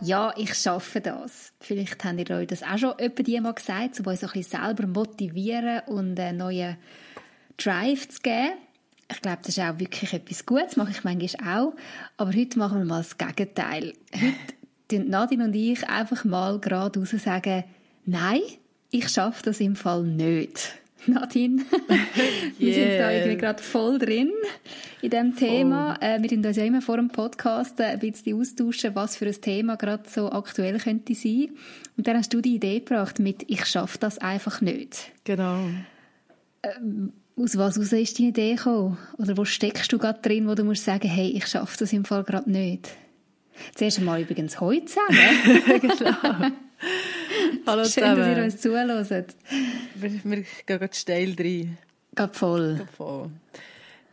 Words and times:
Ja, 0.00 0.32
ich 0.36 0.54
schaffe 0.54 1.00
das. 1.00 1.52
Vielleicht 1.60 2.04
habt 2.04 2.30
ihr 2.30 2.36
euch 2.36 2.46
das 2.46 2.62
auch 2.62 2.78
schon 2.78 2.94
jemand 3.26 3.42
mal 3.42 3.54
gesagt, 3.54 3.98
um 3.98 4.06
euch 4.06 4.22
ein 4.22 4.30
bisschen 4.30 4.60
selber 4.60 4.86
motivieren 4.86 5.80
und 5.86 6.18
einen 6.20 6.38
neuen 6.38 6.76
Drive 7.56 8.08
zu 8.08 8.20
geben. 8.20 8.52
Ich 9.10 9.20
glaube, 9.22 9.38
das 9.42 9.56
ist 9.56 9.58
auch 9.58 9.78
wirklich 9.78 10.12
etwas 10.12 10.46
Gutes, 10.46 10.76
mache 10.76 10.90
ich 10.90 11.02
manchmal 11.02 11.58
auch. 11.58 11.72
Aber 12.16 12.32
heute 12.32 12.58
machen 12.58 12.78
wir 12.78 12.84
mal 12.84 12.98
das 12.98 13.18
Gegenteil. 13.18 13.94
Heute 14.14 14.34
tun 14.88 15.08
Nadine 15.08 15.44
und 15.44 15.54
ich 15.54 15.88
einfach 15.88 16.24
mal 16.24 16.60
geradeaus 16.60 17.10
sagen, 17.10 17.64
nein, 18.04 18.40
ich 18.90 19.08
schaffe 19.08 19.42
das 19.42 19.60
im 19.60 19.76
Fall 19.76 20.04
nicht. 20.04 20.74
Nadine, 21.06 21.64
wir 22.58 22.74
sind 22.74 22.98
da 22.98 23.10
irgendwie 23.12 23.36
gerade 23.36 23.62
voll 23.62 23.98
drin 23.98 24.32
in 25.00 25.10
diesem 25.10 25.36
Thema. 25.36 25.96
Äh, 26.00 26.20
wir 26.20 26.28
sind 26.28 26.44
uns 26.44 26.56
ja 26.56 26.64
immer 26.64 26.82
vor 26.82 26.96
dem 26.96 27.08
Podcast 27.08 27.78
äh, 27.80 27.84
ein 27.84 27.98
bisschen 28.00 28.38
austauschen, 28.38 28.94
was 28.94 29.16
für 29.16 29.26
ein 29.26 29.40
Thema 29.40 29.76
gerade 29.76 30.04
so 30.08 30.30
aktuell 30.30 30.78
könnte 30.78 31.14
sein. 31.14 31.50
Und 31.96 32.06
dann 32.06 32.16
hast 32.16 32.32
du 32.34 32.40
die 32.40 32.56
Idee 32.56 32.80
gebracht 32.80 33.18
mit 33.20 33.44
«Ich 33.48 33.64
schaffe 33.66 33.98
das 33.98 34.18
einfach 34.18 34.60
nicht». 34.60 35.12
Genau. 35.24 35.60
Ähm, 36.62 37.12
aus 37.36 37.56
was 37.56 37.78
aus 37.78 37.92
ist 37.92 38.18
die 38.18 38.28
Idee 38.28 38.56
gekommen? 38.56 38.98
Oder 39.18 39.36
wo 39.36 39.44
steckst 39.44 39.92
du 39.92 39.98
gerade 39.98 40.20
drin, 40.20 40.48
wo 40.48 40.54
du 40.54 40.64
musst 40.64 40.84
sagen 40.84 41.08
«Hey, 41.08 41.30
ich 41.30 41.46
schaffe 41.46 41.76
das 41.78 41.92
im 41.92 42.04
Fall 42.04 42.24
gerade 42.24 42.50
nicht»? 42.50 42.90
Zuerst 43.74 43.98
einmal 43.98 44.22
übrigens 44.22 44.60
heute 44.60 44.86
zusammen. 44.86 45.80
genau. 45.80 46.50
Hallo 47.66 47.84
Schön, 47.84 47.92
zusammen. 47.92 48.18
dass 48.18 48.36
ihr 48.36 48.44
uns 48.44 48.60
zuhört. 48.60 49.36
Wir, 49.94 50.10
wir 50.24 50.36
gehen 50.36 50.46
gerade 50.66 50.94
steil 50.94 51.34
rein. 51.38 51.78
Geht 52.14 52.36
voll. 52.36 52.86
Voll. 52.96 53.30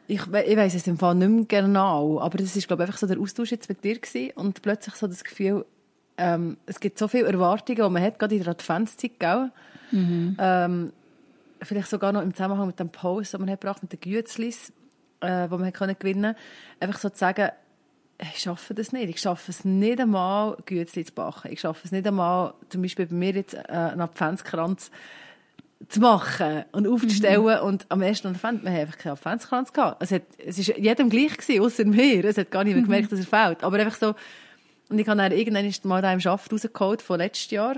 Ich, 0.07 0.21
ich 0.21 0.57
weiss 0.57 0.75
es 0.75 0.87
im 0.87 0.97
Fall 0.97 1.15
nicht 1.15 1.29
mehr 1.29 1.61
genau, 1.61 2.19
aber 2.19 2.37
das 2.37 2.55
ist, 2.55 2.67
glaube 2.67 2.83
ich, 2.83 2.89
einfach 2.89 2.99
so 2.99 3.07
der 3.07 3.19
Austausch 3.19 3.51
jetzt 3.51 3.69
mit 3.69 3.83
dir 3.83 3.97
gewesen 3.97 4.31
und 4.35 4.61
plötzlich 4.61 4.95
so 4.95 5.07
das 5.07 5.23
Gefühl, 5.23 5.65
ähm, 6.17 6.57
es 6.67 6.79
gibt 6.79 6.99
so 6.99 7.07
viele 7.07 7.27
Erwartungen, 7.27 7.81
die 7.81 7.89
man 7.89 8.03
hat, 8.03 8.19
gerade 8.19 8.35
in 8.35 8.43
der 8.43 8.51
Adventszeit, 8.51 9.19
gell? 9.19 9.51
Ähm, 9.91 10.91
vielleicht 11.61 11.89
sogar 11.89 12.11
noch 12.11 12.21
im 12.21 12.33
Zusammenhang 12.33 12.67
mit 12.67 12.79
dem 12.79 12.89
Post, 12.89 13.33
den 13.33 13.41
man 13.41 13.49
hat 13.49 13.61
gebracht 13.61 13.81
mit 13.81 13.93
den 13.93 13.99
Gützlis, 13.99 14.71
äh, 15.21 15.47
die 15.47 15.55
man 15.55 15.65
hat 15.65 15.73
können 15.73 15.95
gewinnen 15.97 16.35
einfach 16.79 16.99
so 16.99 17.09
zu 17.09 17.17
sagen, 17.17 17.49
ich 18.21 18.39
schaffe 18.39 18.73
das 18.73 18.91
nicht. 18.91 19.09
Ich 19.09 19.19
schaffe 19.19 19.51
es 19.51 19.65
nicht 19.65 19.99
einmal, 19.99 20.57
Gützli 20.65 21.03
zu 21.05 21.13
backen. 21.13 21.51
Ich 21.51 21.59
schaffe 21.59 21.81
es 21.83 21.91
nicht 21.91 22.07
einmal, 22.07 22.53
zum 22.69 22.81
Beispiel 22.81 23.07
bei 23.07 23.15
mir 23.15 23.33
jetzt 23.33 23.53
äh, 23.53 23.59
einen 23.67 24.01
Adventskranz 24.01 24.89
zu 25.89 25.99
machen 25.99 26.63
und 26.71 26.87
aufzustellen. 26.87 27.59
Und 27.59 27.85
am 27.89 28.01
ersten 28.01 28.27
Advent, 28.27 28.63
wir 28.63 28.71
haben 28.71 28.79
einfach 28.79 28.97
keinen 28.97 29.11
Adventskranz 29.13 29.73
gehabt. 29.73 30.01
Es, 30.01 30.11
hat, 30.11 30.23
es 30.37 30.57
ist 30.57 30.67
jedem 30.77 31.09
gleich 31.09 31.35
gewesen, 31.37 31.61
außer 31.61 31.85
mir. 31.85 32.23
Es 32.25 32.37
hat 32.37 32.51
gar 32.51 32.63
niemand 32.63 32.85
gemerkt, 32.85 33.11
dass 33.11 33.19
er 33.19 33.25
fehlt. 33.25 33.63
Aber 33.63 33.77
einfach 33.77 33.97
so, 33.99 34.15
und 34.89 34.99
ich 34.99 35.07
habe 35.07 35.17
dann 35.17 35.31
irgendwann 35.31 35.71
mal 35.83 36.01
da 36.01 36.13
im 36.13 36.19
Schaft 36.19 36.51
rausgeholt 36.51 37.01
von 37.01 37.17
letztes 37.19 37.51
Jahr. 37.51 37.75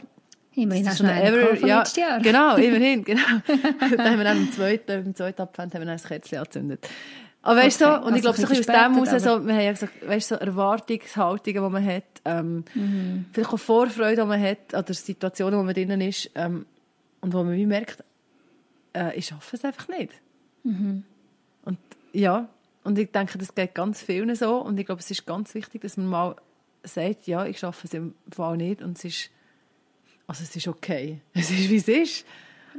Immerhin 0.53 0.85
Das 0.85 0.93
hast 0.93 0.99
du 1.01 1.07
einen 1.09 1.33
ever- 1.33 1.55
von 1.55 1.67
ja, 1.69 1.79
letztes 1.79 1.97
Jahr. 1.97 2.19
Genau, 2.19 2.55
immerhin, 2.55 3.03
genau. 3.05 3.21
dann 3.47 3.99
haben 4.11 4.17
wir 4.17 4.23
dann 4.23 4.37
im 4.37 4.51
zweiten, 4.51 4.91
im 5.05 5.15
zweiten 5.15 5.41
Advent 5.41 5.73
haben 5.73 5.81
wir 5.81 5.85
dann 5.85 5.97
ein 5.99 6.03
Kerzchen 6.03 6.37
angezündet. 6.39 6.87
Aber 7.47 7.61
weißt 7.61 7.79
du, 7.79 7.85
Okay, 7.85 7.93
so, 7.93 7.97
und 7.99 8.03
also 8.05 8.15
ich 8.15 8.21
glaube, 8.23 8.37
so 8.37 8.43
ein 8.43 8.49
bisschen 8.49 8.75
aus 8.75 8.95
dem 8.95 9.05
heraus, 9.05 9.23
so, 9.23 9.47
wir 9.47 9.53
haben 9.53 9.61
ja 9.63 9.71
gesagt, 9.71 9.93
weißt 10.07 10.31
du, 10.31 10.35
so 10.35 10.41
Erwartungshaltungen, 10.41 11.63
die 11.63 11.69
man 11.69 11.85
hat, 11.85 12.03
ähm, 12.25 12.65
Mhm. 12.73 13.25
vielleicht 13.31 13.53
auch 13.53 13.57
Vorfreude, 13.57 14.21
die 14.21 14.27
man 14.27 14.41
hat, 14.41 14.73
oder 14.73 14.93
Situationen, 14.93 15.57
wo 15.57 15.63
man 15.63 15.73
drinnen 15.73 16.01
ist, 16.01 16.29
ähm, 16.35 16.65
und 17.21 17.33
wo 17.33 17.43
man 17.43 17.53
wie 17.53 17.65
merkt, 17.65 18.03
äh, 18.93 19.17
ich 19.17 19.27
schaffe 19.27 19.55
es 19.55 19.63
einfach 19.63 19.87
nicht. 19.87 20.11
Mhm. 20.63 21.03
Und 21.63 21.77
ja, 22.11 22.49
und 22.83 22.99
ich 22.99 23.11
denke, 23.11 23.37
das 23.37 23.55
geht 23.55 23.73
ganz 23.73 24.01
vielen 24.01 24.35
so, 24.35 24.57
und 24.57 24.77
ich 24.77 24.85
glaube, 24.85 24.99
es 24.99 25.09
ist 25.09 25.25
ganz 25.25 25.53
wichtig, 25.55 25.81
dass 25.83 25.95
man 25.95 26.07
mal 26.07 26.35
sagt, 26.83 27.27
ja, 27.27 27.45
ich 27.45 27.59
schaffe 27.59 27.87
es 27.87 27.93
im 27.93 28.13
Fall 28.29 28.57
nicht, 28.57 28.81
und 28.81 28.97
es 28.97 29.05
ist, 29.05 29.29
also 30.27 30.43
es 30.43 30.53
ist 30.53 30.67
okay. 30.67 31.21
Es 31.33 31.49
ist, 31.49 31.69
wie 31.69 31.77
es 31.77 31.87
ist. 31.87 32.25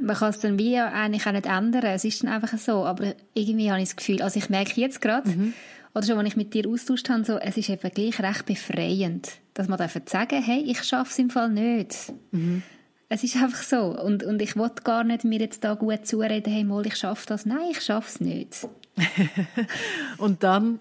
Man 0.01 0.15
kann 0.15 0.29
es 0.29 0.39
dann 0.39 0.57
wie 0.59 0.71
ja 0.71 0.87
eigentlich 0.91 1.25
auch 1.27 1.31
nicht 1.31 1.45
ändern. 1.45 1.83
Es 1.83 2.03
ist 2.05 2.23
dann 2.23 2.31
einfach 2.31 2.57
so. 2.57 2.85
Aber 2.85 3.13
irgendwie 3.33 3.69
habe 3.71 3.81
ich 3.81 3.89
das 3.89 3.95
Gefühl, 3.95 4.21
also 4.21 4.37
ich 4.39 4.49
merke 4.49 4.79
jetzt 4.79 5.01
gerade, 5.01 5.29
Mhm. 5.29 5.53
oder 5.93 6.05
schon, 6.05 6.17
als 6.19 6.27
ich 6.29 6.35
mit 6.37 6.53
dir 6.53 6.67
austauscht 6.67 7.09
habe, 7.09 7.23
so, 7.25 7.37
es 7.37 7.57
ist 7.57 7.69
eben 7.69 7.91
gleich 7.91 8.19
recht 8.19 8.45
befreiend, 8.45 9.29
dass 9.53 9.67
man 9.67 9.79
einfach 9.79 10.01
sagen, 10.05 10.41
hey, 10.41 10.63
ich 10.65 10.83
schaffe 10.83 11.11
es 11.11 11.19
im 11.19 11.29
Fall 11.29 11.49
nicht. 11.49 12.13
Mhm. 12.31 12.63
Es 13.09 13.23
ist 13.23 13.35
einfach 13.37 13.63
so. 13.63 13.99
Und, 13.99 14.23
und 14.23 14.39
ich 14.41 14.55
will 14.55 14.69
gar 14.83 15.03
nicht 15.03 15.23
mir 15.23 15.39
jetzt 15.39 15.63
da 15.63 15.73
gut 15.73 16.05
zureden, 16.05 16.53
hey, 16.53 16.63
mal, 16.63 16.85
ich 16.85 16.95
schaffe 16.95 17.25
das. 17.27 17.45
Nein, 17.45 17.69
ich 17.71 17.81
schaffe 17.81 18.07
es 18.07 18.19
nicht. 18.21 18.67
Und 20.17 20.43
dann, 20.43 20.79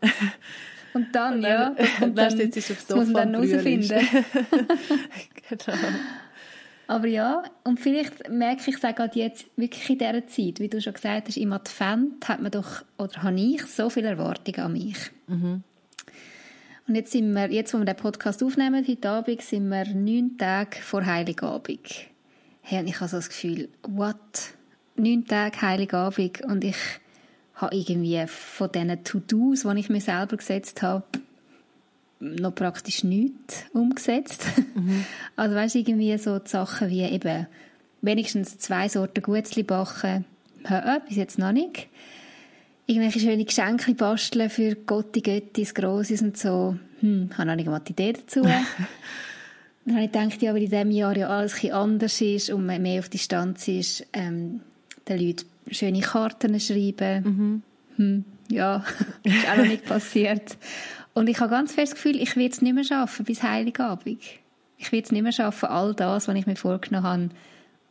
Und 0.93 1.15
dann, 1.15 1.41
ja, 1.43 1.71
das, 1.71 1.89
kommt 1.95 2.03
und 2.11 2.19
dann 2.19 2.39
dann, 2.39 2.51
das 2.51 2.67
dem 2.67 2.97
muss 2.97 3.07
man 3.09 3.33
dann 3.33 3.37
und 3.37 3.49
herausfinden. 3.49 4.01
genau. 5.49 5.79
Aber 6.88 7.06
ja, 7.06 7.43
und 7.65 7.78
vielleicht 7.78 8.31
merke 8.31 8.62
ich 8.71 8.76
es 8.76 8.84
auch 8.84 8.94
gerade 8.94 9.19
jetzt 9.19 9.44
wirklich 9.56 9.91
in 9.91 9.99
dieser 9.99 10.26
Zeit, 10.26 10.59
wie 10.59 10.69
du 10.69 10.81
schon 10.81 10.94
gesagt 10.94 11.28
hast, 11.28 11.37
im 11.37 11.53
Advent 11.53 12.26
hat 12.26 12.41
man 12.41 12.50
doch, 12.50 12.82
oder 12.97 13.22
habe 13.22 13.38
ich 13.38 13.62
so 13.66 13.91
viele 13.91 14.09
Erwartungen 14.09 14.60
an 14.60 14.72
mich. 14.72 14.97
Und 16.88 16.94
jetzt 16.94 17.12
sind 17.12 17.34
wir, 17.34 17.50
jetzt 17.50 17.75
wo 17.75 17.78
wir 17.78 17.84
den 17.84 17.94
Podcast 17.94 18.43
aufnehmen, 18.43 18.87
heute 18.88 19.10
Abend, 19.10 19.43
sind 19.43 19.69
wir 19.69 19.84
neun 19.94 20.38
Tage 20.38 20.78
vor 20.78 21.04
Heiligabend. 21.04 22.06
Hey, 22.62 22.81
und 22.81 22.88
ich 22.88 22.98
habe 23.00 23.10
so 23.10 23.19
das 23.19 23.28
Gefühl, 23.28 23.69
what? 23.82 24.16
Neun 24.97 25.27
Tage 25.27 25.60
Heiligabend 25.60 26.41
und 26.41 26.65
ich 26.65 26.78
habe 27.56 27.77
irgendwie 27.77 28.25
von 28.27 28.72
diesen 28.72 29.04
To-Dos, 29.04 29.65
die 29.65 29.78
ich 29.78 29.91
mir 29.91 30.00
selber 30.00 30.38
gesetzt 30.38 30.81
habe, 30.81 31.04
noch 32.21 32.55
praktisch 32.55 33.05
nichts 33.05 33.65
umgesetzt. 33.73 34.45
Also 35.37 35.55
weißt 35.55 35.77
du, 35.77 35.79
irgendwie 35.79 36.19
so 36.19 36.39
die 36.41 36.51
Sachen 36.51 36.91
wie 36.91 37.03
eben 37.03 37.47
wenigstens 38.03 38.59
zwei 38.59 38.89
Sorten 38.89 39.23
Gutzli 39.23 39.62
backen, 39.62 40.25
hä, 40.67 40.99
bis 41.07 41.17
jetzt 41.17 41.39
noch 41.39 41.53
nicht. 41.53 41.87
Irgendwelche 42.87 43.21
schöne 43.21 43.45
Geschenke 43.45 43.95
basteln 43.95 44.51
für 44.51 44.75
Gotti, 44.75 45.21
Göttis, 45.21 45.75
Grosses 45.75 46.23
und 46.23 46.37
so. 46.37 46.77
Hm, 47.01 47.31
habe 47.37 47.49
noch 47.49 47.55
nicht 47.55 47.69
mal 47.69 47.78
die 47.81 47.93
Idee 47.93 48.15
dazu. 48.15 48.43
Dann 49.84 49.95
habe 49.95 50.05
ich 50.05 50.12
gedacht, 50.12 50.43
ja, 50.43 50.53
weil 50.53 50.65
in 50.65 50.71
diesem 50.71 50.91
Jahr 50.91 51.17
ja 51.17 51.28
alles 51.28 51.62
ein 51.62 51.73
anders 51.73 52.21
ist 52.21 52.51
und 52.51 52.67
man 52.67 52.83
mehr 52.83 52.99
auf 52.99 53.09
Distanz 53.09 53.69
ist, 53.69 54.07
ähm, 54.12 54.61
den 55.09 55.27
Leuten 55.27 55.47
schöne 55.71 56.01
Karten 56.01 56.59
schreiben. 56.59 57.62
Hm, 57.97 58.25
ja, 58.51 58.84
ist 59.23 59.51
auch 59.51 59.57
noch 59.57 59.67
nicht 59.67 59.84
passiert. 59.84 60.57
Und 61.19 61.29
ich 61.29 61.41
habe 61.41 61.51
ganz 61.51 61.73
fest 61.73 61.95
das 61.95 62.01
Gefühl, 62.01 62.23
ich 62.23 62.37
werde 62.37 62.55
es 62.55 62.62
nicht 62.62 62.75
mehr 62.75 62.84
schaffen 62.84 63.25
bis 63.25 63.43
Heiligabend. 63.43 64.21
Ich 64.77 64.93
werde 64.93 65.05
es 65.05 65.11
nicht 65.11 65.23
mehr 65.25 65.33
schaffen, 65.33 65.69
all 65.69 65.93
das, 65.93 66.29
was 66.29 66.34
ich 66.37 66.47
mir 66.47 66.55
vorgenommen 66.55 67.05
habe, 67.05 67.29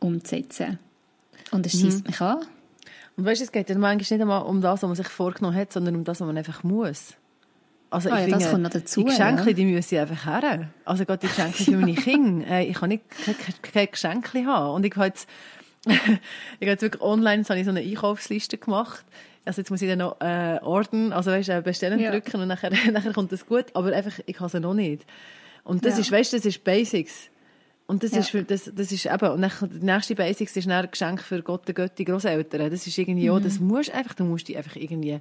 umzusetzen. 0.00 0.78
Und 1.50 1.66
es 1.66 1.72
schießt 1.72 2.06
mich 2.06 2.22
an. 2.22 2.38
Und 3.18 3.26
weißt 3.26 3.42
du, 3.42 3.44
es 3.44 3.52
geht 3.52 3.68
dann 3.68 3.80
manchmal 3.80 4.16
nicht 4.16 4.22
einmal 4.22 4.46
um 4.46 4.62
das, 4.62 4.82
was 4.82 4.88
man 4.88 4.96
sich 4.96 5.08
vorgenommen 5.08 5.54
hat, 5.54 5.74
sondern 5.74 5.96
um 5.96 6.04
das, 6.04 6.20
was 6.20 6.26
man 6.26 6.38
einfach 6.38 6.62
muss. 6.64 7.16
Also 7.90 8.08
Ah 8.10 8.22
ich 8.22 8.28
ja, 8.28 8.38
das 8.38 8.44
finde, 8.44 8.50
kommt 8.50 8.62
noch 8.62 8.70
dazu, 8.70 9.00
Die 9.00 9.06
Geschenke, 9.10 9.46
ja. 9.46 9.52
die 9.52 9.64
müssen 9.66 9.98
einfach 9.98 10.24
her. 10.24 10.70
Also 10.86 11.04
gerade 11.04 11.20
die 11.20 11.26
Geschenke 11.26 11.64
für 11.64 11.76
meine 11.76 11.94
Kinder. 11.94 12.46
Äh, 12.50 12.64
ich 12.64 12.76
kann 12.78 12.88
nicht 12.88 13.02
kein, 13.10 13.34
kein 13.60 13.90
Geschenke 13.90 14.46
haben. 14.46 14.74
Und 14.74 14.86
ich 14.86 14.96
habe 14.96 15.04
jetzt, 15.04 15.28
ich 15.86 15.98
habe 15.98 16.18
jetzt 16.60 16.80
wirklich 16.80 17.02
online 17.02 17.44
so 17.44 17.50
habe 17.50 17.60
ich 17.60 17.66
so 17.66 17.72
eine 17.72 17.80
Einkaufsliste 17.80 18.56
gemacht. 18.56 19.04
Also 19.48 19.60
jetzt 19.60 19.70
muss 19.70 19.82
ich 19.82 19.88
dann 19.88 19.98
noch 19.98 20.20
äh, 20.20 20.58
ordnen, 20.62 21.12
also 21.12 21.30
weißt, 21.32 21.48
du, 21.48 21.62
bestellen 21.62 21.98
Ja. 21.98 22.10
drücken 22.12 22.40
und 22.40 22.48
nachher, 22.48 22.70
nachher 22.92 23.12
kommt 23.12 23.32
das 23.32 23.46
gut. 23.46 23.66
Aber 23.74 23.92
einfach, 23.92 24.20
ich 24.26 24.38
habe 24.38 24.48
sie 24.50 24.60
noch 24.60 24.74
nicht. 24.74 25.04
Und 25.64 25.84
das 25.84 25.94
Ja. 25.94 26.00
ist, 26.00 26.12
weißt 26.12 26.32
du, 26.32 26.36
das 26.36 26.46
ist 26.46 26.62
Basics. 26.64 27.30
Und 27.86 28.02
das 28.02 28.12
Ja. 28.12 28.18
ist, 28.20 28.30
für- 28.30 28.42
das, 28.44 28.70
das 28.74 28.92
ist 28.92 29.06
eben, 29.06 29.28
und 29.30 29.40
dann, 29.42 29.50
die 29.62 29.84
nächste 29.84 30.14
Basics 30.14 30.54
ist 30.56 30.66
dann 30.66 30.74
ein 30.84 30.90
Geschenk 30.90 31.22
für 31.22 31.42
Gott, 31.42 31.66
die 31.66 31.74
Götti, 31.74 32.04
Grosseltern. 32.04 32.70
Das 32.70 32.86
ist 32.86 32.96
irgendwie, 32.98 33.28
Mhm. 33.28 33.34
auch, 33.36 33.40
das 33.40 33.58
musst 33.60 33.92
einfach, 33.94 34.14
du 34.14 34.24
musst 34.24 34.46
die 34.48 34.56
einfach 34.56 34.76
irgendwie, 34.76 35.18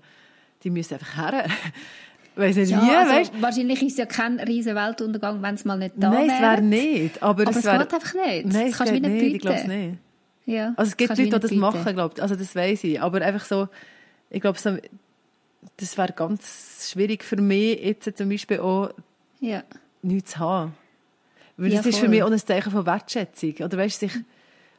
die 0.63 0.69
müssen 0.69 0.93
einfach 0.95 1.15
her. 1.17 1.45
Weiss 2.35 2.55
nicht 2.55 2.69
Ja, 2.69 2.81
wie, 2.83 2.89
also, 2.95 3.11
weißt 3.13 3.31
wahrscheinlich 3.41 3.81
ist 3.81 3.93
es 3.93 3.97
ja 3.97 4.05
kein 4.05 4.39
riesen 4.39 4.75
Weltuntergang, 4.75 5.41
wenn 5.41 5.55
es 5.55 5.65
mal 5.65 5.77
nicht 5.77 5.93
da 5.97 6.09
Nein, 6.11 6.29
es 6.29 6.39
wäre 6.39 6.51
wäre. 6.51 6.61
nicht. 6.61 7.23
Aber, 7.23 7.41
Aber 7.43 7.51
es 7.51 7.57
es 7.57 7.63
wäre, 7.65 7.79
geht 7.79 7.93
einfach 7.95 8.13
nicht. 8.13 8.45
Nein, 8.45 8.51
Das 8.51 8.71
es 8.71 8.77
kannst 8.77 8.93
du 8.93 8.99
nicht 8.99 9.09
nicht. 9.11 9.35
Ich 9.35 9.41
glaube 9.41 9.55
es 9.57 9.63
bieten. 9.63 9.89
nicht. 9.89 9.97
Ja, 10.45 10.73
Also 10.77 10.89
es 10.89 10.97
gibt 10.97 11.09
Leute, 11.09 11.23
die 11.23 11.29
das 11.31 11.51
machen, 11.53 11.79
bieten. 11.83 11.95
glaube 11.95 12.13
ich. 12.17 12.21
Also 12.21 12.35
das 12.35 12.55
weiß 12.55 12.83
ich. 12.83 13.01
Aber 13.01 13.21
einfach 13.21 13.43
so, 13.45 13.67
ich 14.29 14.41
glaube, 14.41 14.59
so, 14.59 14.77
das 15.77 15.97
wäre 15.97 16.13
ganz 16.13 16.89
schwierig 16.91 17.23
für 17.23 17.37
mich, 17.37 17.79
jetzt 17.83 18.17
zum 18.17 18.29
Beispiel 18.29 18.59
auch 18.59 18.91
Ja. 19.39 19.63
nichts 20.01 20.31
zu 20.31 20.39
haben. 20.39 20.73
Weil 21.57 21.71
Ja, 21.71 21.77
das 21.77 21.87
ist 21.87 21.99
für 21.99 22.07
mich 22.07 22.21
auch 22.21 22.31
ein 22.31 22.37
Zeichen 22.37 22.71
von 22.71 22.85
Wertschätzung. 22.85 23.55
Oder 23.61 23.77
weißt 23.77 23.99
sich 23.99 24.11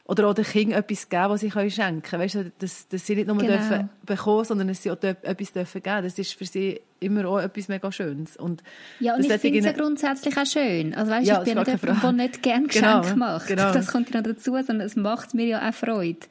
oder 0.09 0.27
auch 0.27 0.33
den 0.33 0.43
Kindern 0.43 0.79
etwas 0.79 1.07
geben, 1.07 1.29
was 1.29 1.41
sie 1.41 1.49
können 1.49 1.69
schenken 1.69 2.01
können. 2.01 2.23
Weißt 2.23 2.35
du, 2.35 2.51
dass, 2.57 2.87
dass 2.87 3.05
sie 3.05 3.15
nicht 3.15 3.27
nur 3.27 3.37
genau. 3.37 3.57
dürfen 3.57 3.89
bekommen, 4.03 4.43
sondern 4.43 4.67
dass 4.67 4.81
sie 4.81 4.89
auch 4.89 4.97
etwas 5.03 5.53
dürfen 5.53 5.83
geben. 5.83 6.03
Das 6.03 6.17
ist 6.17 6.33
für 6.33 6.45
sie 6.45 6.81
immer 6.99 7.25
auch 7.27 7.37
etwas 7.37 7.67
mega 7.67 7.91
Schönes. 7.91 8.35
Und 8.35 8.63
ja, 8.99 9.13
und 9.13 9.23
ich 9.23 9.31
finde 9.33 9.59
es 9.59 9.65
ja 9.65 9.71
grundsätzlich 9.71 10.35
auch 10.35 10.47
schön. 10.47 10.95
Also 10.95 11.11
weißt, 11.11 11.27
ja, 11.27 11.37
ich 11.37 11.53
bin 11.53 11.59
nicht 11.59 11.83
jemand, 11.83 12.03
der 12.03 12.11
nicht 12.11 12.41
gerne 12.41 12.65
Geschenke 12.65 13.01
genau, 13.01 13.15
macht. 13.17 13.47
Genau. 13.47 13.71
Das 13.71 13.85
kommt 13.85 14.09
ja 14.09 14.19
noch 14.21 14.27
dazu, 14.27 14.53
sondern 14.53 14.81
es 14.81 14.95
macht 14.95 15.35
mir 15.35 15.45
ja 15.45 15.69
auch 15.69 15.75
Freude. 15.75 16.25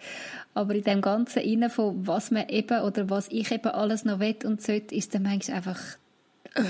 Aber 0.55 0.75
in 0.75 0.83
dem 0.83 1.01
ganzen 1.01 1.43
Innen 1.43 1.71
von 1.71 2.07
was 2.07 2.31
man 2.31 2.49
eben 2.49 2.81
oder 2.81 3.11
was 3.11 3.29
ich 3.31 3.53
eben 3.53 3.69
alles 3.69 4.05
noch 4.05 4.19
will 4.19 4.37
und 4.45 4.63
sollte, 4.63 4.95
ist 4.95 5.15
dann 5.15 5.23
manchmal 5.23 5.59
einfach 5.59 5.79
äh, 6.55 6.63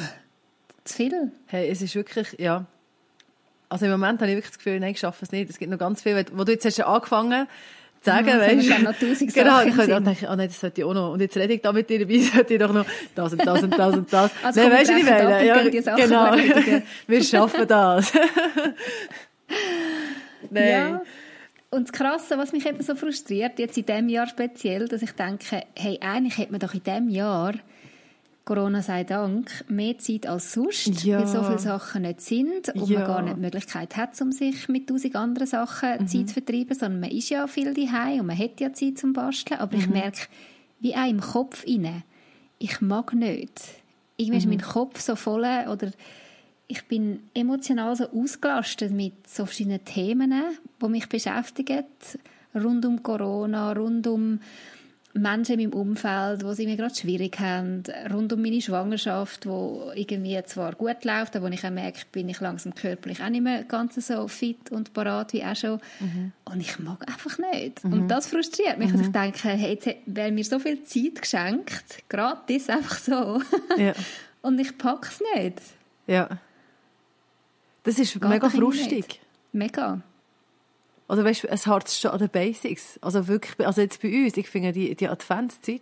zu 0.85 0.97
viel. 0.97 1.33
Hey, 1.47 1.71
es 1.71 1.81
ist 1.81 1.95
wirklich, 1.95 2.37
ja, 2.39 2.67
also 3.69 3.85
im 3.85 3.93
Moment 3.93 4.21
habe 4.21 4.31
ich 4.31 4.37
wirklich 4.37 4.53
das 4.53 4.59
Gefühl, 4.59 4.81
nein, 4.81 4.93
ich 4.93 5.01
schaffe 5.01 5.25
es 5.25 5.33
nicht. 5.33 5.51
Es 5.51 5.59
gibt 5.59 5.71
noch 5.71 5.79
ganz 5.79 6.03
viel, 6.03 6.25
wo 6.33 6.45
du 6.45 6.53
jetzt 6.53 6.65
hast 6.65 6.81
angefangen 6.81 7.47
zu 8.01 8.11
sagen, 8.11 8.29
ja, 8.29 8.39
weißt 8.39 8.69
du. 8.69 8.83
noch 8.83 8.95
tausend 8.95 9.35
Genau, 9.35 9.63
ich 9.63 9.75
könnte 9.75 10.01
denken, 10.01 10.27
oh 10.31 10.37
nein, 10.37 10.49
das 10.49 10.61
sollte 10.61 10.81
ich 10.81 10.85
auch 10.85 10.95
noch. 10.95 11.13
Und 11.13 11.21
jetzt 11.21 11.37
rede 11.37 11.55
ich 11.55 11.63
da 11.63 11.73
mit 11.73 11.91
dir 11.91 11.99
dabei, 11.99 12.19
sollte 12.19 12.55
ich 12.55 12.61
doch 12.61 12.73
noch 12.73 12.87
das 13.15 13.33
und 13.33 13.45
das 13.45 13.63
und 13.63 13.79
das 13.79 13.97
und 13.97 14.13
das. 14.13 14.31
Also 14.43 14.61
nein, 14.61 14.73
weißt 14.73 14.91
du, 14.91 14.97
ich 14.97 15.05
meine? 15.05 15.45
Ja, 15.45 15.63
genau. 15.97 16.35
Wir 17.07 17.25
schaffen 17.25 17.67
das. 17.67 18.13
nein. 20.51 20.69
Ja. 20.69 21.03
Und 21.71 21.89
das 21.89 21.93
Krasse, 21.93 22.39
was 22.39 22.53
mich 22.53 22.67
eben 22.67 22.83
so 22.83 22.95
frustriert, 22.95 23.59
jetzt 23.59 23.77
in 23.77 23.85
diesem 23.85 24.09
Jahr 24.09 24.27
speziell, 24.27 24.89
dass 24.89 25.03
ich 25.03 25.13
denke, 25.13 25.65
hey, 25.77 25.99
eigentlich 26.01 26.39
hätte 26.39 26.53
man 26.53 26.61
doch 26.61 26.73
in 26.73 26.83
diesem 26.83 27.09
Jahr 27.11 27.55
Corona 28.49 28.81
sei 28.81 29.05
Dank, 29.05 29.67
mehr 29.69 29.99
Zeit 29.99 30.27
als 30.27 30.55
sonst, 30.55 31.05
ja. 31.05 31.19
weil 31.19 31.27
so 31.27 31.43
viele 31.43 31.59
Sachen 31.59 32.01
nicht 32.01 32.23
sind 32.23 32.71
und 32.71 32.89
ja. 32.89 33.01
man 33.01 33.07
gar 33.07 33.23
nicht 33.23 33.37
die 33.37 33.41
Möglichkeit 33.41 33.95
hat, 33.99 34.19
um 34.23 34.33
sich 34.33 34.71
mit 34.71 34.89
tausend 34.89 35.17
anderen 35.17 35.47
Sachen 35.47 36.01
mhm. 36.01 36.09
Zeit 36.09 36.29
zu 36.29 36.33
vertreiben, 36.33 36.75
sondern 36.75 37.01
man 37.01 37.11
ist 37.11 37.29
ja 37.29 37.47
viel 37.47 37.75
daheim 37.75 38.21
und 38.21 38.27
man 38.29 38.39
hat 38.39 38.59
ja 38.59 38.73
Zeit 38.73 38.97
zum 38.97 39.13
Basteln, 39.13 39.61
aber 39.61 39.77
mhm. 39.77 39.83
ich 39.83 39.89
merke, 39.91 40.21
wie 40.81 40.95
auch 40.97 41.07
im 41.07 41.21
Kopf 41.21 41.63
inne, 41.67 42.05
ich 42.59 42.81
mag 42.81 43.13
nicht. 43.13 43.61
Irgendwie 44.17 44.47
mhm. 44.47 44.53
ist 44.53 44.61
mein 44.63 44.73
Kopf 44.73 44.99
so 44.99 45.15
voll 45.15 45.45
oder 45.71 45.91
ich 46.69 46.87
bin 46.87 47.31
emotional 47.35 47.97
so 47.97 48.11
ausgelastet 48.11 48.93
mit 48.93 49.27
so 49.27 49.47
verschiedenen 49.47 49.85
Themen, 49.85 50.33
die 50.81 50.89
mich 50.89 51.09
beschäftigen, 51.09 51.85
rund 52.55 52.85
um 52.85 53.03
Corona, 53.03 53.73
rund 53.73 54.07
um 54.07 54.41
Menschen 55.15 55.59
in 55.59 55.71
meinem 55.71 55.81
Umfeld, 55.81 56.43
die 56.43 56.47
es 56.47 56.59
irgendwie 56.59 56.77
gerade 56.77 56.95
schwierig 56.95 57.41
haben, 57.41 57.83
rund 58.13 58.33
um 58.33 58.43
meine 58.43 58.61
Schwangerschaft, 58.61 59.47
wo 59.47 59.91
irgendwie 59.95 60.41
zwar 60.45 60.75
gut 60.75 61.05
läuft, 61.05 61.35
aber 61.35 61.49
wo 61.49 61.53
ich 61.53 61.65
auch 61.65 61.71
merke, 61.71 62.01
bin 62.13 62.29
ich 62.29 62.41
langsam 62.41 62.75
körperlich 62.75 63.23
auch 63.23 63.31
nicht 63.31 63.43
mehr 63.43 63.65
ganz 63.65 63.95
so 63.95 64.29
fit 64.29 64.71
und 64.71 64.93
parat 64.93 65.33
wie 65.33 65.43
auch 65.43 65.57
schon. 65.57 65.81
Mhm. 66.01 66.33
Und 66.45 66.61
ich 66.61 66.79
mag 66.79 67.09
einfach 67.09 67.39
nicht. 67.39 67.83
Mhm. 67.83 67.93
Und 67.95 68.09
das 68.09 68.29
frustriert 68.29 68.79
mich, 68.79 68.93
mhm. 68.93 68.99
dass 68.99 69.07
ich 69.07 69.13
denke, 69.13 69.49
hey, 69.49 69.73
jetzt 69.73 69.89
wäre 70.05 70.31
mir 70.31 70.45
so 70.45 70.59
viel 70.59 70.85
Zeit 70.85 71.23
geschenkt, 71.23 72.05
gratis, 72.09 72.69
einfach 72.69 72.99
so. 72.99 73.41
Ja. 73.79 73.95
und 74.43 74.61
ich 74.61 74.77
packe 74.77 75.09
es 75.09 75.23
nicht. 75.35 75.63
Ja. 76.07 76.29
Das 77.85 77.99
ist 77.99 78.13
Geht 78.15 78.25
mega 78.25 78.51
frustig. 78.51 79.21
Mega. 79.53 80.01
Oder 81.09 81.25
weißt 81.25 81.45
du, 81.45 81.49
es 81.49 81.67
hart 81.67 81.91
schon 81.91 82.11
an 82.11 82.19
den 82.19 82.29
Basics. 82.29 82.99
Also 83.01 83.29
wirklich, 83.29 83.67
also 83.67 83.81
jetzt 83.81 84.03
bei 84.03 84.25
uns, 84.25 84.37
ich 84.37 84.49
finde 84.49 84.73
die, 84.73 84.95
die 84.95 85.09
Adventszeit, 85.09 85.81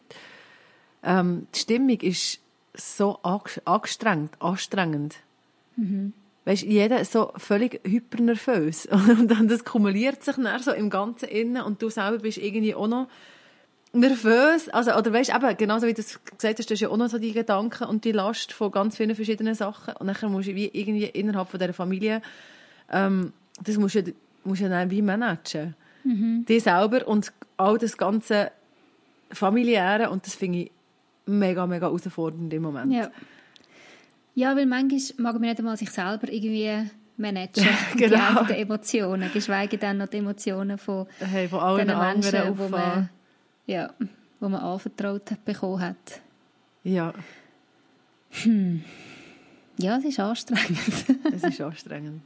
ähm, 1.02 1.46
die 1.54 1.58
Stimmung 1.58 2.00
ist 2.00 2.40
so 2.74 3.18
angestrengt, 3.22 4.40
anstrengend. 4.40 5.16
Mhm. 5.76 6.12
Weißt 6.44 6.62
du, 6.62 6.66
jeder 6.66 7.00
ist 7.00 7.10
so 7.10 7.32
völlig 7.36 7.80
hypernervös. 7.84 8.86
Und 8.90 9.28
dann 9.28 9.48
das 9.48 9.64
kumuliert 9.64 10.22
sich 10.22 10.36
dann 10.36 10.62
so 10.62 10.72
im 10.72 10.90
ganzen 10.90 11.28
Innen 11.28 11.62
und 11.62 11.82
du 11.82 11.90
selber 11.90 12.18
bist 12.18 12.38
irgendwie 12.38 12.74
auch 12.74 12.86
noch 12.86 13.08
nervös. 14.00 14.68
Also, 14.68 14.94
oder 14.94 15.12
weißt 15.12 15.30
du, 15.30 15.36
eben, 15.36 15.56
genauso 15.56 15.86
wie 15.86 15.94
du 15.94 16.00
es 16.00 16.20
gesagt 16.24 16.58
hast, 16.58 16.70
du 16.70 16.74
hast 16.74 16.80
ja 16.80 16.88
auch 16.88 16.96
noch 16.96 17.08
so 17.08 17.18
die 17.18 17.32
Gedanken 17.32 17.84
und 17.84 18.04
die 18.04 18.12
Last 18.12 18.52
von 18.52 18.70
ganz 18.70 18.96
vielen 18.96 19.14
verschiedenen 19.14 19.54
Sachen. 19.54 19.94
Und 19.96 20.06
dann 20.06 20.32
musst 20.32 20.48
du 20.48 20.54
wie 20.54 20.70
irgendwie 20.72 21.06
innerhalb 21.06 21.48
von 21.48 21.58
dieser 21.58 21.72
Familie, 21.72 22.22
ähm, 22.90 23.32
das 23.62 23.76
musst 23.76 23.94
du 23.94 24.12
musst 24.44 24.60
ja 24.60 24.68
dann 24.68 24.90
wie 24.90 25.02
managen. 25.02 25.74
Mhm. 26.04 26.44
Die 26.48 26.60
selber 26.60 27.06
und 27.06 27.32
all 27.56 27.78
das 27.78 27.96
ganze 27.96 28.52
familiäre 29.32 30.10
und 30.10 30.26
das 30.26 30.34
finde 30.34 30.58
ich 30.60 30.70
mega, 31.26 31.66
mega 31.66 31.86
herausfordernd 31.86 32.52
im 32.52 32.62
Moment. 32.62 32.92
Ja. 32.92 33.10
Ja, 34.34 34.54
weil 34.54 34.66
manchmal 34.66 35.00
mag 35.16 35.32
man 35.34 35.42
nicht 35.42 35.58
einmal 35.58 35.76
sich 35.78 35.90
selber 35.90 36.30
irgendwie 36.30 36.90
managen, 37.16 37.66
genau. 37.96 38.08
die 38.08 38.38
eigenen 38.38 38.60
Emotionen, 38.60 39.30
geschweige 39.32 39.78
denn 39.78 39.96
noch 39.96 40.08
die 40.08 40.18
Emotionen 40.18 40.78
von, 40.78 41.06
hey, 41.18 41.48
von 41.48 41.60
allen 41.60 41.88
den 41.88 41.98
Menschen, 41.98 42.58
wo 42.58 42.68
man, 42.68 43.08
ja, 43.66 43.92
wo 44.40 44.48
man 44.48 44.60
anvertraut 44.60 45.44
bekommen 45.44 45.80
hat. 45.80 46.20
Ja. 46.84 47.12
Hm. 48.30 48.84
Ja, 49.78 49.98
es 49.98 50.04
ist 50.04 50.20
anstrengend. 50.20 50.78
es 51.34 51.42
ist 51.42 51.60
anstrengend. 51.60 52.22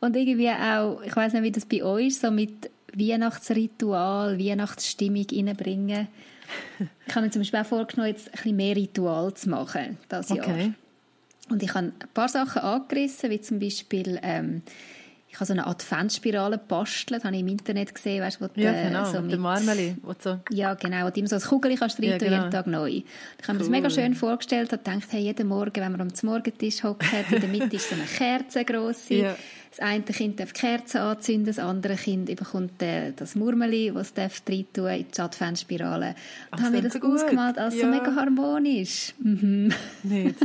Und 0.00 0.16
irgendwie 0.16 0.50
auch, 0.50 1.00
ich 1.02 1.14
weiß 1.14 1.32
nicht, 1.32 1.42
wie 1.42 1.52
das 1.52 1.64
bei 1.64 1.82
euch 1.82 2.08
ist, 2.08 2.20
so 2.20 2.30
mit 2.30 2.70
Weihnachtsritual, 2.94 4.38
Weihnachtsstimmung 4.38 5.26
reinbringen. 5.30 6.08
Ich 7.06 7.14
habe 7.14 7.26
mir 7.26 7.30
zum 7.30 7.40
Beispiel 7.40 7.60
auch 7.60 7.66
vorgenommen, 7.66 8.10
jetzt 8.10 8.28
ein 8.28 8.32
bisschen 8.32 8.56
mehr 8.56 8.76
Ritual 8.76 9.32
zu 9.32 9.48
machen, 9.48 9.96
das 10.08 10.30
okay. 10.30 10.64
Jahr. 10.64 10.74
Und 11.48 11.62
ich 11.62 11.74
habe 11.74 11.86
ein 11.86 11.94
paar 12.12 12.28
Sachen 12.28 12.60
angerissen, 12.60 13.30
wie 13.30 13.40
zum 13.40 13.58
Beispiel, 13.58 14.18
ähm, 14.22 14.62
ich 15.32 15.36
habe 15.36 15.46
so 15.46 15.54
eine 15.54 15.66
Adventsspirale 15.66 16.58
gebastelt, 16.58 17.24
habe 17.24 17.34
ich 17.34 17.40
im 17.40 17.48
Internet 17.48 17.94
gesehen, 17.94 18.22
weißt, 18.22 18.38
wo 18.42 18.48
ja, 18.54 18.70
genau, 18.70 19.10
so 19.10 19.22
mit, 19.22 19.40
Marmeli, 19.40 19.96
so 20.18 20.38
ja 20.50 20.74
genau, 20.74 21.06
wo 21.06 21.10
du 21.10 21.20
immer 21.20 21.28
so 21.28 21.36
ein 21.36 21.42
Kugel 21.42 21.74
kannst 21.74 21.98
ja, 22.00 22.18
genau. 22.18 22.32
jeden 22.32 22.50
Tag 22.50 22.66
neu. 22.66 22.88
Ich 22.90 23.04
habe 23.04 23.04
cool. 23.48 23.54
mir 23.54 23.58
das 23.60 23.68
mega 23.70 23.88
schön 23.88 24.14
vorgestellt, 24.14 24.70
und 24.74 24.84
gedacht, 24.84 25.08
hey, 25.08 25.22
jeden 25.22 25.48
Morgen, 25.48 25.74
wenn 25.74 25.92
wir 25.92 26.00
am 26.00 26.12
Morgentisch 26.22 26.82
hocken, 26.82 27.08
in 27.30 27.40
der 27.40 27.48
Mitte 27.48 27.76
ist 27.76 27.88
so 27.88 27.94
eine 27.94 28.04
Kerze 28.04 28.62
grosse. 28.66 29.14
Ja 29.14 29.36
das 29.72 29.80
eine 29.80 30.02
Kind 30.02 30.38
darf 30.38 30.52
Kerzen 30.52 30.98
anzünden, 30.98 31.46
das 31.46 31.58
andere 31.58 31.96
Kind 31.96 32.26
bekommt 32.36 32.82
äh, 32.82 33.12
das 33.16 33.34
Murmeli, 33.34 33.90
das 33.94 34.08
es 34.08 34.14
darf 34.14 34.42
reintun 34.46 34.88
in 34.88 35.06
die 35.16 35.20
Adventsspirale. 35.20 36.14
Und 36.50 36.62
haben 36.62 36.74
wir 36.74 36.82
das 36.82 36.92
so 36.92 37.00
ausgemalt 37.00 37.56
als 37.56 37.74
ja. 37.76 37.82
so 37.82 37.86
mega 37.86 38.14
harmonisch. 38.14 39.14
Mhm. 39.18 39.72
Nicht. 40.02 40.36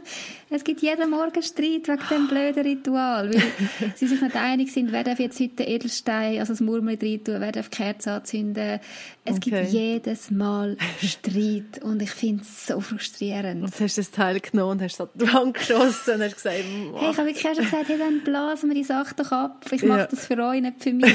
es 0.50 0.64
gibt 0.64 0.82
jeden 0.82 1.10
Morgen 1.10 1.42
Streit 1.42 1.88
wegen 1.88 2.08
dem 2.10 2.28
blöden 2.28 2.62
Ritual, 2.62 3.32
weil 3.32 3.92
sie 3.94 4.06
sich 4.06 4.20
nicht 4.20 4.36
einig 4.36 4.70
sind, 4.70 4.92
wer 4.92 5.02
darf 5.02 5.18
jetzt 5.18 5.40
heute 5.40 5.62
Edelstein, 5.62 6.38
also 6.38 6.52
das 6.52 6.60
Murmeli 6.60 7.14
reintun, 7.14 7.40
wer 7.40 7.52
darf 7.52 7.70
Kerzen 7.70 8.10
anzünden. 8.10 8.80
Es 9.24 9.36
okay. 9.36 9.50
gibt 9.50 9.72
jedes 9.72 10.30
Mal 10.30 10.76
Streit 11.02 11.82
und 11.82 12.02
ich 12.02 12.10
finde 12.10 12.42
es 12.42 12.66
so 12.66 12.80
frustrierend. 12.80 13.62
Und 13.62 13.80
hast 13.80 13.96
du 13.96 14.00
das 14.02 14.10
Teil 14.10 14.40
genommen 14.40 14.72
und 14.72 14.82
hast 14.82 14.94
es 14.94 15.00
an 15.00 15.08
die 15.14 15.32
Wand 15.32 15.54
geschossen 15.54 16.14
und 16.16 16.22
hast 16.22 16.34
gesagt, 16.34 16.56
hey, 16.56 17.10
ich 17.10 17.16
habe 17.16 17.28
wirklich 17.28 17.40
schon 17.40 17.64
gesagt, 17.64 17.88
hey, 17.88 17.98
dann 17.98 18.20
blasen 18.22 18.73
wir 18.74 18.82
die 18.82 18.84
Sache 18.84 19.14
doch 19.16 19.32
ab. 19.32 19.64
Ich 19.70 19.82
mache 19.82 20.00
ja. 20.00 20.06
das 20.06 20.26
für 20.26 20.38
euch, 20.38 20.60
nicht 20.60 20.82
für 20.82 20.92
mich. 20.92 21.14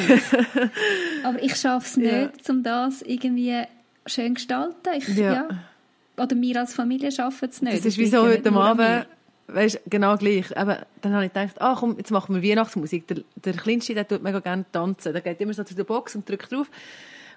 Aber 1.23 1.41
ich 1.41 1.55
schaffe 1.55 1.85
es 1.85 1.97
nicht, 1.97 2.11
ja. 2.11 2.29
um 2.49 2.63
das 2.63 3.01
irgendwie 3.01 3.63
schön 4.05 4.29
zu 4.29 4.33
gestalten. 4.35 4.89
Ich, 4.97 5.07
ja. 5.09 5.33
ja. 5.33 5.47
Oder 6.17 6.35
wir 6.35 6.59
als 6.59 6.73
Familie 6.73 7.11
schaffen 7.11 7.49
es 7.49 7.61
nicht. 7.61 7.77
Das 7.77 7.85
ist 7.85 7.97
wie 7.97 8.07
so 8.07 8.23
heute 8.23 8.51
Abend, 8.51 9.07
weißt, 9.47 9.81
genau 9.87 10.17
gleich. 10.17 10.55
Aber 10.57 10.85
dann 11.01 11.13
habe 11.13 11.25
ich 11.25 11.33
gedacht, 11.33 11.61
ah, 11.61 11.75
komm, 11.79 11.97
jetzt 11.97 12.11
machen 12.11 12.35
wir 12.35 12.49
Weihnachtsmusik. 12.49 13.07
Der, 13.07 13.17
der 13.35 13.53
Kleinste, 13.53 13.93
der 13.93 14.07
tut 14.07 14.23
mega 14.23 14.39
gerne 14.39 14.65
tanzen. 14.71 15.13
Der 15.13 15.21
geht 15.21 15.39
immer 15.41 15.53
so 15.53 15.63
zu 15.63 15.75
der 15.75 15.83
Box 15.83 16.15
und 16.15 16.27
drückt 16.27 16.51
drauf. 16.51 16.69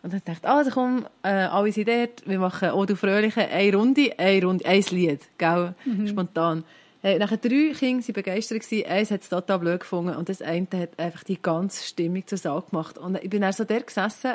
Und 0.03 0.13
dann 0.13 0.23
dachte 0.25 0.41
ich, 0.43 0.49
also 0.49 0.71
komm, 0.73 1.07
äh, 1.23 1.29
alle 1.29 1.71
sind 1.71 1.89
dort, 1.89 2.27
wir 2.27 2.41
machen 2.41 2.71
«Oh, 2.73 2.85
du 2.85 2.97
Fröhliche», 2.97 3.49
eine 3.49 3.77
Runde, 3.77 4.19
eine 4.19 4.45
Runde, 4.45 4.67
ein 4.67 4.85
Lied, 4.91 5.21
gell, 5.39 5.75
mhm. 5.85 6.09
spontan. 6.09 6.65
Hey, 7.05 7.19
nachher 7.19 7.37
drei 7.37 7.73
Kinder 7.77 8.07
waren 8.07 8.13
begeistert. 8.13 8.65
Eins 8.87 9.11
hat 9.11 9.23
es 9.23 9.29
total 9.29 9.59
blöd 9.59 9.81
gefunden 9.81 10.15
und 10.15 10.29
das 10.29 10.41
eine 10.41 10.69
hat 10.73 11.01
einfach 11.01 11.25
die 11.25 11.41
ganze 11.43 11.85
Stimmung 11.85 12.25
zur 12.29 12.39
Sau 12.39 12.61
gemacht. 12.61 12.97
Und 12.97 13.17
ich 13.21 13.29
bin 13.29 13.41
dann 13.41 13.53
so 13.53 13.65
der 13.65 13.83
gesessen, 13.83 14.35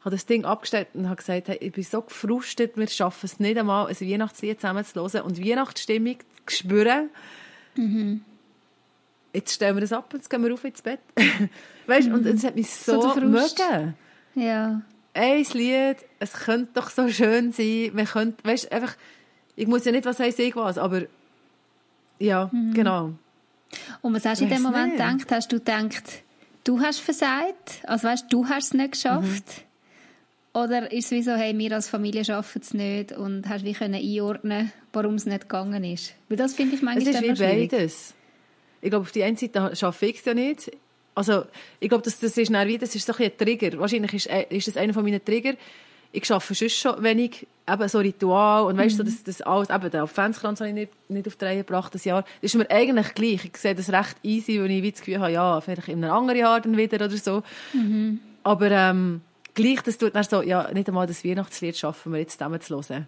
habe 0.00 0.16
das 0.16 0.24
Ding 0.24 0.46
abgestellt 0.46 0.88
und 0.94 1.06
habe 1.06 1.16
gesagt, 1.16 1.48
hey, 1.48 1.58
ich 1.60 1.70
bin 1.70 1.84
so 1.84 2.00
gefrustet, 2.00 2.78
wir 2.78 2.88
schaffen 2.88 3.26
es 3.26 3.38
nicht 3.40 3.58
einmal, 3.58 3.88
ein 3.88 4.00
Weihnachtslied 4.00 4.58
zusammen 4.58 4.86
zu 4.86 4.94
hören 4.94 5.20
und 5.20 5.38
Weihnachtsstimmung 5.38 6.16
zu 6.46 6.56
spüren. 6.56 7.10
Mhm. 7.76 8.22
Jetzt 9.34 9.52
stellen 9.52 9.76
wir 9.76 9.82
das 9.82 9.92
ab 9.92 10.06
und 10.10 10.20
jetzt 10.20 10.30
gehen 10.30 10.42
wir 10.42 10.54
auf 10.54 10.64
ins 10.64 10.80
Bett. 10.80 11.00
weißt, 11.86 12.08
mhm. 12.08 12.14
und 12.14 12.26
es 12.26 12.42
hat 12.42 12.56
mich 12.56 12.70
so, 12.70 13.02
so 13.02 13.20
mögen. 13.20 13.94
Ja. 14.34 14.80
Ein 15.12 15.46
Lied, 15.52 15.96
es 16.20 16.32
könnte 16.32 16.70
doch 16.72 16.88
so 16.88 17.10
schön 17.10 17.52
sein, 17.52 17.90
man 17.92 18.06
könnte, 18.06 18.42
weißt, 18.44 18.72
einfach, 18.72 18.96
ich 19.56 19.66
muss 19.66 19.84
ja 19.84 19.92
nicht 19.92 20.06
was 20.06 20.20
heißt 20.20 20.38
ich 20.38 20.56
was, 20.56 20.78
aber 20.78 21.02
ja, 22.18 22.50
mhm. 22.52 22.74
genau. 22.74 23.12
Und 24.02 24.14
was 24.14 24.24
hast 24.24 24.40
du 24.40 24.44
in 24.44 24.50
dem 24.50 24.62
Moment 24.62 24.94
nicht. 24.94 24.98
gedacht? 24.98 25.30
Hast 25.30 25.52
du 25.52 25.58
gedacht, 25.58 26.22
du 26.64 26.80
hast 26.80 27.00
versagt? 27.00 27.82
Also 27.84 28.08
weißt 28.08 28.26
du, 28.30 28.48
hast 28.48 28.66
es 28.66 28.74
nicht 28.74 28.92
geschafft? 28.92 29.24
Mhm. 29.24 30.60
Oder 30.60 30.90
ist 30.90 31.06
es 31.06 31.10
wie 31.12 31.22
so, 31.22 31.32
hey, 31.32 31.56
wir 31.56 31.72
als 31.72 31.88
Familie 31.88 32.24
schaffen 32.24 32.62
es 32.62 32.74
nicht 32.74 33.12
und 33.12 33.48
hast 33.48 33.64
wie 33.64 33.74
können 33.74 33.94
einordnen, 33.94 34.72
warum 34.92 35.14
es 35.14 35.26
nicht 35.26 35.42
gegangen 35.42 35.84
ist? 35.84 36.14
Weil 36.28 36.38
das 36.38 36.54
finde 36.54 36.74
ich 36.74 36.82
manchmal 36.82 37.14
Es 37.14 37.20
ist 37.20 37.40
wie 37.40 37.44
beides. 37.44 38.14
Ich 38.80 38.90
glaube, 38.90 39.02
auf 39.02 39.12
die 39.12 39.22
einen 39.22 39.36
Seite 39.36 39.74
schaffe 39.76 40.06
ich 40.06 40.18
es 40.18 40.24
ja 40.24 40.34
nicht, 40.34 40.70
also 41.18 41.46
ich 41.80 41.88
glaube, 41.88 42.04
das, 42.04 42.20
das 42.20 42.38
ist 42.38 42.52
dann 42.52 42.68
wie, 42.68 42.78
das 42.78 42.94
ist 42.94 43.04
so 43.04 43.12
ein, 43.12 43.24
ein 43.24 43.36
Trigger. 43.36 43.76
Wahrscheinlich 43.80 44.14
ist, 44.14 44.26
äh, 44.28 44.46
ist 44.50 44.68
das 44.68 44.76
einer 44.76 44.94
von 44.94 45.02
meinen 45.02 45.24
Trigger. 45.24 45.54
Ich 46.12 46.30
arbeite 46.30 46.54
sonst 46.54 46.76
schon 46.76 47.02
wenig, 47.02 47.46
eben 47.68 47.88
so 47.88 47.98
Ritual 47.98 48.64
und 48.64 48.78
weißt 48.78 48.98
du, 48.98 49.04
mhm. 49.04 49.08
so, 49.08 49.14
das, 49.14 49.24
das 49.24 49.42
alles, 49.42 49.70
eben 49.70 49.90
der 49.90 50.02
Adventskranz 50.02 50.60
habe 50.60 50.70
ich 50.70 50.74
nicht, 50.74 51.10
nicht 51.10 51.26
auf 51.26 51.36
die 51.36 51.44
Reihe 51.44 51.58
gebracht, 51.58 51.94
das 51.94 52.04
Jahr. 52.04 52.22
Das 52.40 52.54
ist 52.54 52.54
mir 52.54 52.70
eigentlich 52.70 53.14
gleich. 53.14 53.44
Ich 53.44 53.56
sehe 53.56 53.74
das 53.74 53.90
recht 53.90 54.16
easy, 54.22 54.62
wenn 54.62 54.70
ich 54.70 54.82
wie 54.82 54.90
das 54.90 55.00
Gefühl 55.00 55.20
habe, 55.20 55.32
ja, 55.32 55.60
vielleicht 55.60 55.88
in 55.88 56.02
einem 56.02 56.14
anderen 56.14 56.40
Jahr 56.40 56.60
dann 56.60 56.76
wieder 56.76 57.04
oder 57.04 57.16
so. 57.16 57.42
Mhm. 57.74 58.20
Aber 58.42 58.70
ähm, 58.70 59.20
gleich, 59.54 59.82
das 59.82 59.98
tut 59.98 60.14
dann 60.14 60.24
so, 60.24 60.42
ja, 60.42 60.70
nicht 60.72 60.88
einmal 60.88 61.06
das 61.06 61.24
Weihnachtslied 61.24 61.76
schaffen 61.76 62.12
wir 62.12 62.20
jetzt 62.20 62.38
zusammen 62.38 62.60
zu 62.60 62.76
hören. 62.76 63.06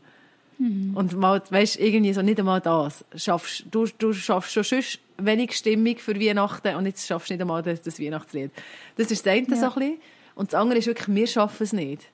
Mhm. 0.58 0.94
Und 0.94 1.16
mal, 1.16 1.42
weißt, 1.48 1.80
irgendwie 1.80 2.12
so 2.12 2.20
nicht 2.20 2.38
einmal 2.38 2.60
das. 2.60 3.04
Schaffst, 3.16 3.64
du, 3.70 3.86
du 3.98 4.12
schaffst 4.12 4.52
schon 4.52 4.62
sonst 4.62 4.98
wenig 5.16 5.56
Stimmung 5.56 5.96
für 5.96 6.20
Weihnachten 6.20 6.74
und 6.74 6.84
jetzt 6.84 7.06
schaffst 7.06 7.30
du 7.30 7.34
nicht 7.34 7.40
einmal 7.40 7.62
das, 7.62 7.80
das 7.80 7.98
Weihnachtslied. 7.98 8.50
Das 8.96 9.10
ist 9.10 9.24
das 9.24 9.32
eine 9.32 9.48
ja. 9.48 9.56
so 9.56 9.66
ein 9.66 9.72
bisschen. 9.72 9.98
Und 10.34 10.52
das 10.52 10.60
andere 10.60 10.78
ist 10.78 10.86
wirklich, 10.86 11.14
wir 11.14 11.26
schaffen 11.26 11.62
es 11.62 11.72
nicht. 11.72 12.06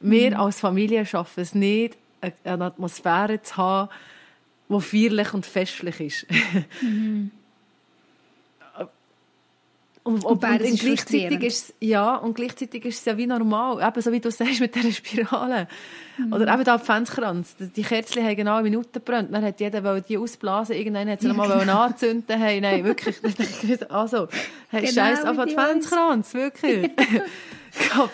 Wir 0.00 0.30
mhm. 0.30 0.36
als 0.36 0.60
Familie 0.60 1.06
schaffen 1.06 1.40
es 1.40 1.54
nicht, 1.54 1.96
eine 2.44 2.64
Atmosphäre 2.64 3.42
zu 3.42 3.56
haben, 3.56 3.90
die 4.68 4.80
feierlich 4.80 5.34
und 5.34 5.46
festlich 5.46 6.00
ist. 6.00 6.26
Mhm. 6.82 7.30
Und, 10.06 10.24
und, 10.24 10.44
und, 10.44 10.62
und 10.62 10.78
gleichzeitig 10.78 11.42
ist 11.42 11.74
ja, 11.80 12.14
und 12.14 12.34
gleichzeitig 12.34 12.84
ist 12.84 13.00
es 13.00 13.04
ja 13.06 13.16
wie 13.16 13.26
normal. 13.26 13.84
Eben 13.84 14.00
so 14.00 14.12
wie 14.12 14.20
du 14.20 14.30
sagst 14.30 14.60
mit 14.60 14.72
dieser 14.72 14.92
Spirale. 14.92 15.66
Mhm. 16.16 16.32
Oder 16.32 16.54
eben 16.54 16.62
der 16.62 16.74
Adventskranz. 16.74 17.56
Die 17.58 17.82
Kerzen 17.82 18.22
haben 18.22 18.36
genau 18.36 18.54
eine 18.54 18.62
Minute 18.62 18.88
gebrannt. 18.92 19.30
Dann 19.32 19.44
hat 19.44 19.58
jeder 19.58 20.00
die 20.00 20.16
ausblasen. 20.16 20.76
Irgendwann 20.76 21.10
hat 21.10 21.22
sie 21.22 21.26
nochmal 21.26 21.66
ja. 21.66 21.84
anzünden. 21.84 22.40
Hey, 22.40 22.60
nein, 22.60 22.84
wirklich. 22.84 23.16
also, 23.88 24.28
hey, 24.68 24.82
genau, 24.82 24.92
scheiß 24.92 25.24
auf 25.24 25.40
Adventskranz. 25.40 26.34
Wirklich. 26.34 26.88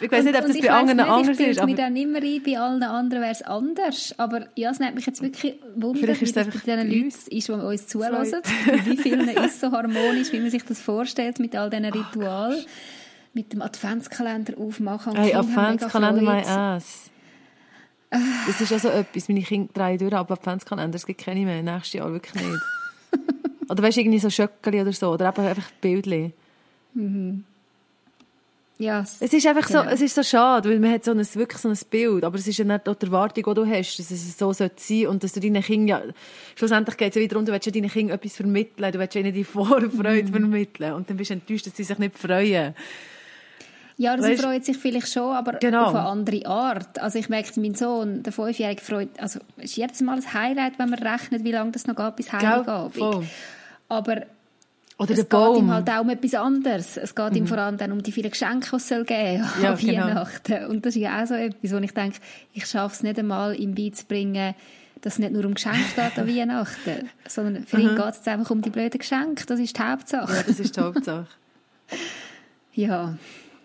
Ich 0.00 0.10
weiß 0.10 0.24
nicht, 0.24 0.36
ob 0.36 0.46
das 0.46 0.60
bei 0.60 0.70
anderen 0.70 0.96
nicht, 0.98 1.08
anders 1.08 1.40
ich 1.40 1.46
ist. 1.48 1.58
Ich 1.58 1.64
mir 1.64 1.76
dann 1.76 1.96
immer 1.96 2.18
ein, 2.18 2.42
bei 2.42 2.58
allen 2.58 2.82
anderen 2.82 3.22
wäre 3.22 3.32
es 3.32 3.42
anders. 3.42 4.14
Aber 4.18 4.46
ja, 4.56 4.70
es 4.70 4.78
nimmt 4.78 4.94
mich 4.94 5.06
jetzt 5.06 5.22
wirklich 5.22 5.54
Wunder, 5.74 6.00
wie 6.02 6.06
das 6.06 6.32
bei 6.32 6.44
diesen 6.44 6.90
Leuten 6.90 7.08
ist, 7.08 7.48
die 7.48 7.52
uns 7.52 7.86
zulassen. 7.86 8.40
wie 8.84 8.96
vielen 8.96 9.28
ist 9.44 9.60
so 9.60 9.70
harmonisch, 9.70 10.32
wie 10.32 10.40
man 10.40 10.50
sich 10.50 10.64
das 10.64 10.80
vorstellt 10.80 11.38
mit 11.38 11.56
all 11.56 11.70
diesen 11.70 11.86
Ritualen. 11.86 12.64
Mit 13.34 13.52
dem 13.52 13.62
Adventskalender 13.62 14.58
aufmachen. 14.58 15.16
Hey, 15.16 15.34
Adventskalender 15.34 16.20
my 16.20 16.42
ass. 16.42 17.10
Das 18.10 18.60
ist 18.60 18.72
also 18.72 18.88
etwas, 18.88 19.28
meine 19.28 19.40
Kinder 19.40 19.70
drei 19.72 19.96
durch, 19.96 20.12
aber 20.12 20.34
Adventskalender, 20.34 20.96
es 20.96 21.06
gibt 21.06 21.22
keine 21.22 21.46
mehr, 21.46 21.62
nächstes 21.62 21.94
Jahr 21.94 22.12
wirklich 22.12 22.34
nicht. 22.34 22.62
oder 23.70 23.82
weißt 23.82 23.96
du, 23.96 24.00
irgendwie 24.02 24.18
so 24.18 24.28
Schöckeli 24.28 24.82
oder 24.82 24.92
so, 24.92 25.12
oder 25.12 25.28
einfach 25.28 25.70
Bildchen. 25.80 26.34
Mhm. 26.92 27.44
Ja, 28.82 29.02
es 29.02 29.20
ist 29.20 29.46
einfach 29.46 29.68
genau. 29.68 29.84
so, 29.84 29.90
es 29.90 30.00
ist 30.00 30.14
so 30.16 30.24
schade, 30.24 30.68
weil 30.68 30.80
man 30.80 30.90
hat 30.90 31.04
so 31.04 31.12
ein, 31.12 31.18
wirklich 31.18 31.60
so 31.60 31.68
ein 31.68 31.78
Bild, 31.88 32.24
aber 32.24 32.36
es 32.36 32.48
ist 32.48 32.58
ja 32.58 32.64
nicht 32.64 32.84
die 32.84 33.06
Erwartung, 33.06 33.44
die 33.44 33.54
du 33.54 33.64
hast, 33.64 33.96
dass 33.96 34.10
es 34.10 34.36
so 34.36 34.52
sein 34.52 34.70
sollte 34.76 35.08
und 35.08 35.22
dass 35.22 35.32
du 35.32 35.38
deinen 35.38 35.62
Kindern, 35.62 35.86
ja, 35.86 36.02
schlussendlich 36.56 36.96
geht 36.96 37.10
es 37.10 37.14
ja 37.14 37.20
wieder 37.20 37.34
darum, 37.34 37.46
du 37.46 37.52
willst 37.52 37.66
ja 37.66 37.70
deinen 37.70 37.88
Kindern 37.88 38.16
etwas 38.16 38.34
vermitteln, 38.34 38.90
du 38.90 38.98
willst 38.98 39.14
ihnen 39.14 39.32
die 39.32 39.44
Vorfreude 39.44 40.24
mm. 40.24 40.32
vermitteln 40.32 40.94
und 40.94 41.08
dann 41.08 41.16
bist 41.16 41.30
du 41.30 41.34
enttäuscht, 41.34 41.68
dass 41.68 41.76
sie 41.76 41.84
sich 41.84 41.98
nicht 41.98 42.18
freuen. 42.18 42.74
Ja, 43.98 44.20
sie 44.20 44.36
freut 44.36 44.64
sich 44.64 44.76
vielleicht 44.76 45.12
schon, 45.12 45.30
aber 45.30 45.52
genau. 45.58 45.84
auf 45.84 45.94
eine 45.94 46.06
andere 46.06 46.44
Art. 46.46 46.98
Also 46.98 47.20
ich 47.20 47.28
merke, 47.28 47.60
mein 47.60 47.76
Sohn, 47.76 48.24
der 48.24 48.32
Fünfjährige, 48.32 48.82
freut, 48.82 49.10
also 49.20 49.38
es 49.58 49.64
ist 49.64 49.76
jedes 49.76 50.00
Mal 50.00 50.16
ein 50.16 50.34
Highlight, 50.34 50.80
wenn 50.80 50.90
man 50.90 50.98
rechnet, 50.98 51.44
wie 51.44 51.52
lange 51.52 51.70
das 51.70 51.86
noch 51.86 51.94
geht 51.94 52.16
bis 52.16 52.32
Heiligabend. 52.32 53.28
Aber 53.88 54.22
oder 55.02 55.18
es 55.18 55.24
Baum. 55.24 55.54
geht 55.54 55.62
ihm 55.64 55.70
halt 55.72 55.90
auch 55.90 56.00
um 56.00 56.10
etwas 56.10 56.34
anderes. 56.34 56.96
Es 56.96 57.14
geht 57.14 57.30
mhm. 57.30 57.36
ihm 57.38 57.46
vor 57.46 57.58
allem 57.58 57.76
dann 57.76 57.92
um 57.92 58.02
die 58.02 58.12
vielen 58.12 58.30
Geschenke, 58.30 58.68
die 58.70 58.76
es 58.76 58.88
soll 58.88 59.04
geben 59.04 59.44
soll 59.44 59.64
ja, 59.64 59.70
an 59.72 59.78
genau. 59.78 60.06
Weihnachten. 60.06 60.54
Genau. 60.54 60.68
Und 60.68 60.86
das 60.86 60.94
ist 60.94 61.02
ja 61.02 61.22
auch 61.22 61.26
so 61.26 61.34
etwas, 61.34 61.72
wo 61.72 61.76
ich 61.78 61.92
denke, 61.92 62.18
ich 62.52 62.66
schaffe 62.66 62.94
es 62.94 63.02
nicht 63.02 63.18
einmal, 63.18 63.58
ihm 63.58 63.74
beizubringen, 63.74 64.54
dass 65.00 65.14
es 65.14 65.18
nicht 65.18 65.32
nur 65.32 65.44
um 65.44 65.54
Geschenke 65.54 65.80
geht 65.96 66.18
an 66.18 66.28
Weihnachten, 66.28 67.10
sondern 67.26 67.64
für 67.64 67.78
mhm. 67.78 67.88
ihn 67.88 67.96
geht 67.96 68.14
es 68.14 68.26
einfach 68.28 68.50
um 68.50 68.62
die 68.62 68.70
blöden 68.70 68.98
Geschenke. 68.98 69.44
Das 69.46 69.58
ist 69.58 69.76
die 69.76 69.82
Hauptsache. 69.82 70.32
Ja, 70.32 70.42
das 70.44 70.60
ist 70.60 70.76
die 70.76 70.80
Hauptsache. 70.80 71.26
ja. 72.74 73.16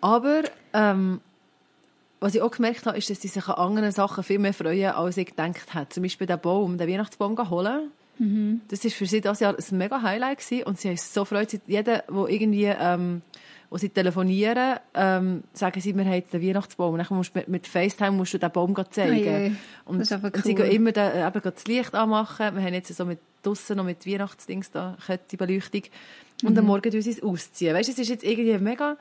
Aber 0.02 0.44
ähm, 0.74 1.22
was 2.20 2.34
ich 2.34 2.42
auch 2.42 2.52
gemerkt 2.52 2.86
habe, 2.88 2.98
ist, 2.98 3.10
dass 3.12 3.22
sie 3.22 3.28
sich 3.28 3.48
an 3.48 3.56
anderen 3.56 3.92
Sachen 3.92 4.24
viel 4.24 4.40
mehr 4.40 4.54
freuen, 4.54 4.92
als 4.92 5.18
ich 5.18 5.28
gedacht 5.28 5.74
habe. 5.74 5.90
Zum 5.90 6.02
Beispiel 6.02 6.26
den 6.26 6.40
Baum, 6.40 6.78
den 6.78 6.90
Weihnachtsbaum 6.90 7.38
holen 7.50 7.92
Mhm. 8.20 8.62
Das 8.68 8.84
war 8.84 8.92
für 8.92 9.06
sie 9.06 9.22
das 9.22 9.40
Jahr 9.40 9.56
ein 9.56 9.78
mega 9.78 10.02
Highlight 10.02 10.40
gewesen. 10.40 10.64
und 10.64 10.80
sie 10.80 10.90
haben 10.90 10.98
so 10.98 11.22
gefreut. 11.22 11.60
Jeder, 11.68 12.04
der 12.10 12.28
irgendwie, 12.28 12.66
ähm, 12.66 13.22
wo 13.70 13.78
sie 13.78 13.90
telefonieren, 13.90 14.80
ähm, 14.94 15.44
sagen 15.54 15.82
sie, 15.82 15.96
wir 15.96 16.06
haben 16.06 16.24
den 16.32 16.42
Weihnachtsbaum. 16.42 16.94
Und 16.94 17.00
dann 17.00 17.18
musst 17.18 17.36
mit, 17.36 17.48
mit 17.48 17.68
FaceTime 17.68 18.12
musst 18.12 18.34
du 18.34 18.40
den 18.40 18.52
Baum 18.52 18.76
zeigen. 18.90 19.58
Oh 19.86 19.92
und, 19.92 20.12
cool. 20.12 20.32
und 20.34 20.44
sie 20.44 20.56
gehen 20.56 20.72
immer 20.72 20.92
den, 20.92 21.12
äh, 21.12 21.28
eben 21.28 21.42
das 21.42 21.66
Licht 21.68 21.94
anmachen. 21.94 22.56
Wir 22.56 22.64
haben 22.64 22.74
jetzt 22.74 22.96
so 22.96 23.06
mit 23.06 23.20
draussen 23.44 23.78
noch 23.78 23.84
mit 23.84 24.06
Weihnachtsdings 24.06 24.72
da, 24.72 24.98
Kettenbeleuchtung. 25.06 25.84
Und 26.44 26.54
mhm. 26.54 26.60
am 26.60 26.66
Morgen 26.66 26.94
uns 26.94 27.24
ausziehen. 27.24 27.74
Weißt 27.74 27.90
du, 27.90 27.94
es 27.94 28.00
ist 28.00 28.10
jetzt 28.10 28.24
irgendwie 28.24 28.58
mega, 28.60 28.98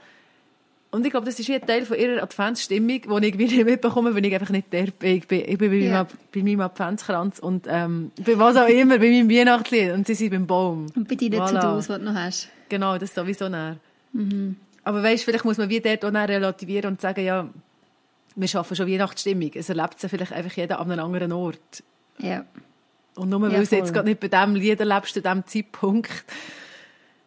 und 0.90 1.04
ich 1.04 1.10
glaube, 1.10 1.26
das 1.26 1.38
ist 1.38 1.48
wie 1.48 1.54
ein 1.54 1.66
Teil 1.66 1.84
von 1.84 1.98
ihrer 1.98 2.22
Adventsstimmung, 2.22 3.20
die 3.20 3.26
ich 3.26 3.38
wieder 3.38 3.64
mitbekomme, 3.64 4.14
wenn 4.14 4.24
ich 4.24 4.34
einfach 4.34 4.50
nicht 4.50 4.72
der 4.72 4.86
bin. 4.86 5.16
Ich 5.16 5.28
bin, 5.28 5.40
ich 5.40 5.58
bin 5.58 5.70
bei, 5.70 5.76
yeah. 5.76 6.04
meinem, 6.04 6.06
bei 6.32 6.42
meinem 6.42 6.60
Adventskranz 6.60 7.38
und 7.38 7.66
ähm, 7.68 8.12
bei 8.24 8.38
was 8.38 8.56
auch 8.56 8.68
immer, 8.68 8.98
bei 8.98 9.10
meinem 9.10 9.28
Weihnachtslied 9.28 9.92
und 9.92 10.06
sie 10.06 10.14
sind 10.14 10.30
beim 10.30 10.46
Baum. 10.46 10.86
Und 10.94 11.08
bei 11.08 11.16
deinen 11.16 11.40
voilà. 11.40 11.60
To-Dos, 11.60 11.86
die 11.88 11.92
du 11.92 11.98
noch 11.98 12.14
hast. 12.14 12.48
Genau, 12.68 12.94
das 12.94 13.10
ist 13.10 13.14
sowieso 13.14 13.48
näher. 13.48 13.76
Mhm. 14.12 14.56
Aber 14.84 15.02
weißt, 15.02 15.24
vielleicht 15.24 15.44
muss 15.44 15.58
man 15.58 15.68
wie 15.68 15.80
dort 15.80 16.04
auch 16.04 16.12
relativieren 16.12 16.92
und 16.92 17.00
sagen, 17.00 17.24
ja, 17.24 17.48
wir 18.36 18.48
schaffen 18.48 18.76
schon 18.76 18.88
Weihnachtsstimmung. 18.88 19.50
Es 19.54 19.68
erlebt 19.68 19.98
sie 19.98 20.08
vielleicht 20.08 20.32
einfach 20.32 20.52
jeder 20.52 20.78
an 20.78 20.90
einem 20.92 21.04
anderen 21.04 21.32
Ort. 21.32 21.82
Ja. 22.18 22.44
Und 23.16 23.30
nur 23.30 23.40
weil 23.42 23.52
ja, 23.52 23.62
du 23.62 23.76
jetzt 23.76 23.92
gerade 23.92 24.08
nicht 24.08 24.20
bei 24.20 24.28
diesem 24.28 24.54
Lied 24.54 24.78
erlebst, 24.78 25.14
zu 25.14 25.22
diesem 25.22 25.46
Zeitpunkt, 25.46 26.24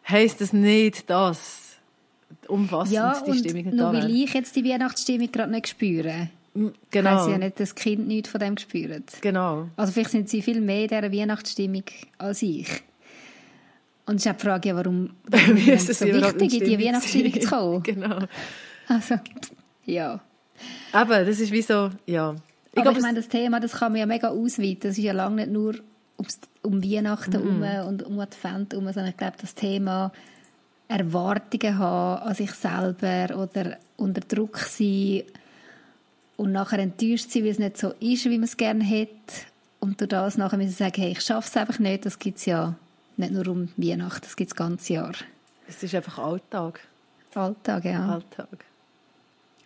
heisst 0.08 0.40
das 0.40 0.52
nicht, 0.52 1.10
dass 1.10 1.69
umfassend 2.50 2.94
ja, 2.94 3.22
die 3.26 3.38
Stimmung 3.38 3.64
nicht 3.64 3.74
nur 3.74 3.92
weil 3.92 4.10
ich 4.10 4.34
jetzt 4.34 4.54
die 4.56 4.64
Weihnachtsstimmung 4.64 5.30
gerade 5.30 5.52
nicht 5.52 5.68
spüre. 5.68 6.28
Genau. 6.90 7.10
Heisst 7.10 7.28
ja 7.28 7.38
nicht, 7.38 7.60
das 7.60 7.74
Kind 7.74 8.08
nichts 8.08 8.28
von 8.28 8.40
dem 8.40 8.58
spürt. 8.58 9.22
Genau. 9.22 9.68
Also 9.76 9.92
vielleicht 9.92 10.10
sind 10.10 10.28
sie 10.28 10.42
viel 10.42 10.60
mehr 10.60 10.82
in 10.82 10.88
dieser 10.88 11.12
Weihnachtsstimmung 11.12 11.84
als 12.18 12.42
ich. 12.42 12.68
Und 14.06 14.16
es 14.16 14.26
ist 14.26 14.32
auch 14.32 14.36
die 14.36 14.42
Frage, 14.42 14.74
warum, 14.74 15.10
warum 15.28 15.56
ist 15.68 15.88
es 15.88 16.00
so 16.00 16.06
wichtig, 16.06 16.60
in 16.60 16.64
die 16.64 16.84
Weihnachtsstimmung 16.84 17.40
zu 17.40 17.48
kommen. 17.48 17.82
genau. 17.84 18.18
Also, 18.88 19.14
ja. 19.86 20.20
Aber 20.92 21.24
das 21.24 21.38
ist 21.38 21.52
wie 21.52 21.62
so, 21.62 21.90
ja. 22.06 22.34
Ich 22.72 22.78
Aber 22.78 22.82
glaub, 22.82 22.96
ich 22.96 23.02
meine, 23.02 23.18
das 23.18 23.28
Thema, 23.28 23.60
das 23.60 23.72
kann 23.72 23.92
man 23.92 24.00
ja 24.00 24.06
mega 24.06 24.28
ausweiten. 24.28 24.80
Das 24.82 24.98
ist 24.98 25.04
ja 25.04 25.12
lange 25.12 25.36
nicht 25.36 25.52
nur 25.52 25.76
um 26.62 26.84
Weihnachten 26.84 27.32
herum 27.32 27.60
mm. 27.60 27.88
und 27.88 28.02
um 28.02 28.18
Advent 28.18 28.72
herum, 28.72 28.84
sondern 28.86 29.08
ich 29.08 29.16
glaube, 29.16 29.36
das 29.40 29.54
Thema 29.54 30.12
Erwartungen 30.90 31.78
haben 31.78 32.22
an 32.22 32.34
sich 32.34 32.50
selber 32.50 33.36
oder 33.36 33.76
unter 33.96 34.20
Druck 34.22 34.58
sein 34.58 35.22
und 36.36 36.52
nachher 36.52 36.80
enttäuscht 36.80 37.30
sein, 37.30 37.44
weil 37.44 37.50
es 37.50 37.58
nicht 37.60 37.78
so 37.78 37.92
ist, 38.00 38.24
wie 38.24 38.38
man 38.38 38.44
es 38.44 38.56
gerne 38.56 38.82
hätte. 38.82 39.12
Und 39.78 40.00
durch 40.00 40.08
das 40.08 40.36
nachher 40.36 40.56
müssen 40.56 40.72
sagen, 40.72 41.00
hey, 41.00 41.12
ich 41.12 41.20
schaffe 41.20 41.48
es 41.48 41.56
einfach 41.56 41.78
nicht. 41.78 42.06
Das 42.06 42.18
gibt 42.18 42.38
es 42.38 42.46
ja 42.46 42.74
nicht 43.16 43.32
nur 43.32 43.46
um 43.48 43.68
Weihnachten, 43.76 44.22
das 44.22 44.34
gibt 44.34 44.50
es 44.50 44.56
das 44.56 44.66
ganze 44.66 44.94
Jahr. 44.94 45.12
Es 45.68 45.82
ist 45.82 45.94
einfach 45.94 46.18
Alltag. 46.18 46.80
Alltag, 47.34 47.84
ja. 47.84 48.14
Alltag. 48.14 48.64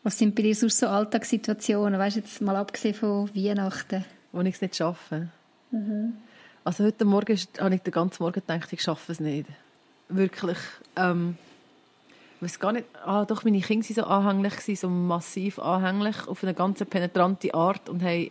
Was 0.02 0.18
sind 0.18 0.34
bei 0.34 0.42
dir 0.42 0.54
sonst 0.54 0.78
so 0.78 0.88
Alltagssituationen, 0.88 1.98
weißt 1.98 2.16
du, 2.16 2.20
jetzt 2.20 2.42
mal 2.42 2.56
abgesehen 2.56 2.94
von 2.94 3.34
Weihnachten? 3.34 4.04
Wo 4.32 4.42
ich 4.42 4.56
es 4.56 4.60
nicht 4.60 4.76
schaffe. 4.76 5.28
Mhm. 5.70 6.14
Also 6.64 6.84
heute 6.84 7.06
Morgen 7.06 7.38
habe 7.58 7.74
ich 7.74 7.80
den 7.80 7.92
ganzen 7.92 8.22
Morgen 8.22 8.34
gedacht, 8.34 8.70
ich 8.72 8.82
schaffe 8.82 9.12
es 9.12 9.20
nicht 9.20 9.48
wirklich, 10.16 10.58
ähm, 10.96 11.36
ich 12.36 12.42
weiß 12.42 12.58
gar 12.58 12.72
nicht, 12.72 12.86
ah, 13.04 13.24
doch, 13.24 13.44
meine 13.44 13.60
Kinder 13.60 13.86
waren 13.86 13.94
so 13.94 14.04
anhänglich, 14.04 14.80
so 14.80 14.88
massiv 14.88 15.58
anhänglich, 15.58 16.26
auf 16.26 16.42
eine 16.42 16.54
ganz 16.54 16.84
penetrante 16.84 17.54
Art 17.54 17.88
und 17.88 18.02
haben 18.02 18.30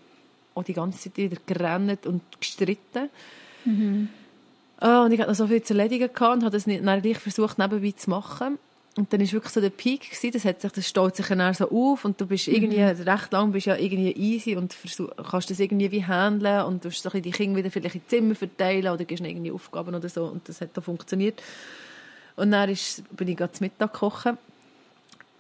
auch 0.56 0.64
die 0.64 0.74
ganze 0.74 1.00
Zeit 1.00 1.18
wieder 1.18 1.38
gerannt 1.46 2.06
und 2.06 2.22
gestritten. 2.40 3.10
Mhm. 3.66 4.10
Ah, 4.78 5.04
und 5.06 5.12
ich 5.12 5.20
hatte 5.20 5.30
noch 5.30 5.36
so 5.36 5.48
viel 5.48 5.64
zu 5.64 5.74
erledigen 5.74 6.10
und 6.10 6.44
habe 6.44 6.50
das 6.52 6.68
nicht, 6.68 6.84
versucht, 7.18 7.58
nebenbei 7.58 7.92
zu 7.92 8.10
machen. 8.10 8.58
Und 8.96 9.12
dann 9.12 9.22
war 9.22 9.32
wirklich 9.32 9.52
so 9.52 9.60
der 9.60 9.72
Peak, 9.72 10.12
gewesen, 10.12 10.32
das, 10.34 10.46
hat 10.46 10.62
sich, 10.62 10.72
das 10.72 10.88
staut 10.88 11.16
sich 11.16 11.26
dann 11.26 11.54
so 11.56 11.72
auf 11.72 12.06
und 12.06 12.22
du 12.22 12.28
bist 12.28 12.48
irgendwie, 12.48 12.80
mhm. 12.80 13.10
recht 13.10 13.32
lang 13.32 13.52
bist 13.52 13.66
ja 13.66 13.76
irgendwie 13.76 14.12
easy 14.12 14.56
und 14.56 14.72
versuch, 14.72 15.10
kannst 15.32 15.50
das 15.50 15.60
irgendwie 15.60 15.92
wie 15.92 16.06
handeln 16.06 16.66
und 16.66 16.86
du 16.86 16.92
so 16.92 17.10
die 17.10 17.32
Kinder 17.32 17.58
wieder 17.58 17.72
vielleicht 17.72 17.96
in 17.96 18.02
Zimmer 18.08 18.36
verteilen 18.36 18.94
oder 18.94 19.04
gibst 19.04 19.26
irgendwie 19.26 19.52
Aufgaben 19.52 19.96
oder 19.96 20.10
so 20.10 20.26
und 20.26 20.48
das 20.48 20.62
hat 20.62 20.70
dann 20.74 20.84
funktioniert. 20.84 21.42
Und 22.36 22.52
dann 22.52 22.70
ist, 22.70 23.04
bin 23.16 23.28
ich 23.30 23.38
gerade 23.38 23.54
zum 23.54 23.66
Mittag 23.66 23.94
kochen 23.94 24.38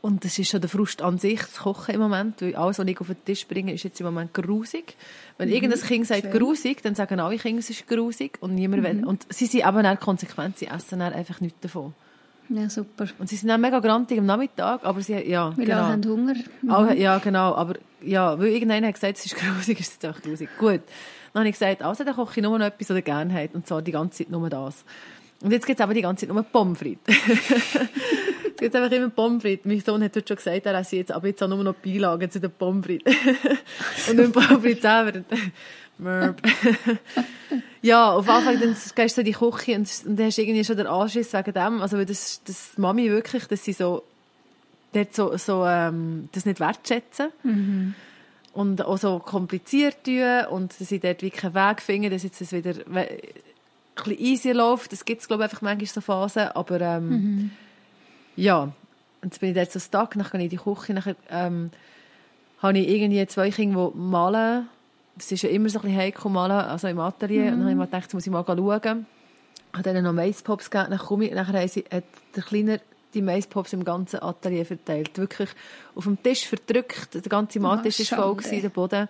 und 0.01 0.25
das 0.25 0.38
ist 0.38 0.50
schon 0.50 0.60
der 0.60 0.69
Frust 0.69 1.03
an 1.03 1.19
sich, 1.19 1.39
das 1.39 1.57
Kochen 1.57 1.93
im 1.93 2.01
Moment, 2.01 2.41
weil 2.41 2.55
alles, 2.55 2.79
was 2.79 2.88
ich 2.88 3.00
auf 3.00 3.07
den 3.07 3.24
Tisch 3.24 3.48
bringe, 3.48 3.72
ist 3.74 3.83
jetzt 3.83 4.00
im 4.01 4.07
Moment 4.07 4.33
grusig. 4.33 4.98
Wenn 5.38 5.50
mhm, 5.50 5.55
irgendein 5.55 5.79
Kind 5.79 6.07
sagt 6.07 6.24
schön. 6.24 6.31
grusig, 6.31 6.81
dann 6.81 6.95
sagen 6.95 7.19
alle 7.19 7.38
Kinder, 7.38 7.60
es 7.60 7.69
ist 7.69 7.88
grusig 7.88 8.38
und 8.41 8.55
niemand 8.55 8.81
mhm. 8.81 8.88
will. 8.88 9.05
Und 9.05 9.27
sie 9.29 9.45
sind 9.45 9.63
aber 9.63 9.83
dann 9.83 10.00
konsequent, 10.00 10.57
sie 10.57 10.67
essen 10.67 11.00
dann 11.00 11.13
einfach 11.13 11.39
nichts 11.39 11.60
davon. 11.62 11.93
Ja, 12.50 12.69
super. 12.69 13.07
Und 13.19 13.29
sie 13.29 13.35
sind 13.35 13.50
auch 13.51 13.57
mega 13.57 13.79
grantig 13.79 14.19
am 14.19 14.25
Nachmittag, 14.25 14.83
aber 14.83 15.01
sie, 15.01 15.13
ja, 15.13 15.55
Weil 15.55 15.65
genau. 15.65 15.77
alle 15.77 15.93
haben 15.93 16.05
Hunger. 16.05 16.35
Mhm. 16.62 16.69
Auch, 16.69 16.91
ja, 16.91 17.17
genau, 17.17 17.55
aber 17.55 17.75
ja, 18.01 18.38
weil 18.38 18.47
irgendeiner 18.47 18.88
hat 18.88 18.95
gesagt, 18.95 19.17
es 19.17 19.25
ist 19.25 19.35
grusig, 19.38 19.79
ist 19.79 19.97
es 19.97 20.07
einfach 20.07 20.21
grusig. 20.21 20.50
Gut. 20.59 20.81
Dann 21.33 21.41
habe 21.41 21.50
ich 21.50 21.57
gesagt, 21.57 21.81
also 21.81 22.03
dann 22.03 22.15
koche 22.15 22.39
ich 22.39 22.43
nur 22.43 22.59
noch 22.59 22.65
etwas, 22.65 22.89
was 22.89 22.95
er 22.95 23.01
gerne 23.01 23.33
hat, 23.33 23.55
und 23.55 23.65
zwar 23.65 23.81
die 23.81 23.91
ganze 23.91 24.19
Zeit 24.19 24.29
nur 24.29 24.50
das. 24.50 24.85
Und 25.41 25.51
jetzt 25.51 25.65
gibt 25.65 25.79
es 25.79 25.83
aber 25.83 25.93
die 25.93 26.01
ganze 26.01 26.25
Zeit 26.25 26.33
nur 26.33 26.43
Pommes 26.43 26.79
frites. 26.79 27.15
jetzt 27.27 28.57
gibt 28.59 28.73
es 28.73 28.75
einfach 28.75 28.95
immer 28.95 29.09
Pommes 29.09 29.41
frites. 29.41 29.65
Mein 29.65 29.81
Sohn 29.81 30.01
hat 30.03 30.15
heute 30.15 30.27
schon 30.27 30.38
gesagt, 30.38 30.65
er 30.65 30.79
esse 30.79 30.95
jetzt 30.95 31.12
aber 31.12 31.27
jetzt 31.27 31.43
auch 31.43 31.50
nur 31.50 31.63
noch 31.63 31.75
Beilagen 31.75 32.31
zu 32.31 32.39
den 32.39 32.51
Pommes 32.51 32.85
frites. 32.85 33.13
und 34.09 34.17
dann 34.17 34.31
Pommes 34.31 34.62
frites 34.62 34.81
selber. 34.81 35.23
Mörb. 36.03 36.41
ja, 37.81 38.12
auf 38.12 38.27
Anfang 38.29 38.60
dann 38.60 38.75
gehst 38.95 39.17
du 39.17 39.22
in 39.22 39.25
die 39.25 39.33
Küche 39.33 39.75
und, 39.75 39.89
und 40.05 40.17
dann 40.17 40.27
hast 40.27 40.38
du 40.38 40.41
irgendwie 40.41 40.63
schon 40.63 40.77
den 40.77 40.88
Anschiss 40.88 41.33
wegen 41.33 41.53
dem. 41.53 41.81
Also, 41.81 41.98
weil 41.98 42.05
das, 42.05 42.41
das 42.45 42.77
Mami 42.77 43.10
wirklich, 43.10 43.45
dass 43.48 43.63
sie 43.63 43.74
so, 43.74 44.03
dort 44.93 45.15
so, 45.15 45.36
so 45.38 45.65
ähm, 45.65 46.29
das 46.31 46.45
nicht 46.45 46.60
wertschätzen. 46.60 47.29
Und 48.53 48.86
auch 48.86 48.98
so 48.98 49.17
kompliziert 49.17 50.03
tun 50.03 50.45
und 50.51 50.79
dass 50.79 50.89
sie 50.89 51.00
dort 51.00 51.24
wirklich 51.24 51.41
keinen 51.41 51.55
Weg 51.55 51.81
finden, 51.81 52.12
dass 52.12 52.22
jetzt 52.22 52.39
das 52.39 52.51
wieder 52.51 52.75
ein 52.86 53.07
bisschen 53.95 54.19
easy 54.19 54.51
läuft. 54.51 54.91
Das 54.91 55.05
gibt 55.05 55.22
es, 55.22 55.27
glaube 55.27 55.43
ich, 55.43 55.50
einfach 55.50 55.62
manchmal 55.63 55.88
so 55.88 56.01
Phasen. 56.01 56.50
Aber 56.50 56.79
ähm, 56.79 57.50
ja, 58.36 58.63
und 58.63 58.74
jetzt 59.24 59.39
bin 59.39 59.50
ich 59.50 59.55
dort 59.55 59.72
so 59.72 59.79
stuck, 59.79 60.12
dann 60.12 60.24
gehe 60.24 60.39
ich 60.41 60.43
in 60.43 60.50
die 60.50 60.57
Küche, 60.57 60.93
dann 60.93 61.15
ähm, 61.29 61.72
habe 62.60 62.77
ich 62.77 62.89
irgendwie 62.89 63.25
zwei 63.27 63.50
Kinder, 63.51 63.91
die 63.93 63.98
malen. 63.98 64.67
Das 65.15 65.32
ist 65.32 65.43
ja 65.43 65.50
immer 65.50 65.70
so 65.70 65.79
ein 65.79 65.84
bisschen 65.84 65.98
heikel, 66.00 66.32
malen, 66.32 66.51
also 66.58 66.88
im 66.88 67.00
Atelier. 67.00 67.46
Und 67.46 67.51
dann 67.51 67.62
habe 67.62 67.72
ich 67.72 67.77
mir 67.77 67.86
gedacht, 67.86 68.03
jetzt 68.03 68.13
muss 68.13 68.25
ich 68.25 68.32
mal 68.32 68.43
schauen. 68.46 69.05
Habe 69.74 69.84
denen 69.84 70.03
noch 70.03 70.13
Maispops 70.13 70.70
gegeben, 70.70 70.91
dann 70.91 71.00
komme 71.00 71.25
ich, 71.25 71.34
nachher 71.34 71.60
haben 71.60 71.67
sie, 71.67 71.84
hat 71.91 72.03
der 72.36 72.43
Kleine 72.43 72.82
die 73.13 73.22
Maispops 73.22 73.74
im 73.74 73.84
ganzen 73.84 74.22
Atelier 74.22 74.65
verteilt. 74.65 75.17
Wirklich 75.17 75.50
auf 75.96 76.03
dem 76.03 76.22
Tisch 76.22 76.48
verdrückt, 76.48 77.13
der 77.13 77.22
ganze 77.22 77.60
Mattisch 77.60 78.00
ist 78.00 78.13
voll 78.13 78.36
gewesen, 78.36 78.62
der 78.62 78.70
Boden. 78.70 79.08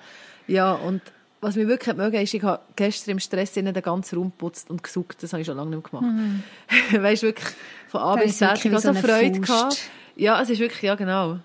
Ja, 0.48 0.74
und 0.74 1.02
was 1.44 1.56
mir 1.56 1.68
wirklich 1.68 1.96
mögen 1.96 2.22
ist, 2.22 2.34
ich 2.34 2.44
habe 2.44 2.62
gestern 2.76 3.12
im 3.12 3.20
Stress 3.20 3.52
den 3.52 3.74
ganzen 3.74 4.18
Raum 4.18 4.32
geputzt 4.32 4.70
und 4.70 4.82
gesaugt. 4.82 5.22
Das 5.22 5.34
habe 5.34 5.42
ich 5.42 5.46
schon 5.46 5.58
lange 5.58 5.76
nicht 5.76 5.92
mehr 5.92 6.02
gemacht. 6.02 6.44
weißt 7.04 7.24
du, 7.24 7.28
wirklich 7.28 7.48
von 7.90 8.02
A 8.02 8.16
bis 8.16 8.38
Z. 8.38 8.66
Ich 8.66 8.72
habe 8.72 8.80
so 8.80 8.94
Freude 8.94 9.40
gehabt. 9.40 9.78
Ja, 10.16 10.42
es 10.42 10.50
ist 10.50 10.60
wirklich, 10.60 10.82
ja 10.82 10.96
genau. 10.96 11.32
Ein 11.34 11.42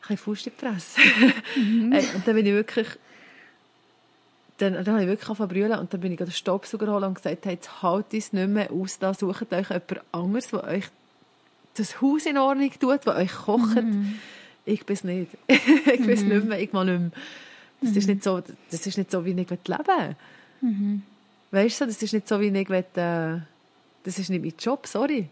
bisschen 0.00 0.16
Faust 0.16 0.46
in 0.46 0.52
die 0.58 0.66
Fresse. 0.66 1.00
Ey, 1.94 2.16
und 2.16 2.26
dann 2.26 2.34
bin 2.34 2.46
ich 2.46 2.52
wirklich, 2.52 2.88
dann, 4.60 4.74
dann 4.74 4.86
habe 4.88 5.02
ich 5.02 5.08
wirklich 5.08 5.28
angefangen 5.28 5.80
und 5.80 5.92
dann 5.92 6.00
bin 6.00 6.12
ich 6.12 6.18
den 6.18 6.30
Staubsauger 6.30 6.92
holen 6.92 7.04
und 7.04 7.14
gesagt, 7.14 7.46
hey, 7.46 7.54
jetzt 7.54 7.82
halt 7.82 8.12
es 8.12 8.32
nicht 8.32 8.48
mehr 8.48 8.70
aus, 8.70 8.98
da 8.98 9.14
sucht 9.14 9.52
euch 9.52 9.68
jemand 9.68 10.00
anderes, 10.12 10.48
der 10.48 10.64
euch 10.64 10.84
das 11.74 12.00
Haus 12.00 12.26
in 12.26 12.36
Ordnung 12.36 12.70
tut, 12.78 13.06
der 13.06 13.16
euch 13.16 13.32
kocht. 13.32 13.82
Ich 14.66 14.84
bin 14.84 14.94
es 14.94 15.04
nicht. 15.04 15.30
ich 15.46 16.00
bin 16.00 16.10
es 16.10 16.22
nicht 16.22 16.44
mehr, 16.44 16.60
ich 16.60 16.72
mal 16.72 16.84
nicht 16.84 17.00
mehr. 17.00 17.10
Das, 17.80 17.96
ist 17.96 18.06
nicht 18.06 18.22
so, 18.22 18.42
das 18.70 18.86
ist 18.86 18.98
nicht 18.98 19.10
so, 19.10 19.24
wie 19.24 19.30
ich 19.30 19.36
leben 19.36 19.56
will. 19.66 21.00
Weißt 21.52 21.80
du, 21.80 21.86
das 21.86 22.02
ist 22.02 22.12
nicht 22.12 22.28
so, 22.28 22.38
wie 22.40 22.48
ich 22.48 22.68
will, 22.68 22.84
äh, 22.96 23.40
das 24.04 24.18
ist 24.18 24.28
nicht 24.28 24.44
mein 24.44 24.52
Job, 24.58 24.86
sorry. 24.86 25.28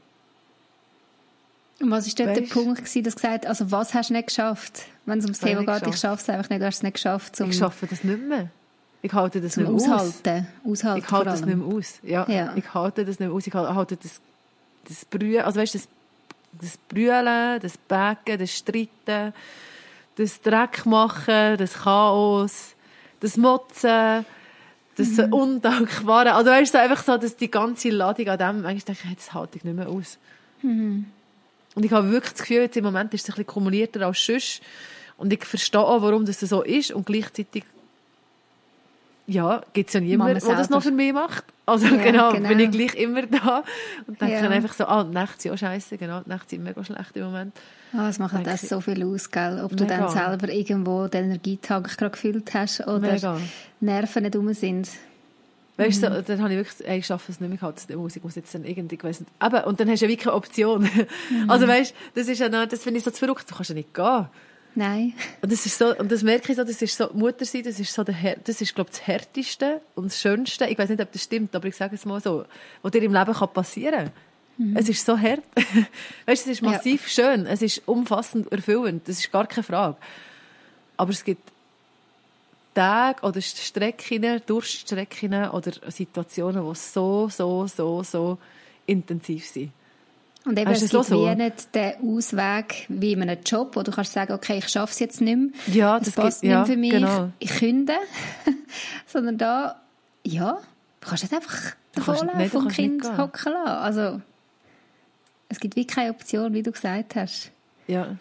Und 1.80 1.90
was 1.90 2.06
war 2.06 2.26
dort 2.26 2.36
der 2.36 2.42
Punkt, 2.42 2.78
gewesen, 2.78 3.04
dass 3.04 3.14
du 3.14 3.20
gesagt 3.20 3.44
hast, 3.44 3.60
also 3.60 3.70
was 3.70 3.94
hast 3.94 4.08
du 4.08 4.14
nicht 4.14 4.28
geschafft? 4.28 4.86
Wenn 5.06 5.18
es 5.18 5.26
ums 5.26 5.38
Thema 5.38 5.64
geht, 5.64 5.86
ich 5.86 6.00
schaffe 6.00 6.22
es 6.22 6.28
einfach 6.28 6.50
nicht, 6.50 6.60
du 6.60 6.66
hast 6.66 6.76
es 6.76 6.82
nicht 6.82 6.94
geschafft, 6.94 7.36
zum, 7.36 7.50
Ich 7.50 7.58
schaffe 7.58 7.86
das 7.86 8.02
nicht 8.02 8.20
mehr. 8.20 8.50
Ich 9.02 9.12
halte 9.12 9.40
das 9.40 9.52
zum 9.52 9.64
nicht 9.64 9.86
mehr 9.86 9.94
aus. 9.96 10.02
Aushalten. 10.02 10.46
Aushalten 10.64 11.04
Ich 11.04 11.10
halte 11.10 11.24
das 11.30 11.44
nicht 11.44 11.56
mehr 11.56 11.66
aus. 11.76 11.98
Ja, 12.02 12.28
Ja. 12.28 12.52
Ich 12.56 12.74
halte 12.74 13.04
das 13.04 13.18
nicht 13.18 13.28
mehr 13.28 13.36
aus. 13.36 13.46
Ich 13.46 13.54
halte 13.54 13.96
das, 13.96 14.20
das 14.88 15.04
Brühen, 15.04 15.42
also 15.42 15.60
weißt 15.60 15.74
das, 15.76 15.88
das 16.60 16.76
Brüllen, 16.88 17.60
das 17.60 17.76
Backen, 17.76 18.38
das 18.38 18.50
Streiten, 18.50 19.32
das 20.16 20.40
Dreck 20.42 20.84
machen, 20.86 21.56
das 21.58 21.74
Chaos, 21.74 22.74
das 23.20 23.36
Motzen, 23.36 24.24
das 24.96 25.08
Mhm. 25.10 25.32
Undankbare. 25.32 26.34
Also 26.34 26.50
weißt 26.50 26.74
du, 26.74 26.78
so 26.78 26.82
einfach 26.82 27.04
so, 27.04 27.16
dass 27.16 27.36
die 27.36 27.50
ganze 27.50 27.90
Ladung 27.90 28.28
an 28.28 28.38
dem, 28.38 28.62
manchmal 28.62 28.96
denke 28.96 29.08
ich, 29.10 29.16
das 29.16 29.32
halte 29.32 29.58
ich 29.58 29.64
nicht 29.64 29.76
mehr 29.76 29.88
aus. 29.88 30.18
Mhm. 30.62 31.06
Und 31.76 31.84
ich 31.84 31.92
habe 31.92 32.10
wirklich 32.10 32.32
das 32.32 32.40
Gefühl, 32.42 32.62
jetzt 32.62 32.76
im 32.76 32.84
Moment 32.84 33.14
ist 33.14 33.22
es 33.22 33.28
ein 33.28 33.36
bisschen 33.36 33.46
kumulierter 33.46 34.04
als 34.06 34.24
sonst. 34.24 34.60
Und 35.18 35.32
ich 35.32 35.44
verstehe 35.44 35.80
auch, 35.80 36.02
warum 36.02 36.24
das 36.24 36.40
so 36.40 36.62
ist. 36.62 36.90
Und 36.90 37.06
gleichzeitig, 37.06 37.62
ja, 39.28 39.62
gibt 39.74 39.88
es 39.90 39.94
ja 39.94 40.00
niemanden, 40.00 40.40
der 40.44 40.56
das 40.56 40.70
noch 40.70 40.82
für 40.82 40.90
mich 40.90 41.12
macht. 41.12 41.44
Also 41.66 41.86
Ja, 41.86 42.02
genau, 42.02 42.32
genau. 42.32 42.48
bin 42.48 42.58
ich 42.60 42.70
gleich 42.70 42.94
immer 42.94 43.22
da. 43.26 43.62
Und 44.06 44.20
denke 44.20 44.34
Ja. 44.34 44.42
dann 44.42 44.52
einfach 44.52 44.72
so, 44.72 44.86
ah, 44.86 45.04
die 45.04 45.14
Nächte 45.14 45.42
sind 45.42 45.52
auch 45.52 45.58
scheiße. 45.58 45.98
Genau, 45.98 46.20
die 46.22 46.30
Nächte 46.30 46.48
sind 46.50 46.64
mega 46.64 46.82
schlecht 46.82 47.14
im 47.16 47.24
Moment. 47.24 47.54
Ah, 47.92 48.08
es 48.08 48.18
macht 48.18 48.46
das 48.46 48.62
so 48.62 48.80
viel 48.80 49.04
aus, 49.04 49.30
gell? 49.30 49.60
Ob 49.64 49.76
du 49.76 49.84
Mega. 49.84 49.98
dann 49.98 50.08
selber 50.08 50.52
irgendwo 50.52 51.06
den 51.08 51.24
Energietank 51.26 51.96
gerade 51.98 52.10
gefüllt 52.10 52.52
hast 52.54 52.80
oder 52.86 52.98
Mega. 53.12 53.38
Nerven 53.80 54.22
nicht 54.22 54.34
rum 54.36 54.52
sind. 54.54 54.88
Weißt 55.76 56.02
Mhm. 56.02 56.06
du, 56.06 56.14
so, 56.16 56.22
dann 56.22 56.42
habe 56.42 56.52
ich 56.54 56.58
wirklich, 56.58 56.88
ey, 56.88 56.98
ich 56.98 57.06
schaffe 57.06 57.30
es 57.30 57.38
nicht 57.40 57.50
mehr, 57.50 57.72
mehr 57.88 57.98
aus, 58.00 58.16
ich 58.16 58.24
muss 58.24 58.34
jetzt 58.34 58.52
dann 58.54 58.64
irgendwie, 58.64 58.96
ich 58.96 59.04
weiss 59.04 59.20
nicht. 59.20 59.30
Eben, 59.44 59.62
und 59.64 59.78
dann 59.78 59.88
hast 59.90 60.00
du 60.00 60.06
ja 60.06 60.10
wirklich 60.10 60.24
keine 60.24 60.34
Option. 60.36 60.82
Mhm. 61.30 61.48
Also 61.50 61.68
weißt 61.68 61.92
du, 62.14 62.20
das 62.20 62.28
ist 62.28 62.38
ja 62.40 62.48
noch, 62.48 62.66
das 62.66 62.82
finde 62.82 62.98
ich 62.98 63.04
so 63.04 63.10
zu 63.10 63.18
verrückt, 63.18 63.48
du 63.48 63.54
kannst 63.54 63.68
ja 63.70 63.74
nicht 63.76 63.94
gehen. 63.94 64.26
Nein. 64.74 65.14
Und 65.42 65.50
das 65.50 65.66
ist 65.66 65.76
so, 65.76 65.96
und 65.96 66.10
das 66.12 66.22
merke 66.22 66.52
ich 66.52 66.56
so, 66.56 66.64
das 66.64 66.80
ist 66.80 66.96
so, 66.96 67.10
Mutter 67.12 67.44
sein, 67.44 67.62
das 67.64 67.80
ist 67.80 67.92
so 67.92 68.04
der, 68.04 68.36
das 68.44 68.60
ist, 68.60 68.74
glaube 68.74 68.90
ich, 68.92 68.98
das 68.98 69.06
Härteste 69.06 69.80
und 69.94 70.06
das 70.06 70.20
Schönste, 70.20 70.66
ich 70.66 70.78
weiß 70.78 70.90
nicht, 70.90 71.00
ob 71.00 71.10
das 71.10 71.22
stimmt, 71.22 71.54
aber 71.56 71.66
ich 71.66 71.76
sage 71.76 71.94
es 71.96 72.04
mal 72.04 72.20
so, 72.20 72.44
was 72.82 72.92
dir 72.92 73.02
im 73.02 73.12
Leben 73.12 73.32
kann 73.32 73.52
passieren 73.52 74.10
Es 74.74 74.88
ist 74.88 75.04
so 75.04 75.18
hart. 75.18 75.42
weißt 76.26 76.46
du, 76.46 76.50
es 76.50 76.58
ist 76.58 76.62
Ja. 76.62 76.70
massiv 76.70 77.08
schön, 77.08 77.46
es 77.46 77.62
ist 77.62 77.82
umfassend 77.86 78.50
erfüllend, 78.52 79.08
das 79.08 79.18
ist 79.18 79.32
gar 79.32 79.46
keine 79.46 79.64
Frage. 79.64 79.96
Aber 80.96 81.10
es 81.10 81.24
gibt 81.24 81.42
Tage 82.74 83.22
oder 83.22 83.40
Strecken, 83.40 84.42
Durststrecken 84.46 85.48
oder 85.50 85.72
Situationen, 85.90 86.64
die 86.64 86.76
so, 86.76 87.28
so, 87.28 87.66
so, 87.66 88.02
so 88.02 88.38
intensiv 88.86 89.48
sind. 89.48 89.72
Und 90.44 90.58
eben, 90.58 90.70
es 90.70 90.80
das 90.80 90.90
gibt 90.90 91.04
so? 91.04 91.26
wie 91.26 91.34
nicht 91.34 91.74
den 91.74 91.92
Ausweg 92.02 92.86
wie 92.88 93.12
in 93.12 93.22
einem 93.22 93.38
Job, 93.44 93.76
wo 93.76 93.82
du 93.82 93.90
kannst 93.90 94.12
sagen, 94.12 94.32
okay, 94.32 94.58
ich 94.58 94.68
schaffe 94.68 94.92
es 94.92 94.98
jetzt 94.98 95.20
nicht 95.20 95.36
mehr, 95.36 95.50
Ja, 95.74 95.98
es 95.98 96.04
das 96.06 96.14
passt 96.14 96.40
gibt- 96.42 96.50
ja, 96.52 96.60
nicht 96.60 96.70
für 96.72 96.76
mich, 96.78 96.90
genau. 96.92 97.30
ich 97.38 97.50
künde. 97.50 97.94
Sondern 99.06 99.36
da, 99.38 99.80
ja, 100.24 100.58
du 101.00 101.08
kannst 101.08 101.24
nicht 101.24 101.34
einfach 101.34 101.72
Du 101.92 102.00
davon 102.00 102.14
kannst- 102.14 102.24
laufen 102.26 102.38
nein, 102.38 102.50
du 102.50 102.58
und 102.58 102.68
Kind 102.72 103.18
hocken 103.18 103.52
lassen. 103.52 103.68
Also, 103.68 104.20
es 105.48 105.60
gibt 105.60 105.76
wie 105.76 105.86
keine 105.86 106.10
Option, 106.10 106.54
wie 106.54 106.62
du 106.62 106.70
gesagt 106.72 107.14
hast. 107.16 107.50
Ja. 107.86 108.16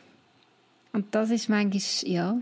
Und 0.94 1.14
das 1.14 1.30
ist 1.30 1.50
manchmal, 1.50 1.82
ja. 2.12 2.38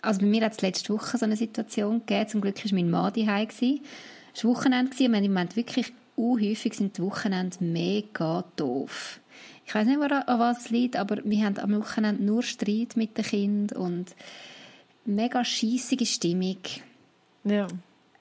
Also 0.00 0.20
bei 0.20 0.26
mir 0.26 0.44
hat 0.44 0.52
es 0.52 0.60
letzte 0.62 0.92
Woche 0.92 1.16
so 1.16 1.24
eine 1.24 1.36
Situation 1.36 2.00
gegeben. 2.00 2.28
Zum 2.28 2.40
Glück 2.40 2.64
war 2.64 2.72
mein 2.74 2.90
Mann 2.90 3.12
daheim. 3.12 3.48
Es 3.50 4.44
war 4.44 4.50
Wochenende 4.50 4.90
und 4.90 4.98
wir 4.98 5.06
haben 5.06 5.14
im 5.14 5.32
Moment 5.32 5.54
wirklich 5.54 5.92
unhäufig 6.22 6.74
sind 6.74 6.98
die 6.98 7.02
Wochenende 7.02 7.56
mega 7.60 8.44
doof. 8.56 9.20
Ich 9.66 9.74
weiß 9.74 9.86
nicht, 9.86 10.00
an 10.00 10.38
was 10.38 10.64
es 10.64 10.70
liegt, 10.70 10.96
aber 10.96 11.18
wir 11.24 11.44
haben 11.44 11.58
am 11.58 11.78
Wochenende 11.80 12.22
nur 12.22 12.42
Streit 12.42 12.96
mit 12.96 13.16
den 13.16 13.24
Kindern 13.24 13.78
und 13.78 14.14
mega 15.04 15.44
scheissige 15.44 16.06
Stimmung. 16.06 16.58
Ja. 17.44 17.66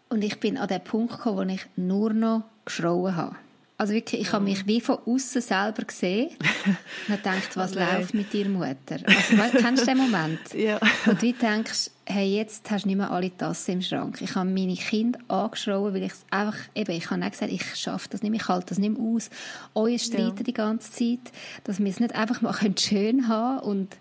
Und 0.09 0.23
ich 0.23 0.39
bin 0.39 0.57
an 0.57 0.67
den 0.67 0.83
Punkt 0.83 1.13
gekommen, 1.13 1.49
wo 1.49 1.53
ich 1.53 1.65
nur 1.75 2.13
noch 2.13 2.43
geschrauen 2.65 3.15
habe. 3.15 3.35
Also 3.77 3.93
wirklich, 3.93 4.21
ich 4.21 4.31
habe 4.31 4.43
mich 4.43 4.67
wie 4.67 4.79
von 4.79 4.99
außen 5.05 5.41
selber 5.41 5.83
gesehen 5.85 6.29
und 7.07 7.09
habe 7.09 7.17
gedacht, 7.17 7.57
was 7.57 7.75
Oh 7.75 7.79
läuft 7.79 8.13
mit 8.13 8.31
dir 8.31 8.47
Mutter? 8.47 8.99
Also, 9.05 9.57
kennst 9.57 9.83
du 9.83 9.85
den 9.87 9.97
Moment? 9.97 10.39
Ja. 10.53 10.79
Und 11.07 11.21
du 11.21 11.33
denkst, 11.33 11.89
hey, 12.05 12.35
jetzt 12.35 12.69
hast 12.71 12.83
du 12.83 12.89
nicht 12.89 12.97
mehr 12.97 13.11
alle 13.11 13.35
Tassen 13.35 13.71
im 13.73 13.81
Schrank. 13.81 14.21
Ich 14.21 14.35
habe 14.35 14.49
meine 14.49 14.75
Kinder 14.75 15.19
angeschrien, 15.27 15.93
weil 15.93 16.03
ich 16.03 16.11
es 16.11 16.25
einfach, 16.29 16.57
eben, 16.75 16.91
ich 16.91 17.09
habe 17.09 17.23
auch 17.25 17.31
gesagt, 17.31 17.51
ich 17.51 17.75
schaffe 17.75 18.09
das 18.09 18.21
nicht 18.21 18.31
mehr, 18.31 18.39
ich 18.41 18.47
halte 18.47 18.67
das 18.67 18.79
nicht 18.79 18.97
mehr 18.97 19.01
aus. 19.15 19.29
Euer 19.75 19.99
Streiten 19.99 20.37
Ja. 20.37 20.43
die 20.43 20.53
ganze 20.53 20.91
Zeit, 20.91 21.31
dass 21.63 21.79
wir 21.79 21.87
es 21.89 21.99
nicht 21.99 22.15
einfach 22.15 22.41
mal 22.41 22.53
schön 22.77 23.27
haben 23.27 23.59
und 23.59 23.97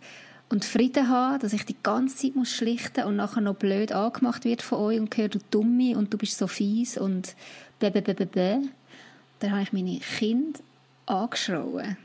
und 0.52 0.64
Frieden 0.64 1.08
haben, 1.08 1.38
dass 1.38 1.52
ich 1.52 1.64
die 1.64 1.76
ganze 1.80 2.16
Zeit 2.16 2.34
muss 2.34 2.50
schlichten 2.50 3.04
und 3.04 3.14
nachher 3.14 3.40
noch 3.40 3.54
blöd 3.54 3.92
angemacht 3.92 4.44
wird 4.44 4.62
von 4.62 4.78
euch 4.78 4.98
und 4.98 5.16
höre 5.16 5.28
du 5.28 5.38
Dumme 5.52 5.96
und 5.96 6.12
du 6.12 6.18
bist 6.18 6.36
so 6.38 6.48
fies 6.48 6.98
und 6.98 7.36
blablabla. 7.78 8.58
Dann 9.38 9.52
habe 9.52 9.62
ich 9.62 9.72
meine 9.72 10.00
Kinder 10.00 10.58
angeschrien. 11.06 11.96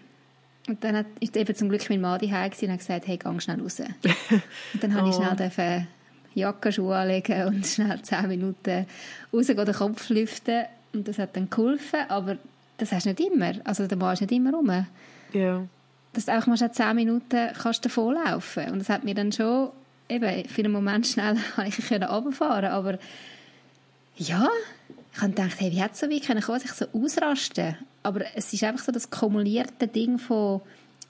Und 0.68 0.84
dann 0.84 0.98
hat, 0.98 1.06
ist 1.20 1.38
eben 1.38 1.56
zum 1.56 1.70
Glück 1.70 1.88
mein 1.90 2.02
Mann 2.02 2.20
daheim 2.20 2.52
und 2.60 2.70
hat 2.72 2.80
gesagt, 2.80 3.08
hey, 3.08 3.18
geh 3.18 3.40
schnell 3.40 3.62
raus. 3.62 3.80
Und 4.74 4.84
dann 4.84 4.94
habe 4.96 5.10
ich 5.10 5.16
Oh. 5.16 5.22
schnell 5.22 5.36
dürfen 5.36 5.88
Jacke, 6.34 6.72
Schuhe 6.72 6.96
anlegen 6.98 7.48
und 7.48 7.66
schnell 7.68 8.02
zehn 8.02 8.28
Minuten 8.28 8.86
rausgehen, 9.32 9.66
den 9.66 9.74
Kopf 9.76 10.10
lüften. 10.10 10.66
Und 10.94 11.08
das 11.08 11.18
hat 11.20 11.36
dann 11.36 11.50
geholfen, 11.50 12.00
aber 12.10 12.38
das 12.78 12.92
hast 12.92 13.06
du 13.06 13.10
nicht 13.10 13.20
immer. 13.22 13.54
Also 13.64 13.88
der 13.88 13.98
Mann 13.98 14.14
ist 14.14 14.22
nicht 14.22 14.32
immer 14.32 14.52
rum. 14.52 14.86
Ja. 15.34 15.66
Dass 16.14 16.26
du 16.26 16.32
einfach 16.32 16.48
mal 16.48 16.58
schnell 16.58 16.72
zehn 16.72 16.96
Minuten 16.96 17.50
kannst 17.62 17.86
davon 17.86 18.16
laufen. 18.16 18.70
Und 18.72 18.80
das 18.80 18.90
hat 18.90 19.04
mir 19.04 19.14
dann 19.16 19.32
schon, 19.32 19.70
eben, 20.10 20.46
für 20.50 20.62
einen 20.64 20.74
Moment 20.74 21.08
schnell 21.08 21.38
habe 21.58 21.68
ich 21.68 21.78
können 21.78 22.04
runterfahren 22.04 22.72
aber 22.72 22.98
ja, 24.18 24.48
ich 25.14 25.22
habe 25.22 25.30
gedacht, 25.32 25.60
hey, 25.60 25.72
wie 25.72 25.82
hätte 25.82 25.94
es 25.94 26.00
so 26.00 26.10
weit 26.10 26.24
können 26.26 26.42
kommen, 26.42 26.60
sich 26.60 26.72
so 26.72 26.86
ausrasten? 26.94 27.76
Aber 28.06 28.26
es 28.36 28.54
ist 28.54 28.64
einfach 28.64 28.86
so 28.86 28.92
das 28.92 29.10
kumulierte 29.10 29.88
Ding 29.88 30.20
von 30.20 30.62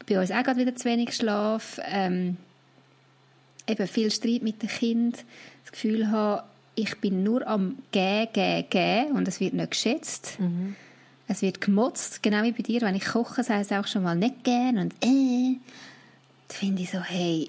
bei 0.08 0.19
uns 0.19 0.31
auch 0.31 0.43
gerade 0.43 0.60
wieder 0.60 0.75
zu 0.75 0.86
wenig 0.86 1.15
Schlaf, 1.15 1.79
ähm, 1.86 2.38
eben 3.67 3.88
viel 3.88 4.12
Streit 4.12 4.43
mit 4.43 4.62
dem 4.62 4.69
Kind, 4.69 5.25
das 5.63 5.71
Gefühl 5.71 6.12
haben, 6.12 6.43
ich 6.75 6.97
bin 6.99 7.23
nur 7.23 7.47
am 7.47 7.77
gehen, 7.91 8.27
gehen, 8.34 8.65
gehen 8.69 9.12
und 9.13 9.27
es 9.27 9.39
wird 9.39 9.53
nicht 9.53 9.71
geschätzt. 9.71 10.38
Mhm. 10.39 10.75
Es 11.27 11.41
wird 11.41 11.60
gemotzt, 11.60 12.21
genau 12.21 12.43
wie 12.43 12.51
bei 12.51 12.62
dir. 12.62 12.81
Wenn 12.81 12.95
ich 12.95 13.05
koche, 13.05 13.41
ich 13.41 13.49
es 13.49 13.71
auch 13.71 13.88
schon 13.88 14.03
mal 14.03 14.15
nicht 14.15 14.43
gern 14.43 14.77
und 14.77 14.93
äh. 15.03 15.58
Da 16.47 16.53
finde 16.53 16.84
ich 16.84 16.91
so, 16.91 16.99
hey. 16.99 17.47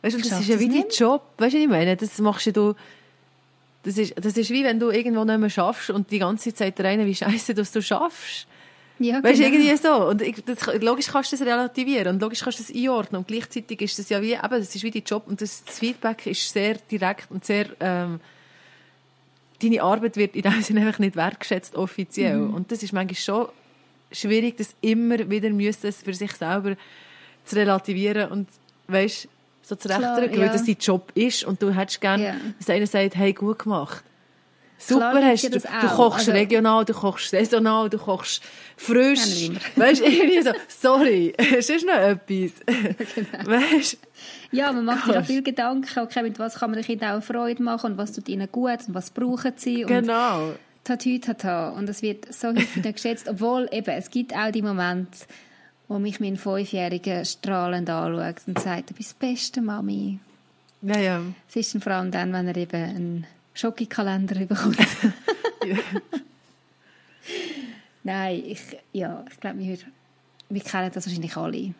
Weißt 0.00 0.16
du, 0.16 0.22
das 0.22 0.40
ist 0.40 0.48
ja 0.48 0.58
wie 0.58 0.68
dein 0.68 0.88
Job. 0.90 1.22
Weißt 1.36 1.52
du, 1.52 1.58
was 1.58 1.64
ich 1.64 1.68
meine? 1.68 1.96
Das 1.96 2.18
machst 2.20 2.46
du. 2.56 2.74
Das 3.82 3.98
ist, 3.98 4.14
das 4.16 4.36
ist 4.36 4.50
wie 4.50 4.64
wenn 4.64 4.80
du 4.80 4.90
irgendwo 4.90 5.24
nicht 5.24 5.38
mehr 5.38 5.50
schaffst 5.50 5.90
und 5.90 6.10
die 6.10 6.18
ganze 6.18 6.54
Zeit 6.54 6.80
rein, 6.80 7.04
wie 7.04 7.14
scheiße, 7.14 7.54
dass 7.54 7.72
du 7.72 7.82
schaffst. 7.82 8.46
Ja, 9.08 9.22
weißt 9.22 9.38
du, 9.38 9.44
genau. 9.44 9.56
irgendwie 9.56 9.76
so. 9.76 10.08
Und 10.08 10.22
ich, 10.22 10.44
das, 10.44 10.66
logisch 10.80 11.06
kannst 11.06 11.32
du 11.32 11.36
das 11.36 11.46
relativieren 11.46 12.14
und 12.14 12.22
logisch 12.22 12.40
kannst 12.40 12.58
du 12.58 12.64
das 12.64 12.74
einordnen. 12.74 13.20
Und 13.20 13.28
gleichzeitig 13.28 13.80
ist 13.80 13.98
das 13.98 14.08
ja 14.08 14.20
wie, 14.20 14.32
eben, 14.32 14.50
das 14.50 14.74
ist 14.74 14.82
wie 14.82 14.90
dein 14.90 15.04
Job 15.04 15.24
und 15.26 15.40
das, 15.40 15.64
das 15.64 15.78
Feedback 15.78 16.26
ist 16.26 16.52
sehr 16.52 16.74
direkt 16.90 17.30
und 17.30 17.44
sehr, 17.44 17.66
ähm, 17.80 18.20
deine 19.62 19.82
Arbeit 19.82 20.16
wird 20.16 20.34
in 20.34 20.42
dem 20.42 20.62
Sinne 20.62 20.86
einfach 20.86 20.98
nicht 20.98 21.16
wertgeschätzt 21.16 21.76
offiziell. 21.76 22.38
Mhm. 22.38 22.54
Und 22.54 22.72
das 22.72 22.82
ist 22.82 22.92
manchmal 22.92 23.14
schon 23.14 23.48
schwierig, 24.10 24.56
das 24.56 24.74
immer 24.80 25.30
wieder 25.30 25.50
müsste 25.50 25.92
für 25.92 26.14
sich 26.14 26.32
selber 26.32 26.76
zu 27.44 27.56
relativieren 27.56 28.30
und, 28.30 28.48
weißt, 28.88 29.28
so 29.62 29.76
zurechtrücken, 29.76 30.34
ja. 30.34 30.46
weil 30.46 30.48
das 30.48 30.64
dein 30.64 30.76
Job 30.80 31.12
ist 31.14 31.44
und 31.44 31.62
du 31.62 31.74
hättest 31.74 32.00
gerne, 32.00 32.24
ja. 32.24 32.34
dass 32.58 32.70
einer 32.70 32.86
sagt, 32.86 33.16
hey, 33.16 33.32
gut 33.32 33.60
gemacht. 33.60 34.02
Super 34.78 35.10
Klar, 35.10 35.24
hast 35.24 35.44
du. 35.44 35.50
Du 35.50 35.88
kochst 35.88 36.28
also, 36.28 36.30
regional, 36.30 36.84
du 36.84 36.94
kochst 36.94 37.30
saisonal, 37.30 37.90
du 37.90 37.98
kochst 37.98 38.42
frisch. 38.76 39.50
Weißt 39.76 40.00
du, 40.00 40.04
irgendwie 40.04 40.40
so, 40.40 40.52
sorry, 40.68 41.34
es 41.36 41.68
ist 41.68 41.84
noch 41.84 41.94
etwas. 41.94 42.52
genau. 43.14 43.46
Weißt 43.46 43.98
Ja, 44.52 44.72
man 44.72 44.84
macht 44.84 45.06
sich 45.06 45.16
auch 45.16 45.24
viel 45.24 45.42
Gedanken, 45.42 45.98
okay, 45.98 46.22
mit 46.22 46.38
was 46.38 46.54
kann 46.54 46.70
man 46.70 46.78
den 46.78 46.86
Kindern 46.86 47.18
auch 47.18 47.24
Freude 47.24 47.60
machen 47.60 47.92
und 47.92 47.98
was 47.98 48.12
tut 48.12 48.28
ihnen 48.28 48.48
gut 48.52 48.86
und 48.86 48.94
was 48.94 49.10
brauchen 49.10 49.52
sie. 49.56 49.84
Und 49.84 49.88
genau. 49.88 50.52
Tatü, 50.84 51.18
tata. 51.18 51.70
Und 51.70 51.88
das 51.88 52.00
wird 52.00 52.32
so 52.32 52.48
häufig 52.48 52.82
geschätzt, 52.94 53.28
obwohl 53.28 53.68
eben, 53.72 53.90
es 53.90 54.10
gibt 54.10 54.34
auch 54.34 54.52
die 54.52 54.62
Momente, 54.62 55.18
wo 55.88 55.98
mich 55.98 56.20
mein 56.20 56.36
Fünfjähriger 56.36 57.24
strahlend 57.24 57.90
anschaut 57.90 58.42
und 58.46 58.58
sagt, 58.60 58.90
du 58.90 58.94
bist 58.94 59.16
die 59.20 59.26
beste 59.26 59.60
Mami. 59.60 60.20
Ja, 60.82 60.98
ja. 60.98 61.22
Es 61.48 61.56
ist 61.56 61.74
dann 61.74 61.82
vor 61.82 61.92
allem 61.92 62.10
dann, 62.12 62.32
wenn 62.32 62.46
er 62.46 62.56
eben 62.56 62.84
einen 62.84 63.26
Schokikalender 63.58 64.34
bekommt. 64.46 64.78
Nein, 68.04 68.42
ich, 68.46 68.60
ja, 68.92 69.24
ich 69.30 69.40
glaube, 69.40 69.58
wir, 69.58 69.78
wir 70.48 70.60
kennen 70.60 70.90
das 70.94 71.06
wahrscheinlich 71.06 71.36
alle. 71.36 71.74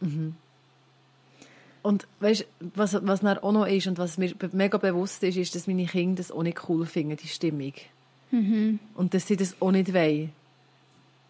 Mhm. 0.00 0.36
Und 1.82 2.06
weißt, 2.20 2.46
was, 2.74 2.94
was 3.06 3.20
dann 3.20 3.38
auch 3.38 3.52
noch 3.52 3.66
ist 3.66 3.86
und 3.86 3.98
was 3.98 4.18
mir 4.18 4.34
mega 4.52 4.78
bewusst 4.78 5.22
ist, 5.22 5.36
ist, 5.36 5.54
dass 5.54 5.66
meine 5.66 5.86
Kinder 5.86 6.16
das 6.16 6.30
auch 6.30 6.42
nicht 6.42 6.68
cool 6.68 6.86
finden, 6.86 7.16
die 7.16 7.28
Stimmung. 7.28 7.72
Mhm. 8.30 8.78
Und 8.94 9.14
dass 9.14 9.26
sie 9.26 9.36
das 9.36 9.56
auch 9.60 9.70
nicht 9.70 9.92
wollen. 9.92 10.32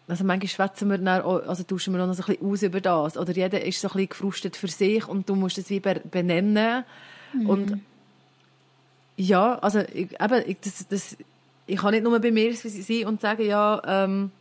Also 0.07 0.23
manchmal 0.23 0.49
schwätzen 0.49 0.89
wir 0.89 0.97
dann 0.97 1.23
auch, 1.23 1.47
also 1.47 1.63
tauschen 1.63 1.93
wir 1.93 2.05
noch 2.05 2.13
so 2.13 2.23
ein 2.23 2.37
bisschen 2.37 2.51
aus 2.51 2.61
über 2.63 2.81
das. 2.81 3.17
Oder 3.17 3.33
jeder 3.33 3.65
ist 3.65 3.81
so 3.81 3.87
ein 3.87 3.93
bisschen 3.93 4.09
gefrustet 4.09 4.55
für 4.55 4.67
sich 4.67 5.07
und 5.07 5.27
du 5.27 5.35
musst 5.35 5.57
es 5.57 5.69
wie 5.69 5.79
benennen. 5.79 6.83
Mhm. 7.33 7.49
Und 7.49 7.81
ja, 9.17 9.57
also 9.59 9.79
ich, 9.79 10.19
eben, 10.19 10.43
ich, 10.45 10.57
das, 10.61 10.87
das, 10.87 11.17
ich 11.67 11.77
kann 11.77 11.91
nicht 11.91 12.03
nur 12.03 12.19
bei 12.19 12.31
mir 12.31 12.53
sein 12.55 13.05
und 13.05 13.21
sagen, 13.21 13.45
ja, 13.45 13.81
ähm, 13.85 14.31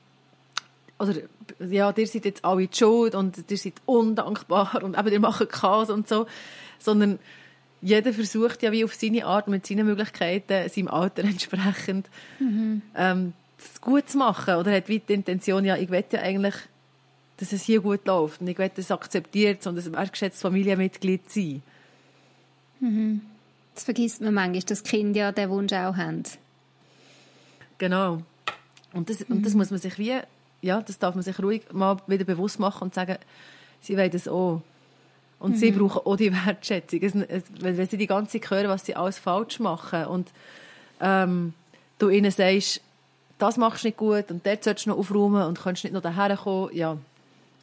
oder 0.99 1.15
ja, 1.61 1.93
ihr 1.97 2.07
seid 2.07 2.25
jetzt 2.25 2.45
alle 2.45 2.67
die 2.67 2.77
schuld 2.77 3.15
und 3.15 3.51
ihr 3.51 3.57
seid 3.57 3.75
undankbar 3.87 4.83
und 4.83 4.99
eben, 4.99 5.13
ihr 5.13 5.21
macht 5.21 5.49
Chaos 5.51 5.91
und 5.91 6.09
so, 6.09 6.27
sondern 6.79 7.19
jeder 7.81 8.13
versucht 8.13 8.63
ja 8.63 8.73
wie 8.73 8.85
auf 8.85 8.95
seine 8.95 9.27
Art 9.27 9.47
mit 9.49 9.67
seinen 9.67 9.87
Möglichkeiten, 9.87 10.69
seinem 10.69 10.89
Alter 10.89 11.25
entsprechend, 11.25 12.09
mhm. 12.39 12.83
ähm, 12.97 13.33
es 13.59 13.81
gut 13.81 14.09
zu 14.09 14.19
machen 14.19 14.55
oder 14.57 14.73
hat 14.73 14.89
wie 14.89 14.99
die 14.99 15.13
Intention, 15.13 15.65
ja, 15.65 15.77
ich 15.77 15.91
will 15.91 16.05
ja 16.11 16.21
eigentlich, 16.21 16.55
dass 17.37 17.53
es 17.53 17.63
hier 17.63 17.81
gut 17.81 18.07
läuft 18.07 18.41
und 18.41 18.49
ich 18.49 18.59
will 18.59 18.71
das 18.75 18.91
akzeptiert 18.91 19.67
und 19.67 19.79
ein 19.79 19.93
wertgeschätztes 19.93 20.43
Familienmitglied 20.43 21.31
sein. 21.31 21.63
Mhm. 22.81 23.21
Das 23.75 23.85
vergisst 23.85 24.21
man 24.21 24.35
manchmal, 24.35 24.63
dass 24.63 24.83
Kinder 24.83 25.21
ja 25.21 25.33
den 25.33 25.51
Wunsch 25.51 25.73
auch 25.73 25.97
haben. 25.97 26.23
Genau. 27.79 28.23
Und 28.93 29.11
das, 29.11 29.29
mhm. 29.29 29.37
und 29.37 29.47
das 29.47 29.55
muss 29.55 29.71
man 29.71 29.81
sich 29.81 29.99
wie, 29.99 30.21
ja, 30.63 30.81
das 30.81 30.99
darf 30.99 31.15
man 31.15 31.25
sich 31.25 31.39
ruhig 31.43 31.63
mal 31.73 31.99
wieder 32.07 32.25
bewusst 32.25 32.61
machen 32.61 32.85
und 32.85 32.95
sagen, 32.95 33.17
sie 33.81 33.97
wollen 33.97 34.11
das 34.11 34.29
auch. 34.29 34.63
Und 35.41 35.53
mhm. 35.53 35.57
sie 35.57 35.73
brauchen 35.73 36.07
auch 36.07 36.17
die 36.17 36.33
Wertschätzung. 36.33 37.03
Es, 37.03 37.15
es, 37.15 37.43
wenn 37.61 37.89
sie 37.89 37.99
die 37.99 38.07
ganze 38.07 38.41
Zeit 38.41 38.51
hören, 38.51 38.69
was 38.69 38.87
sie 38.87 38.97
alles 38.97 39.19
falsch 39.19 39.59
machen 39.59 40.07
und 40.07 40.31
ähm, 41.01 41.53
du 41.99 42.09
ihnen 42.09 42.31
sagst, 42.31 42.81
das 43.39 43.57
machst 43.57 43.85
du 43.85 43.89
nicht 43.89 43.99
gut 43.99 44.31
und 44.31 44.47
dort 44.47 44.65
solltest 44.65 44.87
du 44.87 44.91
noch 44.91 44.99
aufräumen 44.99 45.43
und 45.43 45.61
kannst 45.61 45.85
nicht 45.85 45.93
noch 45.93 46.03
daher 46.03 46.37
kommen, 46.37 46.71
ja. 46.73 46.97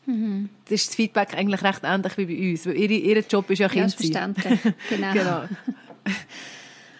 Mhm. 0.05 0.49
Das 0.65 0.73
ist 0.73 0.89
das 0.89 0.95
Feedback 0.95 1.35
eigentlich 1.35 1.63
recht 1.63 1.81
ähnlich 1.83 2.17
wie 2.17 2.25
bei 2.25 2.51
uns, 2.51 2.65
weil 2.65 2.75
ihre, 2.75 2.93
ihr 2.93 3.23
Job 3.27 3.49
ist 3.49 3.59
ja 3.59 3.69
Kind 3.69 3.91
ja, 3.91 3.97
verständlich, 3.97 4.59
genau. 4.89 5.13
genau. 5.13 5.43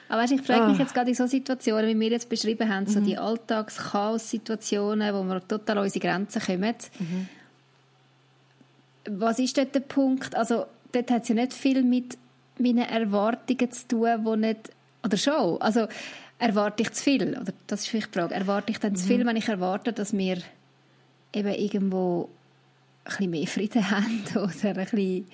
Aber 0.10 0.24
weißt, 0.24 0.34
ich 0.34 0.42
frage 0.42 0.68
mich 0.68 0.78
ah. 0.78 0.82
jetzt 0.82 0.94
gerade 0.94 1.10
in 1.10 1.16
so 1.16 1.26
Situationen, 1.26 1.88
wie 1.88 1.98
wir 1.98 2.10
jetzt 2.10 2.28
beschrieben 2.28 2.68
haben, 2.68 2.84
mhm. 2.84 2.90
so 2.90 3.00
die 3.00 3.18
Alltags-Chaos-Situationen, 3.18 5.14
wo 5.14 5.24
wir 5.24 5.48
total 5.48 5.78
an 5.78 5.84
unsere 5.86 6.06
Grenzen 6.06 6.42
kommen. 6.42 6.76
Mhm. 7.00 7.30
Was 9.10 9.40
ist 9.40 9.58
dort 9.58 9.74
der 9.74 9.80
Punkt? 9.80 10.36
Also, 10.36 10.66
dort 10.92 11.12
hat 11.12 11.24
es 11.24 11.30
ja 11.30 11.36
nicht 11.36 11.54
viel 11.54 11.82
mit 11.84 12.18
meinen 12.60 12.90
Erwartungen 12.90 13.72
zu 13.72 13.88
tun, 13.88 14.26
die 14.26 14.38
nicht, 14.38 14.70
oder 15.04 15.16
schon, 15.16 15.62
also 15.62 15.88
erwarte 16.40 16.84
ich 16.84 16.92
zu 16.92 17.04
viel? 17.04 17.30
Oder 17.30 17.54
das 17.68 17.82
ist 17.82 17.88
vielleicht 17.88 18.14
die 18.14 18.20
Frage. 18.20 18.36
Erwarte 18.36 18.72
ich 18.72 18.80
dann 18.80 18.92
mhm. 18.92 18.98
zu 18.98 19.08
viel, 19.08 19.26
wenn 19.26 19.38
ich 19.38 19.48
erwarte, 19.48 19.94
dass 19.94 20.12
wir 20.12 20.40
eben 21.34 21.54
irgendwo 21.54 22.30
ein 23.06 23.10
bisschen 23.10 23.30
mehr 23.32 23.48
Frieden 23.48 23.90
haben 23.92 24.24
oder 24.36 24.70
ein 24.70 24.76
bisschen 24.76 25.26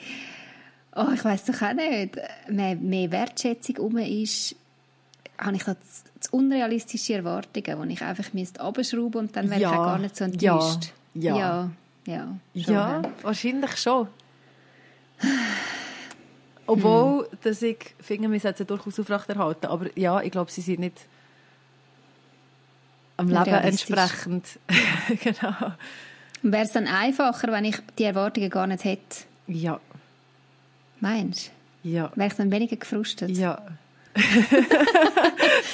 oh, 0.97 1.11
ich 1.13 1.23
weiß 1.23 1.45
doch 1.45 1.61
auch 1.61 1.73
nicht, 1.73 2.17
mehr, 2.49 2.75
mehr 2.75 3.11
Wertschätzung 3.11 3.77
um 3.77 3.97
ist, 3.97 4.55
habe 5.37 5.55
ich 5.55 5.63
da 5.63 5.75
zu 6.19 6.35
unrealistische 6.35 7.13
Erwartungen, 7.13 7.89
die 7.89 7.93
ich 7.93 8.01
einfach 8.01 8.33
müsste 8.33 8.61
abschrauben 8.61 9.21
und 9.21 9.35
dann 9.35 9.49
wäre 9.49 9.61
ja. 9.61 9.71
ich 9.71 9.77
auch 9.77 9.85
gar 9.85 9.99
nicht 9.99 10.15
so 10.15 10.23
enttäuscht. 10.23 10.93
Ja. 11.13 11.37
Ja. 11.37 11.69
Ja, 12.05 12.37
schon, 12.55 12.73
ja 12.73 13.01
wahrscheinlich 13.21 13.77
schon. 13.77 14.07
Obwohl, 16.65 17.27
hm. 17.29 17.37
dass 17.43 17.61
ich 17.61 17.95
finde, 17.99 18.31
wir 18.31 18.39
sollten 18.39 18.65
durchaus 18.65 18.99
aufrechterhalten. 18.99 19.67
Aber 19.67 19.87
ja, 19.97 20.21
ich 20.21 20.31
glaube, 20.31 20.49
sie 20.49 20.61
sind 20.61 20.79
nicht 20.79 21.05
am 23.17 23.27
Leben 23.27 23.45
entsprechend. 23.45 24.59
genau. 25.23 25.73
Wäre 26.43 26.63
es 26.63 26.71
dann 26.71 26.87
einfacher, 26.87 27.51
wenn 27.51 27.65
ich 27.65 27.77
die 27.97 28.03
Erwartungen 28.03 28.49
gar 28.49 28.67
nicht 28.67 28.83
hätte? 28.85 29.25
Ja. 29.47 29.79
Meinst 30.99 31.51
du? 31.83 31.89
Ja. 31.89 32.11
Wäre 32.15 32.27
ich 32.27 32.33
dann 32.33 32.51
weniger 32.51 32.75
gefrustet? 32.75 33.29
Ja. 33.31 33.61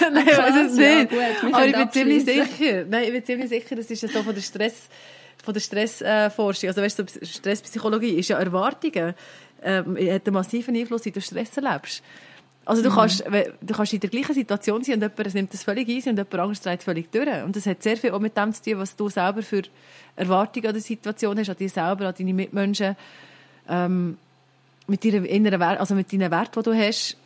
Nein, 0.02 0.28
ich 0.28 0.38
weiß 0.38 0.56
es 0.68 0.76
nicht. 0.76 1.12
Ja, 1.12 1.48
Aber 1.52 1.66
ich 1.66 1.76
bin 1.76 1.92
ziemlich 1.92 2.26
sicher. 2.26 2.86
Nein, 2.90 3.04
ich 3.06 3.12
bin 3.12 3.26
ziemlich 3.26 3.50
sicher, 3.50 3.76
das 3.76 3.90
ist 3.90 4.04
ja 4.04 4.10
so 4.10 4.22
von 4.22 4.36
der 4.36 4.42
Stress, 4.42 4.90
von 5.44 5.54
der 5.54 5.62
Stressforschung. 5.62 6.70
also 6.70 6.82
weißt 6.82 7.00
du, 7.00 7.06
Stresspsychologie 7.22 8.16
ist 8.16 8.30
ja 8.30 8.38
Erwartungen. 8.38 9.14
Ähm, 9.66 9.96
hat 9.96 10.28
einen 10.28 10.34
massiven 10.34 10.76
Einfluss, 10.76 11.06
wie 11.06 11.12
du 11.12 11.22
Stress 11.22 11.56
erlebst. 11.56 12.04
Also 12.66 12.82
du, 12.82 12.90
mhm. 12.90 12.96
kannst, 12.96 13.24
du 13.26 13.74
kannst 13.74 13.94
in 13.94 14.00
der 14.00 14.10
gleichen 14.10 14.34
Situation 14.34 14.84
sein 14.84 14.96
und 14.96 15.02
jemand 15.02 15.34
nimmt 15.34 15.54
das 15.54 15.64
völlig 15.64 15.88
easy 15.90 16.10
und 16.10 16.18
jemand 16.18 16.34
anderes 16.34 16.62
dreht 16.62 16.84
völlig 16.84 17.12
durch. 17.12 17.44
Und 17.44 17.56
das 17.56 17.66
hat 17.66 17.84
sehr 17.84 17.98
viel 17.98 18.12
auch 18.12 18.20
mit 18.20 18.38
dem 18.38 18.54
zu 18.54 18.62
tun, 18.62 18.78
was 18.78 18.96
du 18.96 19.10
selber 19.10 19.42
für 19.42 19.64
Erwartungen 20.16 20.68
an 20.68 20.74
der 20.74 20.82
Situation 20.82 21.38
hast, 21.38 21.50
an 21.50 21.58
dir 21.58 21.70
selber, 21.70 22.08
an 22.08 22.14
deine 22.18 22.34
Mitmenschen. 22.34 22.96
Ähm, 23.68 24.18
mit 24.88 25.06
deiner 25.06 25.26
inneren 25.26 25.60
Wert, 25.60 25.80
also 25.80 25.96
mit 25.96 26.12
deinen 26.12 26.32
Werten, 26.32 26.62
die 26.62 26.64
du 26.64 26.74
hast, 26.74 27.18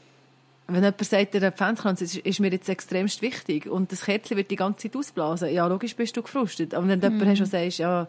wenn 0.67 0.83
jemand 0.83 1.05
sagt, 1.05 1.33
der 1.33 1.51
Pfändkranz 1.51 2.01
ist, 2.01 2.17
ist 2.17 2.39
mir 2.39 2.51
jetzt 2.51 2.67
extremst 2.67 3.21
wichtig 3.21 3.67
und 3.67 3.91
das 3.91 4.03
Kerzchen 4.03 4.35
wird 4.35 4.51
die 4.51 4.57
ganze 4.57 4.89
Zeit 4.89 4.97
ausblasen, 4.97 5.53
ja, 5.53 5.65
logisch 5.67 5.95
bist 5.95 6.17
du 6.17 6.21
gefrustet. 6.21 6.73
Aber 6.73 6.87
wenn 6.87 6.99
du 6.99 7.09
mm. 7.09 7.13
jemanden 7.13 7.41
hast, 7.41 7.53
der 7.53 7.71
sagt, 7.71 7.77
ja, 7.77 8.07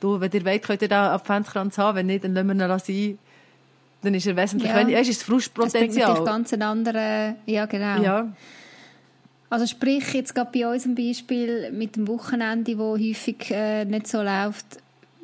du, 0.00 0.20
wenn 0.20 0.30
ihr 0.30 0.44
wollt, 0.44 0.62
könnt 0.62 0.82
ihr 0.82 0.88
da 0.88 1.18
Pfändkranz 1.18 1.78
haben, 1.78 1.96
wenn 1.96 2.06
nicht, 2.06 2.24
dann 2.24 2.34
lassen 2.34 2.58
wir 2.88 2.94
ihn 2.94 3.14
sein. 3.14 3.18
Dann 4.02 4.14
ist 4.14 4.26
er 4.26 4.36
wesentlich, 4.36 4.70
ja. 4.70 4.76
wenn, 4.76 4.90
ist 4.90 5.08
das 5.08 5.22
Frustpotenzial. 5.22 6.08
Das 6.08 6.14
bringt 6.16 6.26
ganz 6.26 6.52
einen 6.52 6.62
anderen, 6.62 7.36
ja, 7.46 7.64
genau. 7.64 8.02
Ja. 8.02 8.32
Also 9.48 9.66
sprich, 9.66 10.12
jetzt 10.12 10.34
gerade 10.34 10.50
bei 10.52 10.66
uns 10.68 10.84
ein 10.84 10.94
Beispiel 10.94 11.72
mit 11.72 11.96
dem 11.96 12.06
Wochenende, 12.08 12.78
wo 12.78 12.98
häufig 12.98 13.50
äh, 13.50 13.84
nicht 13.84 14.06
so 14.06 14.22
läuft, 14.22 14.66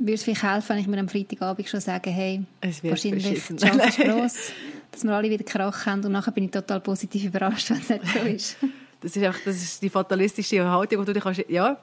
würde 0.02 0.14
es 0.14 0.24
vielleicht 0.24 0.42
helfen, 0.42 0.70
wenn 0.70 0.78
ich 0.78 0.86
mir 0.86 0.98
am 0.98 1.08
Freitagabend 1.08 1.68
schon 1.68 1.80
sage, 1.80 2.10
hey, 2.10 2.42
wahrscheinlich 2.82 3.46
die 3.48 3.56
Chance 3.56 3.88
ist 3.88 3.98
gross, 3.98 4.52
dass 4.90 5.04
wir 5.04 5.12
alle 5.12 5.30
wieder 5.30 5.44
Krach 5.44 5.86
haben 5.86 6.04
und 6.04 6.12
nachher 6.12 6.32
bin 6.32 6.44
ich 6.44 6.50
total 6.50 6.80
positiv 6.80 7.24
überrascht, 7.24 7.70
wenn 7.70 7.78
es 7.78 7.88
nicht 7.88 8.06
so 8.06 8.18
ist. 8.20 8.56
das 9.00 9.16
ist 9.16 9.22
einfach, 9.22 9.40
das 9.44 9.56
ist 9.56 9.82
die 9.82 9.90
fatalistische 9.90 10.64
Haltung, 10.64 11.00
wo 11.00 11.04
du 11.04 11.12
dich 11.12 11.22
kannst, 11.22 11.44
ja, 11.48 11.78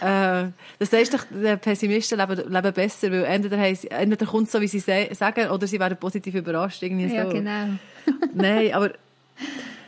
äh, 0.00 0.48
das 0.78 0.92
heißt 0.92 1.14
doch, 1.14 1.24
die 1.30 1.56
Pessimisten 1.56 2.18
leben, 2.18 2.50
leben 2.50 2.72
besser, 2.72 3.10
weil 3.10 3.24
entweder, 3.24 3.58
entweder 3.58 4.26
kommt 4.26 4.46
es 4.46 4.52
so, 4.52 4.60
wie 4.60 4.68
sie 4.68 4.80
sagen, 4.80 5.48
oder 5.50 5.66
sie 5.66 5.78
werden 5.78 5.96
positiv 5.98 6.34
überrascht. 6.34 6.82
Irgendwie 6.82 7.14
ja, 7.14 7.26
so. 7.26 7.32
genau. 7.32 7.68
Nein, 8.34 8.72
aber 8.72 8.92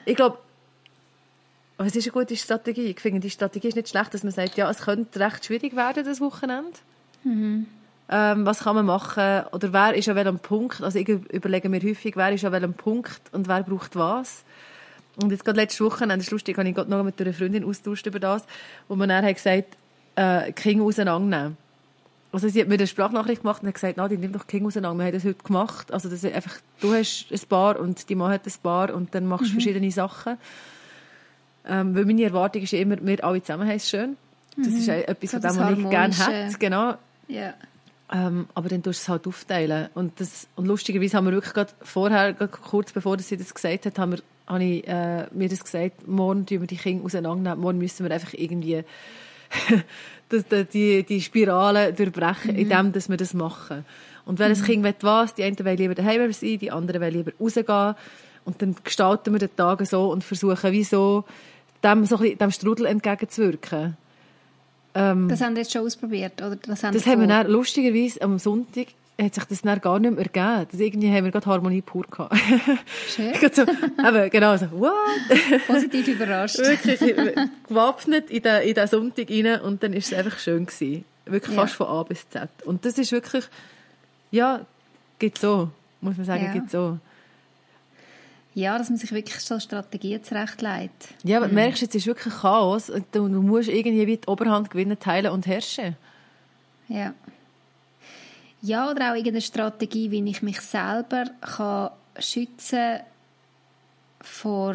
ich 0.05 0.17
glaube, 0.17 0.39
es 1.79 1.95
ist 1.95 2.07
eine 2.07 2.13
gute 2.13 2.37
Strategie. 2.37 2.87
Ich 2.87 3.01
finde, 3.01 3.21
die 3.21 3.31
Strategie 3.31 3.69
ist 3.69 3.77
nicht 3.77 3.89
schlecht, 3.89 4.13
dass 4.13 4.25
man 4.25 4.33
sagt, 4.33 4.57
ja, 4.57 4.69
es 4.71 4.79
könnte 4.79 5.21
recht 5.21 5.45
schwierig 5.45 5.77
werden, 5.77 6.05
das 6.05 6.21
Wochenende. 6.21 6.79
Mhm. 7.25 7.67
Ähm, 8.11 8.47
was 8.47 8.61
kann 8.61 8.75
man 8.75 8.87
machen? 8.87 9.45
Oder 9.53 9.73
wer 9.73 9.95
ist 9.95 10.09
an 10.09 10.17
welchem 10.17 10.39
Punkt? 10.39 10.83
Also 10.83 10.99
ich 10.99 11.09
überlege 11.09 11.69
mir 11.69 11.81
häufig, 11.83 12.17
wer 12.17 12.33
ist 12.33 12.45
an 12.45 12.53
welchem 12.53 12.73
Punkt 12.73 13.21
und 13.33 13.49
wer 13.49 13.63
braucht 13.63 13.97
was. 13.97 14.45
Und 15.23 15.31
jetzt 15.31 15.45
gerade 15.45 15.61
letzte 15.61 15.85
Woche, 15.85 16.07
das 16.07 16.19
ist 16.19 16.31
lustig, 16.31 16.57
habe 16.57 16.69
ich 16.69 16.75
gerade 16.75 16.91
noch 16.91 17.03
mit 17.03 17.21
einer 17.21 17.33
Freundin 17.33 17.65
austauscht 17.65 18.07
über 18.07 18.21
das, 18.21 18.45
wo 18.87 18.95
man 18.95 19.09
dann 19.09 19.25
hat 19.25 19.35
gesagt, 19.35 19.77
äh, 20.15 20.53
King 20.53 20.81
auseinandernehmen. 20.81 21.57
Also 22.31 22.49
sie 22.49 22.61
hat 22.61 22.69
mir 22.69 22.75
eine 22.75 22.87
Sprachnachricht 22.87 23.43
gemacht 23.43 23.63
und 23.63 23.69
hat 23.69 23.75
gesagt, 23.75 23.97
Nadine, 23.97 24.21
nimm 24.21 24.33
doch 24.33 24.47
King 24.47 24.67
auseinander. 24.67 24.99
Wir 24.99 25.07
haben 25.07 25.15
das 25.15 25.25
heute 25.25 25.43
gemacht. 25.43 25.93
Also 25.93 26.09
das 26.09 26.23
ist 26.23 26.33
einfach, 26.33 26.57
du 26.81 26.93
hast 26.93 27.27
ein 27.31 27.41
Paar 27.49 27.81
und 27.81 28.09
die 28.09 28.15
Mann 28.15 28.31
hat 28.31 28.47
ein 28.47 28.53
Paar 28.63 28.95
und 28.95 29.15
dann 29.15 29.27
machst 29.27 29.47
du 29.47 29.49
mhm. 29.49 29.53
verschiedene 29.55 29.91
Sachen. 29.91 30.37
Ähm, 31.67 31.95
weil 31.95 32.05
meine 32.05 32.23
Erwartung 32.23 32.63
ist 32.63 32.73
immer, 32.73 32.97
wir 33.01 33.25
alle 33.25 33.43
zusammen 33.43 33.67
haben 33.67 33.77
es 33.77 33.89
schön. 33.89 34.17
Das 34.57 34.69
mhm. 34.69 34.77
ist 34.77 34.89
etwas, 34.89 35.31
so 35.31 35.43
was 35.43 35.79
ich 35.79 35.91
gerne 35.91 36.15
hätte. 36.15 36.59
Genau. 36.59 36.95
Ja. 37.29 37.55
Ähm, 38.11 38.49
aber 38.55 38.69
dann 38.69 38.83
tust 38.83 39.01
du 39.01 39.03
es 39.03 39.09
halt 39.09 39.27
aufteilen. 39.27 39.89
Und, 39.95 40.19
das, 40.21 40.49
und 40.57 40.67
lustigerweise 40.67 41.17
haben 41.17 41.27
wir 41.27 41.33
wirklich 41.33 41.53
gerade 41.53 41.73
vorher, 41.83 42.33
gerade 42.33 42.51
kurz 42.51 42.93
bevor 42.93 43.19
sie 43.19 43.37
das 43.37 43.55
gesagt 43.55 43.87
hat, 43.87 43.99
haben 43.99 44.13
wir, 44.13 44.19
habe 44.47 44.65
ich 44.65 44.89
äh, 44.89 45.27
mir 45.33 45.49
das 45.49 45.63
gesagt, 45.63 46.09
morgen 46.09 46.47
tun 46.47 46.61
wir 46.61 46.67
die 46.67 46.77
Kinder 46.77 47.05
auseinandernehmen, 47.05 47.61
morgen 47.61 47.79
müssen 47.79 48.07
wir 48.07 48.15
einfach 48.15 48.33
irgendwie 48.33 48.83
die, 50.73 51.03
die 51.03 51.21
Spirale 51.21 51.93
durchbrechen, 51.93 52.55
mhm. 52.55 52.61
indem 52.61 52.93
dass 52.93 53.11
wir 53.11 53.19
das 53.19 53.35
machen. 53.35 53.85
Und 54.25 54.39
wenn 54.39 54.53
mhm. 54.53 54.59
ein 54.59 54.65
Kind 54.65 54.85
will 54.85 54.95
was, 55.03 55.35
die 55.35 55.45
einen 55.45 55.59
wollen 55.59 55.77
lieber 55.77 55.95
daheim 55.95 56.33
sein, 56.33 56.59
die 56.59 56.71
anderen 56.71 57.03
wollen 57.03 57.15
lieber 57.15 57.33
rausgehen. 57.39 57.95
Und 58.47 58.63
dann 58.63 58.75
gestalten 58.83 59.35
wir 59.35 59.39
den 59.39 59.55
Tag 59.55 59.87
so 59.87 60.11
und 60.11 60.25
versuchen, 60.25 60.73
wie 60.73 60.85
so, 60.85 61.25
dem, 61.85 62.07
so 62.07 62.17
bisschen, 62.17 62.39
dem 62.39 62.51
Strudel 62.51 62.87
entgegenzuwirken. 62.87 63.99
Ähm, 64.99 65.29
das 65.29 65.41
haben 65.41 65.55
wir 65.55 65.63
jetzt 65.63 65.73
schon 65.73 65.87
ausprobiert? 65.87 66.43
Oder 66.43 66.57
das 66.57 66.83
haben, 66.83 66.93
das 66.93 67.07
haben 67.07 67.21
wir 67.21 67.29
dann, 67.29 67.47
lustigerweise 67.47 68.21
am 68.23 68.39
Sonntag 68.39 68.89
hat 69.21 69.35
sich 69.35 69.45
das 69.45 69.63
dann 69.63 69.81
gar 69.81 69.99
nicht 69.99 70.11
mehr 70.11 70.25
ergeben. 70.25 70.67
Das 70.71 70.81
irgendwie 70.81 71.11
haben 71.13 71.25
wir 71.25 71.33
gerade 71.33 71.47
Harmonie 71.47 71.83
pur 71.83 72.05
gehabt. 72.09 72.37
Schön. 73.09 73.33
so, 73.53 73.63
eben, 73.63 74.31
genau 74.31 74.57
so, 74.57 74.71
what? 74.73 74.93
Positiv 75.67 76.09
überrascht. 76.09 76.59
Wirklich 76.59 77.01
gewappnet 77.69 78.31
in 78.31 78.43
den, 78.43 78.63
in 78.63 78.75
den 78.75 78.87
Sonntag 78.87 79.31
rein 79.31 79.61
und 79.61 79.83
dann 79.83 79.93
war 79.93 79.99
es 79.99 80.13
einfach 80.13 80.39
schön 80.39 80.67
gewesen. 80.67 81.05
Wirklich 81.27 81.57
ja. 81.57 81.63
fast 81.63 81.75
von 81.75 81.87
A 81.89 82.03
bis 82.05 82.29
Z. 82.29 82.49
Und 82.65 82.85
das 82.85 82.97
ist 82.97 83.13
wirklich, 83.13 83.45
ja, 84.31 84.61
geht 85.19 85.39
so, 85.39 85.71
muss 86.01 86.17
man 86.17 86.27
sagen, 86.27 86.45
ja. 86.45 86.53
geht 86.53 86.71
so. 86.71 86.99
Ja, 88.55 88.77
dass 88.77 88.89
man 88.89 88.99
sich 88.99 89.13
wirklich 89.13 89.39
so 89.41 89.61
Strategien 89.61 90.23
zurechtlegt. 90.25 91.15
Ja, 91.23 91.39
aber 91.39 91.49
mhm. 91.49 91.55
merkst, 91.55 91.83
jetzt 91.83 91.95
ist 91.95 92.07
wirklich 92.07 92.35
Chaos 92.35 92.91
und 92.91 93.07
du, 93.13 93.29
du 93.29 93.43
musst 93.43 93.69
irgendwie 93.69 94.07
wie 94.07 94.17
die 94.17 94.27
Oberhand 94.27 94.71
gewinnen, 94.71 94.99
teilen 94.99 95.33
und 95.33 95.47
herrschen. 95.47 95.97
Ja. 96.89 97.15
Ja, 98.61 98.91
oder 98.91 99.11
auch 99.11 99.15
irgendeine 99.15 99.43
Strategie, 99.43 100.11
wie 100.11 100.29
ich 100.29 100.43
mich 100.43 100.61
selber 100.61 101.27
kann 101.41 101.91
schützen 102.19 103.01
vor, 104.21 104.75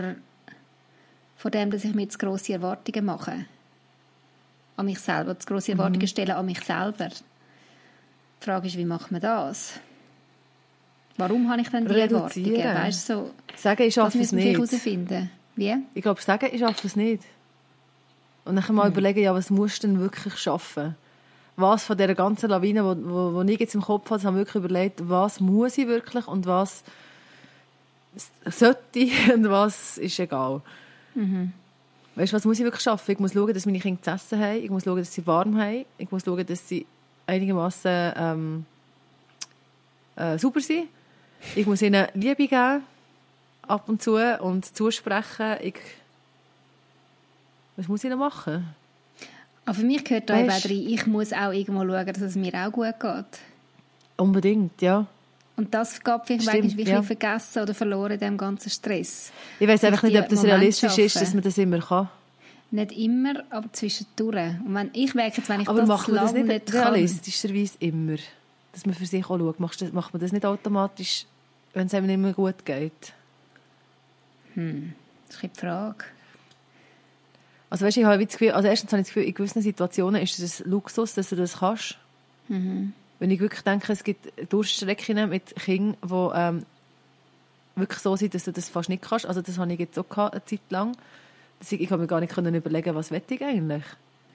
vor 1.36 1.51
dem, 1.51 1.71
dass 1.71 1.83
ich 1.83 1.93
mir 1.93 2.07
zu 2.07 2.17
grosse 2.17 2.53
Erwartungen 2.53 3.05
mache. 3.05 3.45
An 4.77 4.86
mich 4.86 4.99
selber, 4.99 5.38
zu 5.38 5.47
grosse 5.47 5.73
Erwartungen 5.73 6.01
mhm. 6.01 6.07
stellen 6.07 6.31
an 6.31 6.45
mich 6.45 6.63
selber. 6.63 7.09
Die 7.09 8.45
Frage 8.45 8.67
ist, 8.67 8.77
wie 8.77 8.86
macht 8.86 9.12
man 9.12 9.21
das? 9.21 9.73
Warum 11.17 11.49
habe 11.49 11.62
ich 11.62 11.69
dann 11.69 11.88
die 11.88 11.99
Erwartungen? 11.99 12.56
Weißt, 12.56 13.08
so, 13.08 13.32
sagen, 13.56 13.84
ich 13.84 13.93
schaffe 13.93 14.19
es 14.19 14.32
nicht. 14.32 14.56
herausfinden. 14.56 15.30
Wie? 15.56 15.76
Ich 15.93 16.02
glaube, 16.02 16.21
sagen, 16.21 16.49
ich 16.52 16.60
schaffe 16.60 16.88
es 16.88 16.95
nicht. 16.95 17.23
Und 18.45 18.56
dann 18.56 18.76
mal 18.76 18.86
hm. 18.86 18.91
überlegen, 18.91 19.21
ja, 19.21 19.34
was 19.34 19.49
musst 19.49 19.84
du 19.84 19.88
denn 19.88 19.99
wirklich 19.99 20.38
schaffen? 20.38 20.95
Was 21.56 21.86
von 21.86 21.97
dieser 21.97 22.15
ganzen 22.15 22.49
Lawine, 22.49 22.84
wo, 22.84 22.95
wo, 22.97 23.34
wo 23.36 23.41
ich 23.43 23.60
jetzt 23.60 23.76
im 23.76 23.82
Kopf 23.82 24.10
habe, 24.10 24.23
habe 24.23 24.38
ich 24.38 24.47
wirklich 24.47 24.63
überlegt, 24.63 25.08
was 25.08 25.39
muss 25.39 25.78
ich 25.78 25.88
wirklich 25.88 26.28
und 26.28 26.47
was 26.47 26.84
sollte 28.45 28.99
ich 28.99 29.34
und 29.34 29.49
was 29.49 29.97
ist 29.97 30.19
egal. 30.19 30.62
Mhm. 31.13 31.54
Weißt 32.15 32.32
du, 32.32 32.38
was 32.38 32.45
muss 32.45 32.60
ich 32.60 32.63
wirklich 32.63 32.84
schaffen? 32.84 33.12
Ich 33.12 33.19
muss 33.19 33.34
schauen, 33.34 33.54
dass 33.54 33.65
meine 33.65 33.80
Kinder 33.80 34.02
zu 34.02 34.12
essen 34.12 34.39
haben. 34.39 34.63
Ich 34.63 34.69
muss 34.69 34.84
schauen, 34.84 34.97
dass 34.97 35.13
sie 35.13 35.26
warm 35.26 35.60
haben. 35.60 35.86
Ich 35.97 36.12
muss 36.12 36.23
schauen, 36.23 36.45
dass 36.45 36.67
sie 36.67 36.86
einigermaßen 37.26 38.13
ähm, 38.15 38.65
äh, 40.15 40.38
super 40.38 40.60
sind. 40.60 40.89
Ich 41.56 41.65
muss 41.65 41.82
ihnen 41.82 42.08
Liebe 42.13 42.47
geben, 42.47 42.84
ab 43.67 43.88
und 43.88 44.01
zu, 44.01 44.15
und 44.41 44.65
zusprechen. 44.65 45.58
Ich, 45.62 45.75
was 47.75 47.88
muss 47.88 48.03
ich 48.03 48.10
noch 48.10 48.17
machen? 48.17 48.75
Aber 49.65 49.75
für 49.75 49.86
mich 49.86 50.03
gehört 50.03 50.29
da 50.29 50.39
eben 50.39 50.49
rein, 50.49 50.62
ich 50.71 51.08
muss 51.08 51.32
auch 51.32 51.51
irgendwo 51.51 51.86
schauen, 51.86 52.06
dass 52.06 52.21
es 52.21 52.36
mir 52.36 52.53
auch 52.53 52.71
gut 52.71 52.99
geht. 52.99 53.39
Unbedingt, 54.17 54.82
ja. 54.82 55.08
Und 55.56 55.73
das 55.73 56.03
geht 56.03 56.21
vielleicht 56.25 56.49
Stimmt, 56.49 56.77
wirklich 56.77 56.88
ja. 56.88 57.03
vergessen 57.03 57.62
oder 57.62 57.73
verloren 57.73 58.13
in 58.13 58.19
diesem 58.19 58.38
ganzen 58.38 58.69
Stress. 58.69 59.32
Ich 59.60 59.67
weiß 59.67 59.84
einfach 59.84 60.03
nicht, 60.03 60.17
ob 60.19 60.27
das 60.27 60.43
realistisch 60.43 60.97
ist, 60.97 61.21
dass 61.21 61.34
man 61.34 61.43
das 61.43 61.58
immer 61.58 61.79
kann. 61.79 62.10
Nicht 62.71 62.91
immer, 62.93 63.43
aber 63.51 63.71
zwischendurch. 63.71 64.56
Und 64.65 64.73
wenn, 64.73 64.89
ich 64.93 65.13
merke 65.13 65.38
jetzt, 65.38 65.49
wenn 65.49 65.62
ich 65.62 65.69
aber 65.69 65.82
das 65.82 65.88
machen 65.88 66.15
das 66.15 66.34
nicht, 66.34 66.47
nicht 66.47 66.73
realistischerweise 66.73 67.75
immer? 67.79 68.17
Dass 68.71 68.88
man 68.88 68.95
für 68.95 69.06
sich 69.06 69.23
auch 69.25 69.38
schaut. 69.38 69.60
Macht, 69.60 69.93
macht 69.93 70.13
man 70.13 70.21
das 70.21 70.32
nicht 70.32 70.43
automatisch 70.43 71.27
wenn 71.73 71.88
es 71.88 71.93
einem 71.93 72.07
nicht 72.07 72.19
mehr 72.19 72.33
gut 72.33 72.65
geht? 72.65 73.13
Hm, 74.53 74.93
das 75.27 75.38
ist 75.38 75.43
die 75.43 75.59
Frage. 75.59 76.05
Also 77.69 77.86
weißt, 77.86 77.97
ich 77.97 78.05
habe 78.05 78.23
das 78.23 78.33
Gefühl, 78.38 78.51
also 78.51 78.67
erstens 78.67 78.91
habe 78.91 79.01
ich 79.01 79.07
das 79.07 79.13
Gefühl, 79.13 79.27
in 79.27 79.33
gewissen 79.33 79.62
Situationen 79.62 80.21
ist 80.21 80.38
es 80.38 80.62
ein 80.62 80.69
Luxus, 80.69 81.15
dass 81.15 81.29
du 81.29 81.36
das 81.36 81.57
kannst. 81.57 81.97
Mhm. 82.47 82.93
Wenn 83.17 83.31
ich 83.31 83.39
wirklich 83.39 83.63
denke, 83.63 83.91
es 83.91 84.03
gibt 84.03 84.31
Durchstrecken 84.51 85.29
mit 85.29 85.55
Kindern, 85.55 85.97
die 86.03 86.29
ähm, 86.36 86.65
wirklich 87.75 87.99
so 87.99 88.15
sind, 88.15 88.36
dass 88.36 88.43
du 88.43 88.51
das 88.51 88.69
fast 88.69 88.89
nicht 88.89 89.01
kannst. 89.01 89.25
Also 89.25 89.41
das 89.41 89.57
habe 89.57 89.73
ich 89.73 89.79
jetzt 89.79 89.97
auch 89.97 90.07
gehabt, 90.07 90.33
eine 90.33 90.45
Zeit 90.45 90.62
lang. 90.69 90.95
Ich, 91.62 91.71
ich 91.71 91.89
habe 91.89 92.01
mir 92.01 92.07
gar 92.07 92.19
nicht 92.19 92.33
können 92.33 92.53
überlegen, 92.53 92.93
was 92.93 93.12
ich 93.12 93.41
eigentlich. 93.41 93.83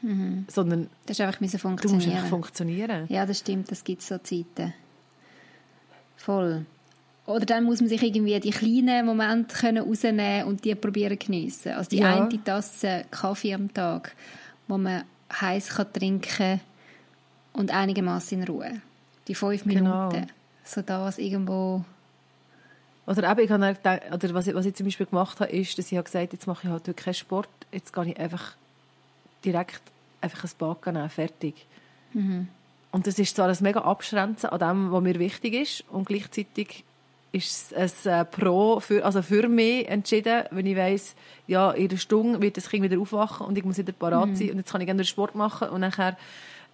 Mhm. 0.03 0.47
Sondern 0.49 0.89
das 1.07 1.19
ist 1.19 1.21
einfach 1.21 1.39
funktionieren. 1.39 1.79
Du 1.81 1.95
musst 1.95 2.09
einfach 2.09 2.29
funktionieren. 2.29 3.07
Ja, 3.09 3.27
das 3.27 3.39
stimmt, 3.39 3.71
das 3.71 3.85
gibt 3.85 4.03
es 4.03 4.09
so 4.09 4.19
Zeiten. 4.19 4.75
Voll. 6.17 6.67
Oder 7.29 7.45
dann 7.45 7.65
muss 7.65 7.81
man 7.81 7.91
sich 7.91 8.03
irgendwie 8.03 8.41
die 8.41 8.51
kleinen 8.51 9.05
Momente 9.05 9.55
können 9.55 9.87
rausnehmen 9.87 10.45
und 10.45 10.65
die 10.65 10.75
probieren 10.75 11.19
geniessen. 11.19 11.73
Also 11.73 11.91
die 11.91 11.99
ja. 11.99 12.25
eine 12.25 12.43
Tasse 12.43 13.05
Kaffee 13.11 13.53
am 13.53 13.73
Tag, 13.75 14.17
wo 14.67 14.79
man 14.79 15.05
heiß 15.39 15.69
kann 15.69 15.93
trinken 15.93 16.59
und 17.53 17.71
einigermaßen 17.71 18.41
in 18.41 18.49
Ruhe. 18.49 18.81
Die 19.29 19.35
fünf 19.35 19.65
genau. 19.65 20.09
Minuten. 20.09 20.33
So 20.65 20.81
das 20.81 21.19
irgendwo. 21.19 21.85
Oder 23.07 23.31
eben, 23.31 23.41
ich 23.41 23.51
habe 23.51 23.75
gedacht, 23.75 24.01
oder 24.11 24.35
was 24.35 24.47
ich, 24.47 24.55
was 24.55 24.65
ich 24.65 24.75
zum 24.75 24.87
Beispiel 24.87 25.07
gemacht 25.07 25.39
habe, 25.41 25.53
ist, 25.53 25.77
dass 25.77 25.93
ich 25.93 25.99
habe 25.99 26.05
gesagt 26.05 26.33
jetzt 26.33 26.47
mache 26.47 26.67
ich 26.67 26.73
halt 26.73 26.97
keinen 26.97 27.13
Sport, 27.13 27.51
jetzt 27.73 27.93
gehe 27.93 28.07
ich 28.07 28.19
einfach 28.19 28.55
direkt 29.45 29.83
einfach 30.23 30.45
ein 30.45 30.51
Bad 30.57 30.87
nehmen, 30.87 31.11
fertig. 31.11 31.67
Mhm. 32.15 32.49
Und 32.91 33.07
das 33.07 33.19
ist 33.19 33.37
zwar 33.37 33.51
ein 33.51 33.57
mega 33.61 33.81
Abschränzen 33.81 34.49
an 34.49 34.59
dem, 34.59 34.93
was 34.93 35.03
mir 35.03 35.19
wichtig 35.19 35.53
ist 35.53 35.85
und 35.91 36.09
gleichzeitig 36.09 36.85
ist 37.39 37.73
es 37.73 38.07
ein 38.07 38.21
äh, 38.21 38.25
Pro 38.25 38.81
für, 38.81 39.05
also 39.05 39.23
für 39.23 39.49
mich 39.49 39.89
entschieden, 39.89 40.45
wenn 40.51 40.67
ich 40.67 40.77
weiss, 40.77 41.15
ja, 41.47 41.71
in 41.71 41.89
einer 41.89 41.99
Stunde 41.99 42.41
wird 42.43 42.57
das 42.57 42.69
Kind 42.69 42.83
wieder 42.83 43.01
aufwachen 43.01 43.47
und 43.47 43.57
ich 43.57 43.65
muss 43.65 43.79
wieder 43.79 43.93
parat 43.93 44.29
mhm. 44.29 44.37
sein 44.37 44.51
und 44.51 44.57
jetzt 44.59 44.71
kann 44.71 44.81
ich 44.81 44.87
gerne 44.87 45.05
Sport 45.05 45.35
machen 45.35 45.69
und 45.69 45.81
nachher 45.81 46.17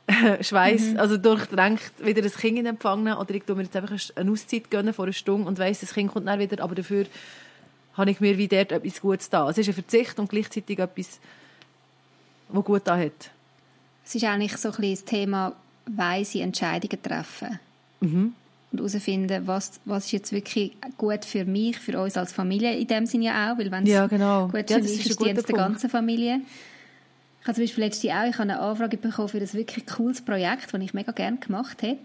äh, 0.06 0.42
Schweiß, 0.42 0.92
mhm. 0.92 0.98
also 0.98 1.16
durchdrängt 1.16 1.80
wieder 1.98 2.22
das 2.22 2.36
Kind 2.36 2.58
in 2.58 2.66
Empfang 2.66 3.06
oder 3.12 3.34
ich 3.34 3.44
tue 3.44 3.54
mir 3.56 3.62
jetzt 3.62 3.76
einfach 3.76 3.96
eine 4.16 4.30
Auszeit 4.30 4.70
gönnen 4.70 4.92
vor 4.92 5.04
einer 5.04 5.12
Stunde 5.12 5.46
und 5.46 5.58
weiss, 5.58 5.80
das 5.80 5.94
Kind 5.94 6.12
kommt 6.12 6.26
dann 6.26 6.38
wieder, 6.38 6.62
aber 6.62 6.74
dafür 6.74 7.06
habe 7.94 8.10
ich 8.10 8.20
mir 8.20 8.36
wie 8.36 8.48
dort 8.48 8.72
etwas 8.72 9.00
Gutes 9.00 9.30
da. 9.30 9.48
Es 9.48 9.58
ist 9.58 9.68
ein 9.68 9.74
Verzicht 9.74 10.18
und 10.18 10.28
gleichzeitig 10.28 10.78
etwas, 10.78 11.20
was 12.48 12.64
gut 12.64 12.82
da 12.84 12.98
hat. 12.98 13.30
Es 14.04 14.14
ist 14.14 14.24
eigentlich 14.24 14.56
so 14.56 14.68
ein 14.68 14.74
bisschen 14.74 14.94
das 14.94 15.04
Thema 15.04 15.52
weise 15.86 16.40
Entscheidungen 16.40 17.00
treffen. 17.02 17.60
Mhm 18.00 18.34
und 18.80 18.86
herausfinden, 18.86 19.46
was, 19.46 19.80
was 19.84 20.06
ist 20.06 20.12
jetzt 20.12 20.32
wirklich 20.32 20.72
gut 20.96 21.24
für 21.24 21.44
mich, 21.44 21.78
für 21.78 22.00
uns 22.00 22.16
als 22.16 22.32
Familie 22.32 22.76
in 22.76 22.86
dem 22.86 23.06
Sinne 23.06 23.24
ja 23.26 23.52
auch, 23.52 23.58
weil 23.58 23.70
wenn 23.70 23.84
es 23.84 23.90
ja, 23.90 24.06
genau. 24.06 24.48
gut 24.48 24.68
für 24.68 24.74
ja, 24.74 24.78
mich 24.78 25.00
ist, 25.00 25.06
ist 25.06 25.20
die 25.20 25.32
der 25.32 25.42
ganzen 25.42 25.90
Familie. 25.90 26.40
Ich 27.40 27.46
habe 27.46 27.54
zum 27.54 27.64
Beispiel 27.64 27.84
letztes 27.84 28.02
Jahr 28.04 28.24
auch 28.24 28.28
ich 28.28 28.38
habe 28.38 28.50
eine 28.50 28.60
Anfrage 28.60 28.96
bekommen 28.96 29.28
für 29.28 29.38
ein 29.38 29.52
wirklich 29.52 29.86
cooles 29.86 30.22
Projekt, 30.22 30.72
das 30.72 30.80
ich 30.80 30.94
mega 30.94 31.12
gerne 31.12 31.36
gemacht 31.38 31.82
hätte. 31.82 31.98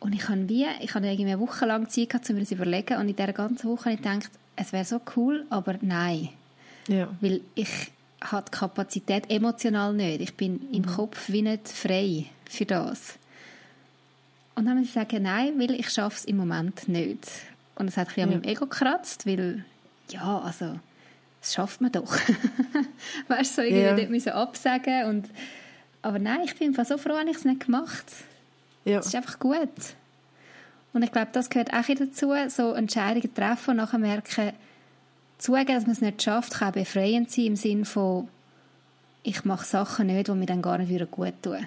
Und 0.00 0.14
ich 0.14 0.28
habe 0.28 0.48
wie, 0.48 0.66
ich 0.80 0.94
habe 0.94 1.06
irgendwie 1.06 1.30
eine 1.30 1.40
Woche 1.40 1.66
lang 1.66 1.88
Zeit 1.88 2.10
gehabt, 2.10 2.28
um 2.30 2.36
mir 2.36 2.40
das 2.40 2.48
zu 2.48 2.54
überlegen 2.54 2.96
und 2.96 3.08
in 3.08 3.16
dieser 3.16 3.32
ganzen 3.32 3.68
Woche 3.68 3.86
habe 3.86 3.94
ich 3.94 4.02
gedacht, 4.02 4.30
es 4.56 4.72
wäre 4.72 4.84
so 4.84 5.00
cool, 5.16 5.44
aber 5.50 5.76
nein. 5.82 6.30
Ja. 6.88 7.08
Weil 7.20 7.42
ich, 7.54 7.92
habe 8.22 8.46
die 8.50 8.58
Kapazität 8.58 9.30
emotional 9.30 9.92
nicht. 9.92 10.20
Ich 10.20 10.36
bin 10.36 10.54
mhm. 10.54 10.74
im 10.74 10.86
Kopf 10.86 11.28
wie 11.28 11.42
nicht 11.42 11.68
frei 11.68 12.26
für 12.48 12.66
das. 12.66 13.14
Und 14.54 14.66
dann 14.66 14.78
muss 14.78 14.88
ich 14.88 14.92
sagen, 14.92 15.22
nein, 15.22 15.58
weil 15.58 15.72
ich 15.72 15.90
schaffe 15.90 16.16
es 16.16 16.24
im 16.24 16.36
Moment 16.36 16.88
nicht. 16.88 17.26
Und 17.76 17.86
das 17.86 17.96
hat 17.96 18.08
ein 18.08 18.14
bisschen 18.14 18.30
ja. 18.30 18.36
an 18.36 18.42
meinem 18.42 18.50
Ego 18.50 18.66
gekratzt, 18.66 19.26
weil, 19.26 19.64
ja, 20.10 20.38
also, 20.40 20.78
das 21.40 21.54
schafft 21.54 21.80
man 21.80 21.92
doch. 21.92 22.12
weißt 23.28 23.58
du, 23.58 23.62
so 23.62 23.62
irgendwie 23.62 23.82
ja. 23.82 23.96
dort 23.96 24.10
müssen 24.10 24.32
absagen 24.32 25.06
und 25.06 25.28
aber 26.02 26.18
nein, 26.18 26.40
ich 26.44 26.56
bin 26.56 26.72
so 26.72 26.96
froh, 26.96 27.12
dass 27.12 27.24
ich 27.30 27.36
es 27.36 27.44
nicht 27.44 27.66
gemacht 27.66 28.06
Ja. 28.84 29.00
Es 29.00 29.06
ist 29.06 29.14
einfach 29.14 29.38
gut. 29.38 29.68
Und 30.92 31.02
ich 31.02 31.12
glaube, 31.12 31.28
das 31.32 31.50
gehört 31.50 31.72
auch 31.72 31.84
dazu, 31.86 32.32
so 32.48 32.72
Entscheidungen 32.72 33.34
treffen 33.34 33.72
und 33.72 33.76
nachher 33.76 33.98
merken, 33.98 34.52
zugeben, 35.38 35.74
dass 35.74 35.84
man 35.84 35.92
es 35.92 36.00
nicht 36.00 36.22
schafft, 36.22 36.54
kann 36.54 36.72
befreiend 36.72 37.30
sein 37.30 37.46
im 37.46 37.56
Sinne 37.56 37.84
von, 37.84 38.28
ich 39.22 39.44
mache 39.44 39.66
Sachen 39.66 40.06
nicht, 40.06 40.28
die 40.28 40.32
mir 40.32 40.46
dann 40.46 40.62
gar 40.62 40.78
nicht 40.78 41.10
gut 41.10 41.34
tun 41.42 41.66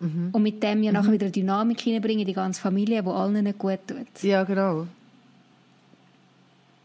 mhm. 0.00 0.30
Und 0.32 0.42
mit 0.42 0.62
dem 0.62 0.82
ja 0.82 0.90
mhm. 0.90 0.98
nachher 0.98 1.12
wieder 1.12 1.30
Dynamik 1.30 1.80
hineinbringen, 1.80 2.26
die 2.26 2.32
ganze 2.32 2.60
Familie, 2.60 3.02
die 3.02 3.08
allen 3.08 3.44
nicht 3.44 3.58
gut 3.58 3.80
tut. 3.86 4.22
Ja, 4.22 4.44
genau. 4.44 4.86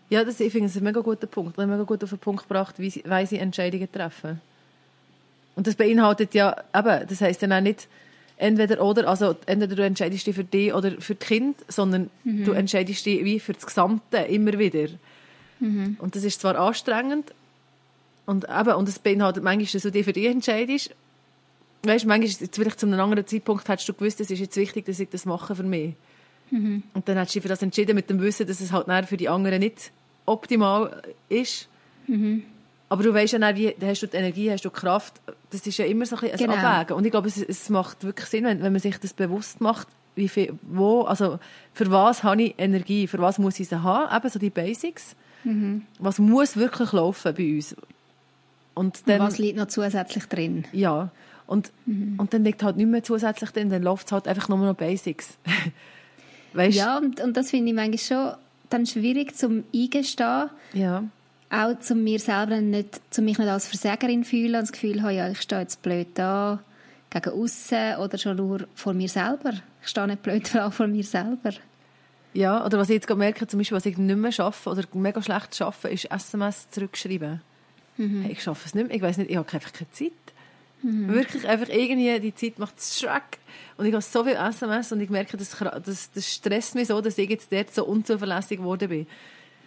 Ja, 0.09 0.23
das, 0.23 0.39
ich 0.39 0.51
finde, 0.51 0.67
das 0.67 0.75
ist 0.75 0.81
ein 0.81 0.85
mega 0.85 1.01
guter 1.01 1.27
Punkt. 1.27 1.53
Ich 1.53 1.57
habe 1.61 1.71
mega 1.71 1.83
gut 1.83 2.03
auf 2.03 2.09
den 2.09 2.19
Punkt 2.19 2.43
gebracht, 2.43 2.75
wie 2.79 2.89
sie, 2.89 3.03
wie 3.05 3.25
sie 3.25 3.37
Entscheidungen 3.37 3.91
treffen. 3.91 4.41
Und 5.55 5.67
das 5.67 5.75
beinhaltet 5.75 6.33
ja, 6.33 6.55
eben, 6.73 7.07
das 7.07 7.21
heisst 7.21 7.43
dann 7.43 7.53
auch 7.53 7.61
nicht 7.61 7.87
entweder 8.37 8.81
oder, 8.81 9.07
also 9.07 9.35
entweder 9.45 9.75
du 9.75 9.83
entscheidest 9.83 10.25
dich 10.25 10.33
für 10.33 10.43
dich 10.43 10.73
oder 10.73 10.99
für 10.99 11.15
das 11.15 11.27
Kind, 11.27 11.57
sondern 11.67 12.09
mhm. 12.23 12.45
du 12.45 12.53
entscheidest 12.53 13.05
dich 13.05 13.23
wie 13.23 13.39
für 13.39 13.53
das 13.53 13.65
Gesamte 13.65 14.17
immer 14.17 14.57
wieder. 14.57 14.87
Mhm. 15.59 15.97
Und 15.99 16.15
das 16.15 16.23
ist 16.23 16.41
zwar 16.41 16.57
anstrengend 16.57 17.33
und 18.25 18.45
eben, 18.45 18.73
und 18.75 18.87
das 18.87 18.99
beinhaltet 18.99 19.43
manchmal, 19.43 19.71
dass 19.71 19.81
du 19.81 19.91
dich 19.91 20.05
für 20.05 20.13
dich 20.13 20.27
entscheidest. 20.27 20.95
Weißt, 21.83 22.05
manchmal, 22.05 22.49
vielleicht 22.51 22.79
zu 22.79 22.87
einem 22.87 22.99
anderen 22.99 23.25
Zeitpunkt 23.25 23.67
hättest 23.69 23.87
du 23.87 23.93
gewusst, 23.93 24.19
es 24.19 24.29
ist 24.29 24.39
jetzt 24.39 24.57
wichtig, 24.57 24.85
dass 24.85 24.99
ich 24.99 25.09
das 25.09 25.25
mache 25.25 25.55
für 25.55 25.63
mich. 25.63 25.93
Mhm. 26.51 26.83
Und 26.93 27.07
dann 27.07 27.17
hättest 27.17 27.35
du 27.35 27.39
dich 27.39 27.43
für 27.43 27.49
das 27.49 27.61
entschieden 27.61 27.95
mit 27.95 28.09
dem 28.09 28.19
Wissen, 28.21 28.47
dass 28.47 28.59
es 28.59 28.71
halt 28.71 28.87
für 29.07 29.17
die 29.17 29.29
anderen 29.29 29.59
nicht 29.59 29.91
optimal 30.25 31.01
ist. 31.29 31.67
Mhm. 32.07 32.43
Aber 32.89 33.03
du 33.03 33.13
weißt 33.13 33.33
ja 33.33 33.39
dann, 33.39 33.55
wie 33.55 33.73
hast 33.81 34.01
du 34.01 34.07
die 34.07 34.17
Energie, 34.17 34.51
hast 34.51 34.65
du 34.65 34.69
die 34.69 34.75
Kraft. 34.75 35.21
Das 35.51 35.65
ist 35.65 35.77
ja 35.77 35.85
immer 35.85 36.05
so 36.05 36.17
ein, 36.17 36.31
ein 36.31 36.37
genau. 36.37 36.55
Abwägen. 36.55 36.97
Und 36.97 37.05
ich 37.05 37.11
glaube, 37.11 37.27
es, 37.27 37.37
es 37.37 37.69
macht 37.69 38.03
wirklich 38.03 38.27
Sinn, 38.27 38.45
wenn, 38.45 38.63
wenn 38.63 38.71
man 38.71 38.81
sich 38.81 38.97
das 38.97 39.13
bewusst 39.13 39.61
macht, 39.61 39.87
wie 40.15 40.27
viel, 40.27 40.53
wo, 40.63 41.03
also 41.03 41.39
für 41.73 41.89
was 41.91 42.23
habe 42.23 42.41
ich 42.41 42.55
Energie, 42.57 43.07
für 43.07 43.19
was 43.19 43.37
muss 43.37 43.59
ich 43.59 43.69
sie 43.69 43.81
haben, 43.81 44.15
eben 44.15 44.29
so 44.29 44.39
die 44.39 44.49
Basics. 44.49 45.15
Mhm. 45.43 45.83
Was 45.99 46.19
muss 46.19 46.57
wirklich 46.57 46.91
laufen 46.91 47.33
bei 47.35 47.55
uns? 47.55 47.75
Und, 48.73 49.07
dann, 49.07 49.21
und 49.21 49.27
was 49.27 49.37
liegt 49.37 49.57
noch 49.57 49.67
zusätzlich 49.67 50.25
drin? 50.25 50.65
Ja, 50.71 51.11
und, 51.49 51.71
mhm. 51.85 52.15
und 52.17 52.33
dann 52.33 52.43
liegt 52.43 52.63
halt 52.63 52.77
nicht 52.77 52.87
mehr 52.87 53.03
zusätzlich 53.03 53.49
drin, 53.51 53.69
dann 53.69 53.83
läuft 53.83 54.07
es 54.07 54.11
halt 54.11 54.27
einfach 54.27 54.47
nur 54.49 54.59
noch 54.59 54.75
Basics. 54.75 55.37
weißt? 56.53 56.77
Ja, 56.77 56.97
und, 56.97 57.19
und 57.19 57.35
das 57.35 57.49
finde 57.49 57.69
ich 57.69 57.75
manchmal 57.75 57.97
schon 57.97 58.37
dann 58.69 58.85
schwierig 58.85 59.35
zum 59.35 59.63
Eingestehen. 59.73 60.49
Ja 60.73 61.03
auch 61.49 61.79
zu 61.79 61.95
mir 61.95 62.19
selber 62.19 62.61
nicht, 62.61 63.01
zu 63.09 63.21
mich 63.21 63.37
nicht 63.37 63.49
als 63.49 63.67
Versägerin 63.67 64.23
fühlen 64.23 64.55
und 64.55 64.61
das 64.61 64.71
Gefühl 64.71 65.01
habe, 65.01 65.13
ja, 65.13 65.29
ich 65.29 65.41
stehe 65.41 65.61
jetzt 65.61 65.81
blöd 65.81 66.07
da 66.13 66.59
gegen 67.09 67.29
außen 67.31 67.95
oder 67.97 68.17
schon 68.17 68.37
nur 68.37 68.67
vor 68.75 68.93
mir 68.93 69.09
selber. 69.09 69.53
Ich 69.81 69.87
stehe 69.87 70.07
nicht 70.07 70.21
blöd 70.21 70.49
da 70.53 70.69
vor 70.69 70.87
mir 70.87 71.03
selber. 71.03 71.51
Ja, 72.33 72.63
oder 72.63 72.77
was 72.77 72.89
ich 72.89 72.95
jetzt 72.95 73.07
gerade 73.07 73.19
merke, 73.19 73.47
zum 73.47 73.59
Beispiel, 73.59 73.75
was 73.75 73.85
ich 73.87 73.97
nicht 73.97 74.15
mehr 74.15 74.31
schaffe 74.31 74.69
oder 74.69 74.83
mega 74.93 75.21
schlecht 75.21 75.55
schaffe, 75.55 75.89
ist 75.89 76.05
SMS 76.05 76.69
zurückschreiben. 76.69 77.41
Mhm. 77.97 78.21
Hey, 78.21 78.33
ich 78.33 78.43
schaffe 78.43 78.67
es 78.67 78.75
nicht 78.75 78.87
mehr. 78.87 78.95
Ich 78.95 79.01
weiß 79.01 79.17
nicht, 79.17 79.31
ich 79.31 79.37
habe 79.37 79.51
einfach 79.51 79.73
keine 79.73 79.91
Zeit. 79.91 80.11
Mhm. 80.81 81.09
Wirklich 81.09 81.47
einfach 81.47 81.69
irgendwie, 81.69 82.19
die 82.19 82.33
Zeit 82.33 82.59
macht 82.59 82.77
es 82.77 82.99
schreck. 82.99 83.39
Und 83.77 83.85
ich 83.85 83.93
habe 83.93 84.01
so 84.01 84.23
viel 84.23 84.33
SMS 84.33 84.91
und 84.91 85.01
ich 85.01 85.09
merke, 85.09 85.37
das, 85.37 85.55
das, 85.85 86.11
das 86.11 86.33
stresst 86.33 86.75
mich 86.75 86.87
so, 86.87 86.99
dass 87.01 87.17
ich 87.17 87.29
jetzt 87.29 87.51
dort 87.51 87.73
so 87.73 87.85
unzuverlässig 87.85 88.57
geworden 88.57 88.89
bin. 88.89 89.07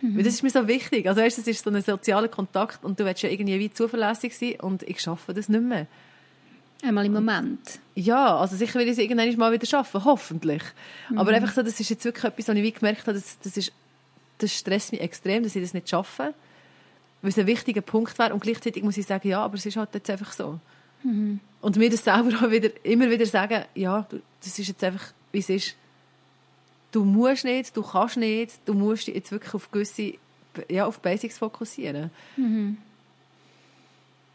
Mhm. 0.00 0.16
Weil 0.16 0.24
das 0.24 0.34
ist 0.34 0.42
mir 0.42 0.50
so 0.50 0.66
wichtig. 0.66 1.08
Also 1.08 1.20
weißt, 1.20 1.38
das 1.38 1.46
ist 1.46 1.64
so 1.64 1.70
ein 1.70 1.80
sozialer 1.82 2.28
Kontakt 2.28 2.84
und 2.84 2.98
du 2.98 3.04
willst 3.04 3.22
ja 3.22 3.30
irgendwie 3.30 3.58
wie 3.58 3.70
zuverlässig 3.70 4.36
sein 4.36 4.60
und 4.60 4.82
ich 4.82 5.00
schaffe 5.00 5.32
das 5.32 5.48
nicht 5.48 5.62
mehr. 5.62 5.86
Einmal 6.82 7.06
im 7.06 7.12
Moment. 7.12 7.78
Ja, 7.94 8.38
also 8.38 8.56
sicher 8.56 8.80
will 8.80 8.86
ich 8.86 8.92
es 8.92 8.98
irgendwann 8.98 9.34
mal 9.36 9.52
wieder 9.52 9.66
schaffen, 9.66 10.04
hoffentlich. 10.04 10.62
Mhm. 11.10 11.18
Aber 11.18 11.30
einfach 11.32 11.52
so, 11.52 11.62
das 11.62 11.78
ist 11.78 11.88
jetzt 11.88 12.04
wirklich 12.04 12.24
etwas, 12.24 12.48
was 12.48 12.56
ich 12.56 12.62
wie 12.62 12.72
gemerkt 12.72 13.02
habe, 13.02 13.14
das, 13.14 13.38
das, 13.38 13.56
ist, 13.56 13.72
das 14.38 14.52
stresst 14.52 14.90
mich 14.90 15.00
extrem, 15.00 15.44
dass 15.44 15.54
ich 15.54 15.62
das 15.62 15.74
nicht 15.74 15.88
schaffe. 15.88 16.34
Weil 17.20 17.30
es 17.30 17.38
ein 17.38 17.46
wichtiger 17.46 17.82
Punkt 17.82 18.18
wäre 18.18 18.34
und 18.34 18.42
gleichzeitig 18.42 18.82
muss 18.82 18.96
ich 18.96 19.06
sagen, 19.06 19.28
ja, 19.28 19.44
aber 19.44 19.54
es 19.54 19.64
ist 19.64 19.76
halt 19.76 19.94
jetzt 19.94 20.10
einfach 20.10 20.32
so. 20.32 20.58
Mhm. 21.02 21.40
Und 21.60 21.76
mir 21.76 21.90
das 21.90 22.04
selber 22.04 22.30
auch 22.44 22.50
wieder, 22.50 22.70
immer 22.84 23.10
wieder 23.10 23.26
sagen, 23.26 23.64
ja, 23.74 24.06
das 24.42 24.58
ist 24.58 24.68
jetzt 24.68 24.82
einfach, 24.82 25.12
wie 25.32 25.38
es 25.38 25.48
ist 25.48 25.76
du 26.92 27.04
musst 27.04 27.44
nicht, 27.44 27.76
du 27.76 27.82
kannst 27.82 28.16
nicht, 28.16 28.52
du 28.66 28.74
musst 28.74 29.08
dich 29.08 29.16
jetzt 29.16 29.32
wirklich 29.32 29.54
auf 29.54 29.70
gewisse, 29.72 30.14
ja, 30.68 30.86
auf 30.86 31.00
Basics 31.00 31.38
fokussieren. 31.38 32.10
Mhm. 32.36 32.76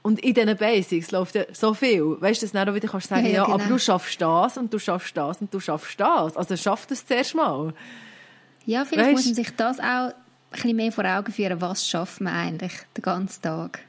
Und 0.01 0.19
in 0.19 0.34
diesen 0.34 0.58
Basics 0.58 1.12
läuft 1.12 1.36
ja 1.36 1.43
so 1.53 1.73
viel. 1.73 2.01
Weißt 2.19 2.41
du, 2.41 2.45
dass 2.45 2.51
du 2.51 2.58
dann 2.58 2.69
auch 2.69 2.73
wieder 2.73 2.88
kannst 2.88 3.10
sagen, 3.10 3.25
ja, 3.25 3.32
ja, 3.32 3.43
genau. 3.43 3.56
aber 3.56 3.65
du 3.65 3.77
schaffst 3.77 4.21
das 4.21 4.58
und 4.58 4.73
du 4.73 4.80
schaffst 4.80 5.15
das 5.15 5.41
und 5.41 5.53
du 5.53 5.60
schaffst 5.60 5.99
das. 5.99 6.38
Also 6.38 6.56
schaff 6.56 6.86
das 6.88 7.06
zuerst 7.06 7.36
mal. 7.36 7.73
Ja, 8.65 8.86
vielleicht 8.86 9.10
weißt? 9.10 9.17
muss 9.17 9.25
man 9.25 9.36
sich 9.36 9.56
das 9.56 9.80
auch 9.80 9.84
ein 9.84 10.13
bisschen 10.51 10.75
mehr 10.75 10.91
vor 10.91 11.06
Augen 11.06 11.32
führen, 11.32 11.60
was 11.60 11.88
schafft 11.88 12.21
man 12.21 12.34
eigentlich 12.34 12.73
den 12.95 13.01
ganzen 13.01 13.41
Tag. 13.41 13.80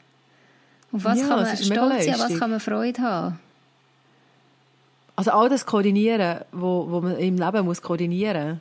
Und 0.93 1.05
was 1.05 1.21
ja, 1.21 1.27
kann 1.27 1.43
man 1.43 1.57
stolz 1.57 2.05
sein, 2.05 2.15
was 2.19 2.39
kann 2.39 2.51
man 2.51 2.61
Freude 2.61 3.03
haben. 3.03 3.39
Also 5.17 5.33
all 5.33 5.49
das 5.49 5.67
Koordinieren, 5.67 6.41
wo, 6.53 6.87
wo 6.91 7.01
man 7.01 7.19
im 7.19 7.37
Leben 7.37 7.65
muss 7.65 7.83
koordinieren 7.83 8.61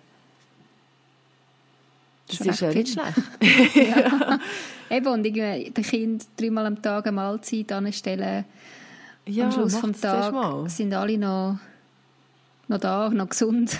das 2.28 2.42
ist 2.42 2.60
ja 2.60 2.74
nicht 2.74 2.90
schlecht. 2.90 3.76
ja. 3.76 4.40
Eben, 4.90 5.08
und 5.08 5.26
irgendwie 5.26 5.72
den 5.72 5.84
Kind 5.84 6.26
dreimal 6.38 6.66
am 6.66 6.82
Tag 6.82 7.08
eine 7.08 7.16
Mahlzeit 7.16 7.72
anstellen. 7.72 8.46
Ja, 9.26 9.46
am 9.46 9.52
Schluss 9.52 9.80
des 9.80 10.02
Tages 10.02 10.78
sind 10.78 10.94
alle 10.94 11.18
noch, 11.18 11.58
noch 12.68 12.80
da, 12.80 13.10
noch 13.10 13.30
gesund. 13.30 13.78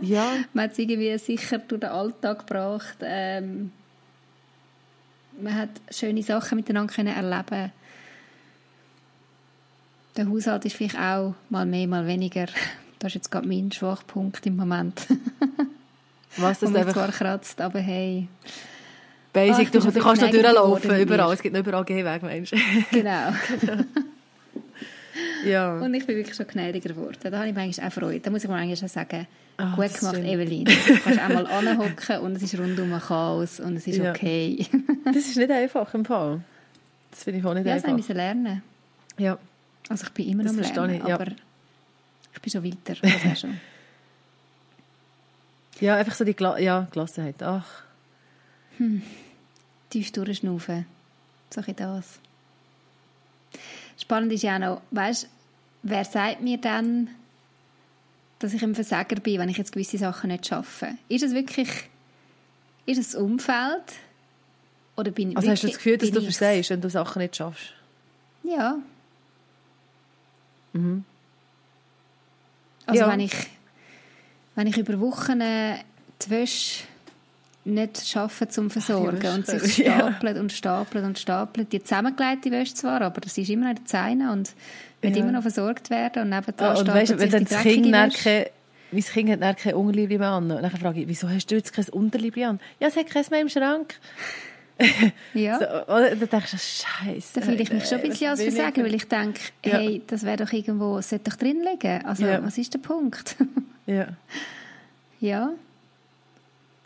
ja. 0.00 0.32
man 0.52 0.64
hat 0.64 0.72
es 0.72 0.78
irgendwie 0.78 1.16
sicher 1.18 1.58
durch 1.58 1.80
den 1.80 1.90
Alltag 1.90 2.46
gebracht. 2.46 2.98
Ähm, 3.00 3.72
man 5.40 5.54
hat 5.56 5.70
schöne 5.90 6.22
Sachen 6.22 6.56
miteinander 6.56 6.92
können 6.92 7.14
erleben 7.14 7.72
der 10.16 10.28
Haushalt 10.28 10.64
ist 10.64 10.76
vielleicht 10.76 10.98
auch 10.98 11.34
mal 11.48 11.66
mehr, 11.66 11.86
mal 11.86 12.06
weniger. 12.06 12.46
Das 12.98 13.08
ist 13.10 13.14
jetzt 13.16 13.30
gerade 13.32 13.48
mein 13.48 13.72
Schwachpunkt 13.72 14.46
im 14.46 14.54
Moment. 14.54 15.08
Was 16.36 16.60
das 16.60 16.72
einfach... 16.72 16.92
zwar 16.92 17.08
kratzt, 17.10 17.60
aber 17.60 17.80
hey. 17.80 18.28
Basic, 19.32 19.66
Ach, 19.66 19.72
du, 19.72 19.90
du 19.90 20.00
kannst 20.00 20.22
noch 20.22 20.30
durchlaufen, 20.30 21.00
überall. 21.00 21.32
Es 21.34 21.42
gibt 21.42 21.56
überall 21.56 21.84
Gehweg, 21.84 22.22
Mensch. 22.22 22.52
Genau. 22.92 23.32
ja. 25.44 25.78
Und 25.78 25.94
ich 25.94 26.06
bin 26.06 26.16
wirklich 26.16 26.36
schon 26.36 26.46
gnädiger 26.46 26.90
geworden. 26.90 27.16
Da 27.22 27.36
habe 27.36 27.48
ich 27.48 27.54
mir 27.54 27.60
eigentlich 27.60 27.82
auch 27.82 27.92
Freude. 27.92 28.20
Da 28.20 28.30
muss 28.30 28.44
ich 28.44 28.50
mir 28.50 28.56
eigentlich 28.56 28.84
auch 28.84 28.88
sagen, 28.88 29.26
Ach, 29.56 29.76
gut 29.76 29.94
gemacht, 29.94 30.16
Evelyn. 30.16 30.64
Du 30.64 30.98
kannst 30.98 31.20
auch 31.20 31.28
mal 31.28 31.46
anhocken 31.68 32.18
und 32.20 32.36
es 32.36 32.42
ist 32.42 32.58
rundum 32.58 32.92
ein 32.92 33.00
Chaos 33.00 33.60
und 33.60 33.76
es 33.76 33.86
ist 33.86 33.98
ja. 33.98 34.10
okay. 34.10 34.66
das 35.04 35.16
ist 35.16 35.36
nicht 35.36 35.50
einfach 35.50 35.92
im 35.94 36.04
Fall. 36.04 36.40
Das 37.10 37.24
finde 37.24 37.40
ich 37.40 37.44
auch 37.44 37.54
nicht 37.54 37.66
ja, 37.66 37.74
einfach. 37.74 37.88
Ja, 37.88 37.94
das 37.94 38.06
müssen 38.06 38.16
lernen. 38.16 38.62
Ja. 39.18 39.38
Also 39.88 40.06
ich 40.06 40.12
bin 40.12 40.28
immer 40.28 40.44
noch 40.44 40.52
am 40.52 40.58
Lernen, 40.58 40.94
ich, 40.94 41.08
ja. 41.08 41.14
aber 41.14 41.26
ich 42.34 42.40
bin 42.40 42.50
schon 42.50 42.64
weiter. 42.64 42.96
Also 43.02 43.46
schon. 43.46 43.60
ja, 45.80 45.96
einfach 45.96 46.14
so 46.14 46.24
die 46.24 46.34
Gla 46.34 46.58
ja, 46.58 46.88
Gelassenheit. 46.90 47.42
Ach. 47.42 47.66
Hm. 48.78 49.02
Tief 49.90 50.12
durchschnaufen. 50.12 50.86
So 51.50 51.60
ein 51.60 51.76
das. 51.76 52.18
Spannend 54.00 54.32
ist 54.32 54.42
ja 54.42 54.56
auch 54.56 54.60
noch, 54.60 54.82
weißt, 54.90 55.28
wer 55.82 56.04
sagt 56.04 56.40
mir 56.40 56.58
dann, 56.58 57.08
dass 58.38 58.54
ich 58.54 58.62
ein 58.62 58.74
Versager 58.74 59.16
bin, 59.16 59.38
wenn 59.38 59.48
ich 59.48 59.58
jetzt 59.58 59.72
gewisse 59.72 59.98
Sachen 59.98 60.30
nicht 60.30 60.46
schaffe? 60.46 60.96
Ist 61.08 61.22
es 61.22 61.34
wirklich, 61.34 61.68
ist 62.86 62.98
es 62.98 63.12
das 63.12 63.20
Umfeld? 63.20 63.84
Oder 64.96 65.10
bin 65.10 65.36
also 65.36 65.48
wirklich, 65.48 65.50
hast 65.50 65.62
du 65.62 65.66
das 65.68 65.76
Gefühl, 65.76 65.98
dass 65.98 66.10
du 66.10 66.20
versagst, 66.22 66.70
wenn 66.70 66.80
du 66.80 66.90
Sachen 66.90 67.22
nicht 67.22 67.36
schaffst? 67.36 67.72
Ja, 68.42 68.78
Mhm. 70.72 71.04
Also 72.86 73.02
ja. 73.02 73.10
wenn, 73.10 73.20
ich, 73.20 73.34
wenn 74.54 74.66
ich 74.66 74.76
über 74.76 74.98
Wochen 75.00 75.40
die 75.40 76.30
Wäsche 76.30 76.84
nicht 77.64 78.06
schaffe 78.06 78.48
zum 78.48 78.70
Versorgen 78.70 79.34
und 79.34 79.46
sich 79.46 79.74
stapelt 79.74 80.36
ja. 80.36 80.40
und 80.40 80.52
stapelt 80.52 81.04
und 81.04 81.18
stapelt. 81.18 81.72
Die 81.72 81.82
zusammengelegte 81.82 82.50
Wäsche 82.50 82.74
zwar, 82.74 83.00
aber 83.02 83.20
das 83.20 83.38
ist 83.38 83.48
immer 83.48 83.68
noch 83.68 83.74
der 83.74 83.84
Zeine 83.84 84.32
und 84.32 84.52
wird 85.00 85.16
ja. 85.16 85.22
immer 85.22 85.32
noch 85.32 85.42
versorgt 85.42 85.90
werden 85.90 86.22
und 86.22 86.28
nebenan 86.30 86.74
ja, 86.74 86.80
und 86.80 86.88
weißt, 86.88 87.18
wenn 87.18 87.30
dann 87.30 87.44
das 87.44 87.62
Kind 87.62 87.92
keine, 87.92 88.50
mein 88.90 89.02
Kind 89.02 89.30
hat 89.30 89.42
dann 89.42 89.56
kein 89.56 89.74
Unterliebe 89.74 90.18
mehr 90.18 90.28
an 90.28 90.50
und 90.50 90.62
dann 90.62 90.70
frage 90.70 91.00
ich, 91.00 91.08
wieso 91.08 91.28
hast 91.28 91.46
du 91.46 91.54
jetzt 91.54 91.72
kein 91.72 91.88
Unterliebe 91.88 92.46
an? 92.46 92.60
Ja, 92.80 92.88
es 92.88 92.96
hat 92.96 93.08
keins 93.08 93.30
mehr 93.30 93.40
im 93.40 93.48
Schrank. 93.48 93.94
ja. 95.34 95.58
So, 95.58 95.92
oder? 95.92 96.16
Dann 96.16 96.28
denkst 96.28 96.50
du, 96.50 96.58
Scheiße. 96.58 97.34
Da 97.34 97.40
fühle 97.42 97.62
ich 97.62 97.72
mich 97.72 97.84
schon 97.84 97.98
ein 97.98 98.08
bisschen 98.08 98.30
als 98.30 98.42
Versager, 98.42 98.82
weil 98.82 98.94
ich 98.94 99.06
denke, 99.06 99.40
Ja. 99.64 99.78
hey, 99.78 100.02
das 100.06 100.24
wäre 100.24 100.38
doch 100.44 100.52
irgendwo, 100.52 100.98
es 100.98 101.10
sollte 101.10 101.30
doch 101.30 101.36
drin 101.36 101.62
liegen. 101.62 102.04
Also, 102.04 102.26
Ja. 102.26 102.42
was 102.42 102.58
ist 102.58 102.74
der 102.74 102.80
Punkt? 102.80 103.36
Ja. 103.86 104.08
ja. 105.20 105.50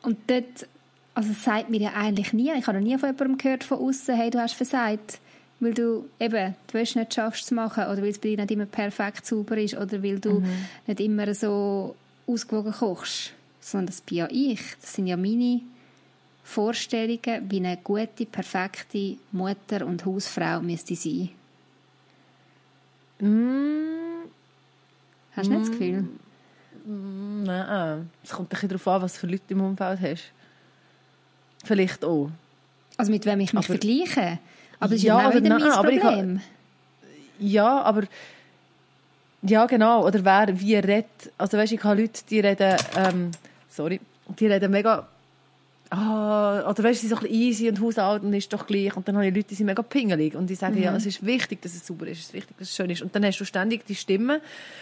Und 0.07 0.19
dort, 0.29 0.69
also 1.15 1.33
es 1.33 1.43
sagt 1.43 1.69
mir 1.69 1.81
ja 1.81 1.93
eigentlich 1.95 2.33
nie, 2.33 2.53
ich 2.57 2.67
habe 2.67 2.79
noch 2.79 2.85
nie 2.87 2.97
von 2.97 3.09
jemandem 3.11 3.39
gehört 3.39 3.65
von 3.65 3.79
außen, 3.79 4.15
hey, 4.15 4.31
du 4.31 4.39
hast 4.41 4.55
versagt, 4.55 5.19
weil 5.59 5.75
du 5.75 6.09
eben 6.21 6.55
die 6.71 6.75
Wäsche 6.75 6.99
nicht 7.01 7.15
schaffst 7.15 7.47
zu 7.49 7.55
machen 7.55 7.85
oder 7.85 7.99
weil 8.03 8.11
es 8.11 8.19
bei 8.19 8.29
dir 8.29 8.37
nicht 8.37 8.51
immer 8.53 8.67
perfekt 8.67 9.27
sauber 9.27 9.57
ist 9.59 9.75
oder 9.77 10.03
weil 10.03 10.21
du 10.21 10.41
Mhm. 10.41 10.67
nicht 10.87 11.01
immer 11.01 11.35
so 11.35 11.97
ausgewogen 12.27 12.73
kochst. 12.73 13.33
Sondern 13.61 13.87
das 13.87 14.01
bin 14.01 14.19
ja 14.19 14.29
ich. 14.31 14.61
Das 14.81 14.95
sind 14.95 15.09
ja 15.09 15.17
meine 15.17 15.61
Vorstellungen, 16.45 17.51
wie 17.51 17.57
eine 17.57 17.77
gute, 17.83 18.27
perfekte 18.31 19.17
Mutter 19.33 19.85
und 19.85 20.05
Hausfrau 20.05 20.61
müsste 20.61 20.95
sein. 20.95 21.31
Mm, 23.19 24.29
Hast 25.35 25.49
du 25.49 25.53
nicht 25.53 25.63
das 25.65 25.71
Gefühl? 25.73 26.05
Mm, 26.87 27.43
nein. 27.45 28.11
Es 28.25 28.31
kommt 28.31 28.49
ein 28.49 28.51
bisschen 28.51 28.69
darauf 28.71 28.89
an, 28.89 29.03
was 29.03 29.19
für 29.19 29.27
Leute 29.27 29.43
im 29.49 29.61
Umfeld 29.61 30.01
hast. 30.01 30.25
Vielleicht 31.65 32.05
auch. 32.05 32.31
Also 32.97 33.11
mit 33.13 33.27
wem 33.27 33.41
ich 33.41 33.53
mich 33.53 33.59
Aber- 33.59 33.79
vergleiche. 33.79 34.39
Aber 34.79 34.91
das 34.91 34.99
ist 34.99 35.03
Ja, 35.05 35.15
ja, 35.15 35.21
auch 35.21 35.25
aber 35.31 35.35
wieder 35.37 35.49
nein, 35.49 35.61
mein 35.61 35.73
aber 35.73 35.91
ich 35.93 36.01
Problem. 36.01 36.41
Ja, 37.39 37.83
aber... 37.83 38.03
Ja, 39.43 39.67
genau. 39.67 40.07
Oder 40.07 40.25
wer 40.25 40.61
wie 40.61 40.75
redet. 40.77 41.07
Also 41.39 41.57
weißt, 41.59 41.73
ich 41.73 41.83
habe 41.85 42.01
Leute, 42.01 42.23
die 42.29 42.41
reden... 42.41 42.77
Ähm, 42.97 43.31
sorry. 43.69 44.01
Die 44.39 44.47
reden 44.47 44.71
mega... 44.71 45.07
Ah, 45.91 46.69
oder 46.69 46.83
weißt, 46.83 47.01
sind 47.01 47.11
so 47.11 47.17
ein 47.17 47.23
bisschen 47.23 47.37
easy 47.37 47.69
und 47.69 47.81
haushalten 47.81 48.33
ist 48.33 48.53
doch 48.53 48.67
gleich. 48.67 48.97
Und 48.97 49.07
dann 49.07 49.17
habe 49.17 49.27
ich 49.29 49.35
Leute, 49.35 49.49
die 49.49 49.55
sind 49.55 49.67
mega 49.67 49.83
pingelig. 49.83 50.35
Und 50.35 50.51
die 50.51 50.55
sagen, 50.55 50.83
ja, 50.83 50.95
es 50.97 51.07
ist 51.07 51.25
wichtig, 51.25 51.63
dass 51.63 51.75
es 51.75 51.87
sauber 51.87 52.09
ist. 52.09 52.19
Es 52.19 52.27
ist 52.27 52.35
wichtig, 52.35 52.57
dass 52.59 52.69
es 52.69 52.75
schön 52.77 52.91
ist. 52.91 53.03
Und 53.03 53.15
dann 53.15 53.25
hast 53.25 53.39
du 53.39 53.45
ständig 53.45 53.87
die 53.87 53.95
Stimme. 53.95 54.41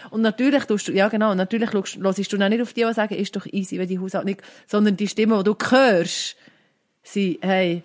Und 0.09 0.21
natürlich 0.21 0.63
tust 0.65 0.87
du... 0.87 0.91
Ja, 0.93 1.09
genau. 1.09 1.35
Natürlich 1.35 1.73
hörst 1.73 1.95
du 1.97 2.37
dann 2.37 2.51
nicht 2.51 2.61
auf 2.61 2.73
die, 2.73 2.83
die 2.83 2.93
sagen, 2.93 3.13
ist 3.15 3.35
doch 3.35 3.45
easy, 3.45 3.77
wenn 3.77 3.87
die 3.87 3.99
Haushaltung... 3.99 4.37
Sondern 4.67 4.97
die 4.97 5.07
Stimme, 5.07 5.37
die 5.37 5.43
du 5.43 5.55
hörst, 5.69 6.35
sind, 7.03 7.37
hey... 7.41 7.83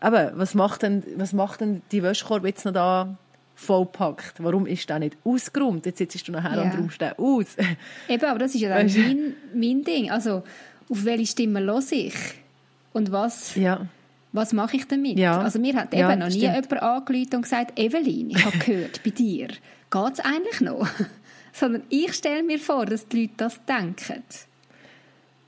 Aber 0.00 0.32
was 0.34 0.54
macht 0.54 0.82
denn, 0.82 1.02
was 1.16 1.34
macht 1.34 1.60
denn 1.60 1.82
die 1.92 2.02
Wäschekorb 2.02 2.46
jetzt 2.46 2.64
noch 2.64 2.72
da 2.72 3.18
vollpackt? 3.54 4.42
Warum 4.42 4.66
ist 4.66 4.88
der 4.88 4.98
nicht 4.98 5.18
ausgeräumt? 5.24 5.84
Jetzt 5.84 5.98
sitzt 5.98 6.26
du 6.26 6.32
nachher 6.32 6.56
Ja. 6.56 6.62
und 6.62 6.74
räumst 6.78 7.00
den 7.00 7.12
aus. 7.18 7.48
Eben, 8.08 8.24
aber 8.24 8.38
das 8.38 8.54
ist 8.54 8.62
ja 8.62 8.70
dann 8.70 8.88
du? 8.88 8.98
mein, 8.98 9.34
mein 9.54 9.84
Ding. 9.84 10.10
Also, 10.10 10.42
auf 10.88 11.04
welche 11.04 11.26
Stimme 11.26 11.60
höre 11.60 11.82
ich? 11.90 12.14
Und 12.92 13.12
was, 13.12 13.54
ja. 13.54 13.86
was 14.32 14.52
mache 14.52 14.76
ich 14.76 14.86
damit? 14.88 15.18
Ja. 15.18 15.40
Also, 15.40 15.58
mir 15.58 15.74
hat 15.74 15.92
eben 15.92 16.00
Ja, 16.00 16.16
noch 16.16 16.28
nie 16.28 16.40
stimmt. 16.40 16.70
jemand 16.70 16.82
angerufen 16.82 17.34
und 17.36 17.42
gesagt, 17.42 17.78
Evelyn, 17.78 18.30
ich 18.30 18.44
habe 18.44 18.58
gehört, 18.58 19.02
bei 19.02 19.10
dir 19.10 19.48
geht 19.48 20.12
es 20.12 20.20
eigentlich 20.20 20.60
noch? 20.60 20.88
Sondern 21.52 21.82
ich 21.88 22.14
stelle 22.14 22.42
mir 22.42 22.58
vor, 22.58 22.86
dass 22.86 23.08
die 23.08 23.22
Leute 23.22 23.34
das 23.36 23.60
denken. 23.64 24.22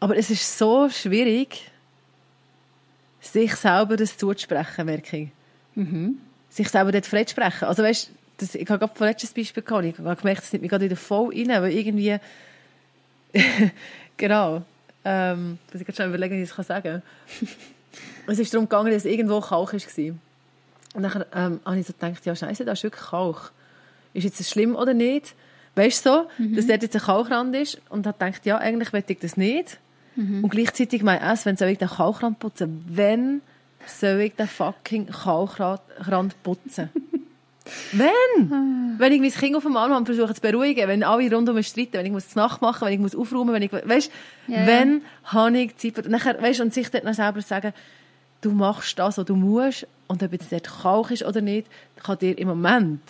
Aber 0.00 0.16
es 0.16 0.30
ist 0.30 0.58
so 0.58 0.88
schwierig, 0.88 1.70
sich 3.20 3.54
selber 3.54 3.96
das 3.96 4.18
zuzusprechen, 4.18 4.84
merke 4.84 5.16
ich. 5.16 5.28
Mhm. 5.76 6.18
Sich 6.50 6.68
selber 6.68 6.90
dort 6.90 7.06
frei 7.06 7.24
zu 7.24 7.30
sprechen. 7.30 7.66
Also 7.66 7.84
weißt, 7.84 8.10
das, 8.38 8.54
ich 8.56 8.68
habe 8.68 8.84
gerade 8.84 9.04
ein 9.06 9.14
Beispiel 9.34 9.62
gehabt. 9.62 9.84
Ich 9.84 9.98
habe 9.98 10.16
gemerkt, 10.16 10.42
es 10.42 10.52
nimmt 10.52 10.62
mich 10.62 10.70
gerade 10.70 10.84
wieder 10.84 10.96
voll 10.96 11.32
rein, 11.32 11.62
weil 11.62 11.72
irgendwie... 11.72 12.18
genau. 14.16 14.62
Ähm, 15.04 15.58
muss 15.72 15.80
ich 15.80 15.86
gerade 15.86 15.96
schon 15.96 16.08
überlegen, 16.08 16.36
wie 16.36 16.42
ich 16.42 16.56
es 16.56 16.66
sagen 16.66 16.82
kann. 16.82 17.48
es 18.26 18.38
ist 18.38 18.54
darum 18.54 18.68
gegangen, 18.68 18.92
dass 18.92 19.04
irgendwo 19.04 19.40
Kalk 19.40 19.72
war. 19.72 20.14
Und 20.94 21.02
dann 21.02 21.24
ähm, 21.34 21.60
habe 21.64 21.78
ich 21.78 21.86
so 21.86 21.92
gedacht, 21.92 22.24
ja 22.24 22.36
scheiße, 22.36 22.64
da 22.64 22.72
ist 22.72 22.82
wirklich 22.82 23.02
Kalk. 23.02 23.52
Ist 24.14 24.24
jetzt 24.24 24.40
das 24.40 24.50
schlimm 24.50 24.76
oder 24.76 24.94
nicht? 24.94 25.34
Weißt 25.74 26.04
du 26.04 26.10
so, 26.10 26.28
dass 26.54 26.66
dort 26.66 26.82
jetzt 26.82 26.94
ein 26.94 27.02
Kalkrand 27.02 27.56
ist? 27.56 27.80
Und 27.88 28.06
habe 28.06 28.18
gedacht, 28.18 28.44
ja, 28.44 28.58
eigentlich 28.58 28.92
will 28.92 29.02
ich 29.06 29.18
das 29.18 29.36
nicht. 29.38 29.78
Und 30.16 30.50
gleichzeitig 30.50 31.02
mein 31.02 31.20
S, 31.22 31.46
wenn 31.46 31.56
soll 31.56 31.68
ich 31.68 31.78
den 31.78 31.88
Kalkrand 31.88 32.38
putzen? 32.38 32.84
Wenn 32.86 33.40
soll 33.86 34.20
ich 34.20 34.34
den 34.34 34.46
fucking 34.46 35.06
Kalkrand 35.06 36.42
putzen? 36.42 36.90
wenn? 37.92 38.98
wenn 38.98 39.12
ich 39.12 39.20
mein 39.20 39.30
Kind 39.30 39.56
auf 39.56 39.62
dem 39.62 39.76
Arm 39.76 39.92
habe 39.92 40.04
versuche 40.04 40.34
zu 40.34 40.40
beruhigen, 40.40 40.86
wenn 40.88 41.02
alle 41.02 41.34
rundum 41.34 41.62
streiten, 41.62 41.94
wenn 41.94 42.06
ich 42.06 42.12
muss 42.12 42.28
die 42.28 42.38
Nacht 42.38 42.62
machen, 42.62 42.86
wenn 42.86 42.94
ich 42.94 43.00
muss 43.00 43.14
aufräumen, 43.16 43.52
wenn 43.54 43.62
ich, 43.62 43.72
weißt, 43.72 44.10
Ja. 44.48 44.66
wenn 44.66 45.02
habe 45.24 45.58
ich 45.58 45.76
Zeit, 45.76 46.08
nachher, 46.08 46.40
weißt, 46.40 46.60
und 46.60 46.74
sich 46.74 46.92
noch 46.92 47.14
selber 47.14 47.40
sagen, 47.42 47.72
du 48.40 48.50
machst 48.50 48.98
das, 48.98 49.18
was 49.18 49.24
du 49.24 49.36
musst, 49.36 49.86
und 50.08 50.22
ob 50.22 50.32
jetzt 50.32 50.52
dort 50.52 50.68
Kalk 50.82 51.10
ist 51.10 51.24
oder 51.24 51.40
nicht, 51.40 51.66
kann 52.02 52.18
dir 52.18 52.36
im 52.36 52.48
Moment 52.48 53.00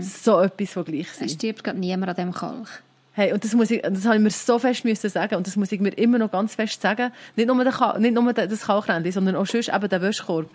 so 0.00 0.40
etwas 0.40 0.70
von 0.70 0.84
gleich 0.84 1.08
sein. 1.12 1.26
Es 1.26 1.34
stirbt 1.34 1.62
gerade 1.62 1.78
niemand 1.78 2.10
an 2.10 2.16
dem 2.16 2.32
Kalk. 2.34 2.82
Hey, 3.12 3.32
und 3.32 3.42
das 3.42 3.52
muss 3.54 3.70
ich, 3.70 3.82
das 3.82 4.04
habe 4.04 4.14
ich 4.16 4.22
mir 4.22 4.30
so 4.30 4.58
fest 4.60 4.84
müssen 4.84 5.10
sagen, 5.10 5.34
und 5.34 5.46
das 5.46 5.56
muss 5.56 5.72
ich 5.72 5.80
mir 5.80 5.90
immer 5.90 6.18
noch 6.18 6.30
ganz 6.30 6.54
fest 6.54 6.80
sagen. 6.80 7.10
Nicht 7.34 7.48
nur, 7.48 7.64
der 7.64 7.98
nicht 7.98 8.14
nur 8.14 8.32
das 8.32 8.60
Kalkrändchen, 8.60 9.12
sondern 9.12 9.34
auch 9.36 9.46
sonst 9.46 9.68
eben 9.74 9.88
der 9.88 10.00
Wäschkorb. 10.02 10.48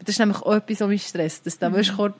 Das 0.00 0.08
ist 0.14 0.18
nämlich 0.20 0.40
auch 0.42 0.54
etwas, 0.54 0.80
was 0.80 0.88
mich 0.88 1.06
stresst, 1.06 1.44
dass 1.46 1.58
der 1.58 1.72
Wäschkorb 1.72 2.14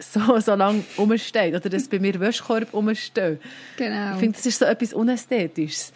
so, 0.00 0.38
so 0.40 0.54
lange 0.54 0.84
rumsteht, 0.98 1.54
oder 1.54 1.68
dass 1.68 1.88
bei 1.88 1.98
mir 1.98 2.18
Wäschkorb 2.18 2.72
rumsteht. 2.72 3.40
Genau. 3.76 4.14
Ich 4.14 4.18
finde, 4.18 4.36
das 4.36 4.46
ist 4.46 4.58
so 4.58 4.64
etwas 4.64 4.92
Unästhetisches. 4.92 5.92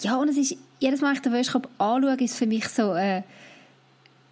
Ja, 0.00 0.16
und 0.16 0.28
es 0.28 0.36
ist, 0.36 0.56
jedes 0.78 1.00
Mal, 1.00 1.08
wenn 1.08 1.14
ich 1.14 1.22
den 1.22 1.32
Wäschekorb 1.32 1.68
anschaue, 1.78 2.14
ist 2.14 2.32
es 2.32 2.38
für 2.38 2.46
mich 2.46 2.68
so, 2.68 2.94
äh, 2.94 3.22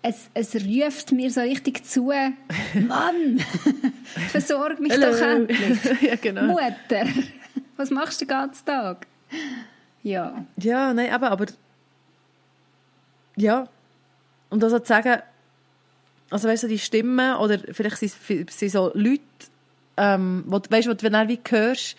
es, 0.02 0.30
es 0.34 0.54
ruft 0.54 1.12
mir 1.12 1.30
so 1.30 1.40
richtig 1.40 1.84
zu, 1.84 2.06
Mann, 2.74 3.38
versorg 4.30 4.80
mich 4.80 4.94
doch 4.94 5.20
endlich. 5.20 5.78
ja, 6.02 6.16
genau. 6.16 6.42
Mutter, 6.44 7.06
was 7.76 7.90
machst 7.90 8.20
du 8.20 8.24
den 8.24 8.30
ganzen 8.30 8.64
Tag? 8.64 9.06
Ja, 10.02 10.44
Ja, 10.56 10.92
nein, 10.94 11.12
aber, 11.12 11.30
aber 11.30 11.46
ja. 13.36 13.68
Und 14.48 14.64
also 14.64 14.78
zu 14.78 14.86
sagen, 14.86 15.22
also 16.30 16.48
weißt 16.48 16.62
du, 16.64 16.68
die 16.68 16.78
Stimmen 16.78 17.36
oder 17.36 17.58
vielleicht 17.72 17.96
sind 17.98 18.14
es 18.48 18.58
sind 18.58 18.70
so 18.72 18.90
Leute, 18.94 19.20
ähm, 19.96 20.44
wo, 20.46 20.58
du- 20.58 20.70
weißt 20.70 20.86
du, 20.88 20.96
wenn 21.02 21.12
du 21.12 21.28
wie 21.28 21.40
hörst, 21.48 21.96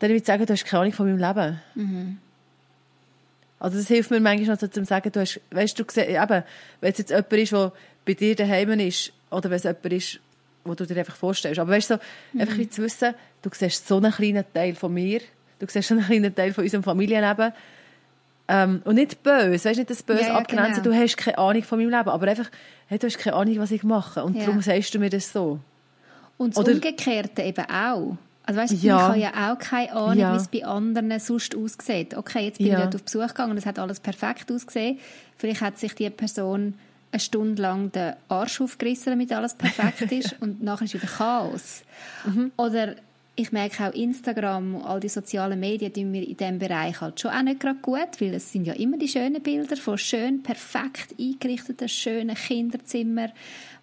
dann 0.00 0.10
würde 0.10 0.18
ich 0.18 0.26
sagen, 0.26 0.44
du 0.44 0.52
hast 0.52 0.64
keine 0.64 0.80
Ahnung 0.82 0.92
von 0.92 1.06
meinem 1.06 1.18
Leben. 1.18 1.60
Also 3.60 3.78
das 3.78 3.86
hilft 3.86 4.10
mir 4.10 4.18
manchmal 4.20 4.54
noch 4.56 4.60
so 4.60 4.66
zu 4.66 4.84
sagen, 4.84 5.12
du 5.12 5.20
hast, 5.20 5.40
weißt 5.52 5.78
du, 5.78 5.84
eben, 6.00 6.42
wenn 6.80 6.92
es 6.92 6.98
jetzt 6.98 7.10
jemand 7.10 7.32
ist, 7.32 7.52
der 7.52 7.72
bei 8.04 8.14
dir 8.14 8.34
daheim 8.34 8.80
ist, 8.80 9.12
oder 9.30 9.50
wenn 9.50 9.56
es 9.56 9.62
jemand 9.62 9.92
ist, 9.92 10.18
wo 10.64 10.74
du 10.74 10.84
dir 10.84 10.96
einfach 10.96 11.14
vorstellst. 11.16 11.60
Aber 11.60 11.70
weißt 11.70 11.90
du, 11.90 11.94
so, 11.94 12.40
einfach 12.40 12.58
wie 12.58 12.68
zu 12.68 12.82
wissen, 12.82 13.14
du 13.42 13.50
siehst 13.52 13.86
so 13.86 13.98
einen 13.98 14.10
kleinen 14.12 14.44
Teil 14.52 14.74
von 14.74 14.92
mir, 14.92 15.20
du 15.60 15.66
siehst 15.68 15.88
so 15.88 15.94
einen 15.94 16.04
kleinen 16.04 16.34
Teil 16.34 16.52
von 16.52 16.64
unserem 16.64 16.82
Familienleben. 16.82 17.52
Ähm, 18.48 18.82
und 18.84 18.96
nicht 18.96 19.22
böse, 19.22 19.52
weißt 19.52 19.64
du, 19.76 19.80
nicht 19.80 19.90
das 19.90 20.02
Böse 20.02 20.22
Ja, 20.22 20.26
ja, 20.28 20.38
abgrenzen, 20.38 20.82
genau. 20.82 20.94
du 20.96 21.02
hast 21.02 21.16
keine 21.16 21.38
Ahnung 21.38 21.62
von 21.62 21.78
meinem 21.78 21.90
Leben, 21.90 22.08
aber 22.08 22.26
einfach, 22.28 22.50
hey, 22.88 22.98
du 22.98 23.06
hast 23.06 23.18
keine 23.18 23.36
Ahnung, 23.36 23.58
was 23.58 23.70
ich 23.70 23.82
mache. 23.84 24.24
Und 24.24 24.36
Ja. 24.36 24.44
darum 24.46 24.60
sagst 24.62 24.94
du 24.94 24.98
mir 24.98 25.10
das 25.10 25.32
so. 25.32 25.58
und 26.38 26.56
das 26.56 26.64
Oder- 26.64 26.72
Umgekehrte 26.74 27.42
eben 27.42 27.64
auch. 27.70 28.16
Also 28.44 28.60
weißt 28.60 28.72
du, 28.72 28.76
Ja. 28.78 28.96
ich 28.96 29.02
habe 29.02 29.18
ja 29.20 29.52
auch 29.52 29.58
keine 29.58 29.92
Ahnung, 29.92 30.18
Ja. 30.18 30.32
wie 30.32 30.36
es 30.38 30.48
bei 30.48 30.64
anderen 30.64 31.20
sonst 31.20 31.54
aussieht. 31.54 32.16
Okay, 32.16 32.46
jetzt 32.46 32.58
bin 32.58 32.66
Ja. 32.66 32.78
ich 32.78 32.82
dort 32.84 32.94
auf 32.96 33.02
Besuch 33.04 33.28
gegangen 33.28 33.52
und 33.52 33.58
es 33.58 33.66
hat 33.66 33.78
alles 33.78 34.00
perfekt 34.00 34.50
ausgesehen. 34.50 34.98
Vielleicht 35.36 35.60
hat 35.60 35.78
sich 35.78 35.94
die 35.94 36.10
Person 36.10 36.74
eine 37.12 37.20
Stunde 37.20 37.62
lang 37.62 37.92
den 37.92 38.14
Arsch 38.28 38.60
aufgerissen, 38.60 39.12
damit 39.12 39.32
alles 39.32 39.54
perfekt 39.54 40.10
ist 40.10 40.34
und 40.40 40.62
nachher 40.62 40.86
ist 40.86 40.94
wieder 40.94 41.06
Chaos. 41.06 41.82
Mhm. 42.24 42.50
Oder 42.56 42.96
ich 43.34 43.50
merke 43.50 43.88
auch 43.88 43.94
Instagram 43.94 44.74
und 44.74 44.84
all 44.84 45.00
die 45.00 45.08
sozialen 45.08 45.58
Medien 45.58 45.92
tun 45.92 46.10
mir 46.10 46.22
in 46.22 46.36
diesem 46.36 46.58
Bereich 46.58 47.00
halt 47.00 47.18
schon 47.18 47.30
auch 47.30 47.42
nicht 47.42 47.60
gerade 47.60 47.78
gut, 47.80 48.20
weil 48.20 48.34
es 48.34 48.52
sind 48.52 48.66
ja 48.66 48.74
immer 48.74 48.98
die 48.98 49.08
schönen 49.08 49.42
Bilder 49.42 49.76
von 49.76 49.96
schön, 49.96 50.42
perfekt 50.42 51.14
eingerichteten, 51.18 51.88
schönen 51.88 52.36
Kinderzimmern, 52.36 53.32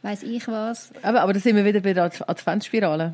weiß 0.02 0.24
ich 0.24 0.48
was. 0.48 0.92
Aber, 1.02 1.22
aber 1.22 1.34
da 1.34 1.40
sind 1.40 1.56
wir 1.58 1.66
wieder 1.66 1.82
bei 1.82 1.94
der 1.94 2.06
Adv- 2.06 2.24
Adventsspirale. 2.28 3.14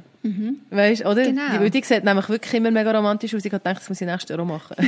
Weißt 0.72 1.02
du, 1.04 1.10
oder? 1.10 1.24
Genau. 1.24 1.42
Die, 1.54 1.60
weil 1.60 1.70
die 1.70 1.84
sieht 1.84 2.04
nämlich 2.04 2.28
wirklich 2.30 2.54
immer 2.56 2.72
mega 2.72 2.92
romantisch 2.92 3.36
aus. 3.36 3.46
Ich 3.46 3.52
habe 3.54 3.60
gedacht, 3.64 3.82
das 3.82 3.90
muss 3.90 4.02
ich 4.02 4.08
nächstes 4.08 4.30
Jahr 4.30 4.40
auch 4.40 4.46
machen. 4.46 4.76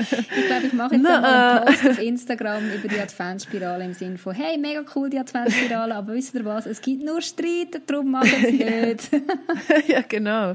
Ich 0.00 0.46
glaube, 0.46 0.66
ich 0.66 0.72
mache 0.72 0.94
jetzt 0.94 1.06
einmal 1.06 1.58
einen 1.58 1.66
Post 1.66 1.88
auf 1.90 1.98
Instagram 2.02 2.70
über 2.70 2.88
die 2.88 2.98
Adventsspirale 3.00 3.84
im 3.84 3.92
Sinne 3.92 4.16
von 4.16 4.34
«Hey, 4.34 4.56
mega 4.56 4.82
cool, 4.94 5.10
die 5.10 5.18
Adventsspirale, 5.18 5.94
aber 5.94 6.14
wisst 6.14 6.34
ihr 6.34 6.44
was? 6.44 6.64
Es 6.66 6.80
gibt 6.80 7.04
nur 7.04 7.20
Streit, 7.20 7.82
darum 7.86 8.10
machen 8.12 8.30
sie 8.46 8.62
es 8.62 9.10
nicht.» 9.10 9.22
ja, 9.88 10.00
genau. 10.08 10.54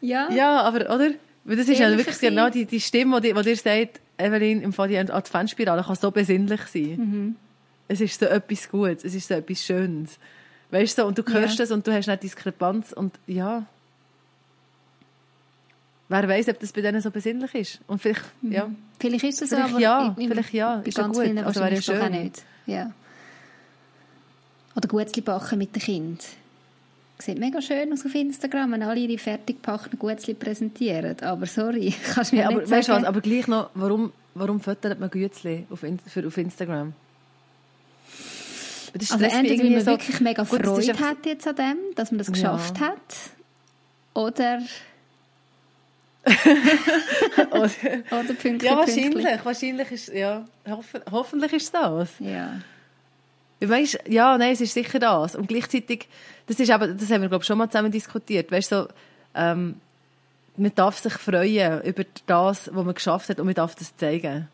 Ja, 0.00 0.28
Ja, 0.30 0.60
aber, 0.60 0.94
oder? 0.94 1.10
Weil 1.44 1.56
das 1.56 1.68
ist 1.68 1.78
ja 1.80 1.90
wirklich 1.96 2.14
sein. 2.16 2.30
genau 2.30 2.50
die, 2.50 2.66
die 2.66 2.80
Stimme, 2.80 3.20
die, 3.20 3.32
die 3.32 3.42
dir 3.42 3.56
sagt, 3.56 4.00
Evelyn, 4.18 4.60
im 4.62 4.72
Fall 4.72 4.88
die 4.88 4.98
Adventsspirale 4.98 5.82
kann 5.82 5.96
so 5.96 6.10
besinnlich 6.10 6.60
sein. 6.62 7.36
Es 7.88 8.00
ist 8.00 8.20
so 8.20 8.26
etwas 8.26 8.68
Gutes, 8.68 9.04
es 9.04 9.14
ist 9.14 9.28
so 9.28 9.34
etwas 9.34 9.64
Schönes. 9.64 10.18
Weißt 10.70 10.98
du, 10.98 11.02
so, 11.02 11.08
und 11.08 11.16
du 11.18 11.22
hörst 11.32 11.58
Ja. 11.58 11.64
das 11.64 11.70
und 11.70 11.86
du 11.86 11.92
hast 11.92 12.06
nicht 12.06 12.22
Diskrepanz 12.22 12.92
und 12.92 13.18
ja. 13.26 13.64
Wer 16.10 16.26
weiß, 16.28 16.48
ob 16.48 16.58
das 16.60 16.72
bei 16.72 16.80
denen 16.80 17.00
so 17.02 17.10
besinnlich 17.10 17.54
ist. 17.54 17.80
Und 17.86 18.00
vielleicht, 18.00 18.24
ja. 18.42 18.70
vielleicht 18.98 19.24
ist 19.24 19.42
es 19.42 19.50
so, 19.50 19.56
aber 19.56 19.78
ja, 19.78 20.14
ich- 20.18 20.28
vielleicht 20.28 20.54
ja, 20.54 20.80
ist 20.80 20.96
ja 20.96 21.06
gut. 21.06 21.16
vielen 21.22 21.38
Also 21.38 21.60
wäre 21.60 21.74
ja 21.74 21.80
doch 21.80 21.94
auch 21.94 22.08
schön. 22.10 22.22
nicht. 22.22 22.42
Ja. 22.66 22.90
Oder 24.74 24.88
Gutzli 24.88 25.22
backen 25.22 25.58
mit 25.58 25.74
den 25.74 25.82
Kindern. 25.82 26.18
Sieht 27.18 27.38
mega 27.38 27.60
schön 27.60 27.92
aus 27.92 28.06
auf 28.06 28.14
Instagram, 28.14 28.72
wenn 28.72 28.82
alle 28.84 29.00
ihre 29.00 29.18
fertig 29.18 29.56
gepackten 29.56 29.98
Gutzli 29.98 30.34
präsentieren. 30.34 31.16
Aber 31.20 31.46
sorry, 31.46 31.92
kannst 32.14 32.32
du 32.32 32.36
mir 32.36 32.42
Ja, 32.42 32.48
aber 32.48 32.60
nicht 32.60 32.70
weißt 32.70 32.88
du 32.88 32.92
sagen. 32.92 33.02
was, 33.02 33.08
aber 33.08 33.20
gleich 33.20 33.46
noch, 33.48 33.70
warum, 33.74 34.12
warum 34.34 34.60
füttert 34.60 35.00
man 35.00 35.10
Gützli 35.10 35.66
auf, 35.68 35.82
In- 35.82 35.98
für, 35.98 36.26
auf 36.26 36.36
Instagram? 36.38 36.92
Das 38.94 39.12
Also 39.12 39.24
entweder 39.24 39.64
man 39.64 39.80
so- 39.80 39.86
wirklich 39.86 40.20
mega 40.20 40.42
Gut, 40.44 40.64
Freude 40.64 40.90
einfach- 40.90 41.06
hat 41.06 41.26
jetzt 41.26 41.46
an 41.46 41.56
dem, 41.56 41.76
dass 41.94 42.10
man 42.10 42.18
das 42.18 42.26
Ja. 42.28 42.32
geschafft 42.32 42.80
hat. 42.80 42.98
Oder, 44.14 44.60
Oder- 47.50 47.70
oder 48.10 48.34
Pünktchen, 48.34 48.60
ja, 48.60 48.76
wahrscheinlich. 48.76 49.44
Wahrscheinlich 49.44 49.90
ist, 49.92 50.08
ja, 50.08 50.44
hoffen, 50.68 51.00
hoffentlich 51.10 51.52
ist 51.54 51.72
das. 51.74 52.08
Ja. 52.18 52.60
Ja, 53.60 53.68
Weißt, 53.68 53.98
ja, 54.08 54.38
nein, 54.38 54.52
es 54.52 54.60
ist 54.60 54.74
sicher 54.74 54.98
das. 54.98 55.34
Und 55.34 55.48
gleichzeitig, 55.48 56.08
das 56.46 56.60
ist 56.60 56.70
eben, 56.70 56.96
das 56.98 57.10
haben 57.10 57.22
wir, 57.22 57.28
glaube 57.28 57.42
ich, 57.42 57.46
schon 57.46 57.58
mal 57.58 57.68
zusammen 57.68 57.90
diskutiert. 57.90 58.50
Weißt 58.52 58.70
du, 58.72 58.82
so, 58.84 58.88
ähm, 59.34 59.76
man 60.56 60.72
darf 60.74 60.98
sich 60.98 61.12
freuen 61.14 61.82
über 61.82 62.04
das, 62.26 62.70
was 62.72 62.84
man 62.84 62.94
geschafft 62.94 63.28
hat 63.30 63.40
und 63.40 63.46
man 63.46 63.54
darf 63.54 63.74
das 63.74 63.96
zeigen. 63.96 64.48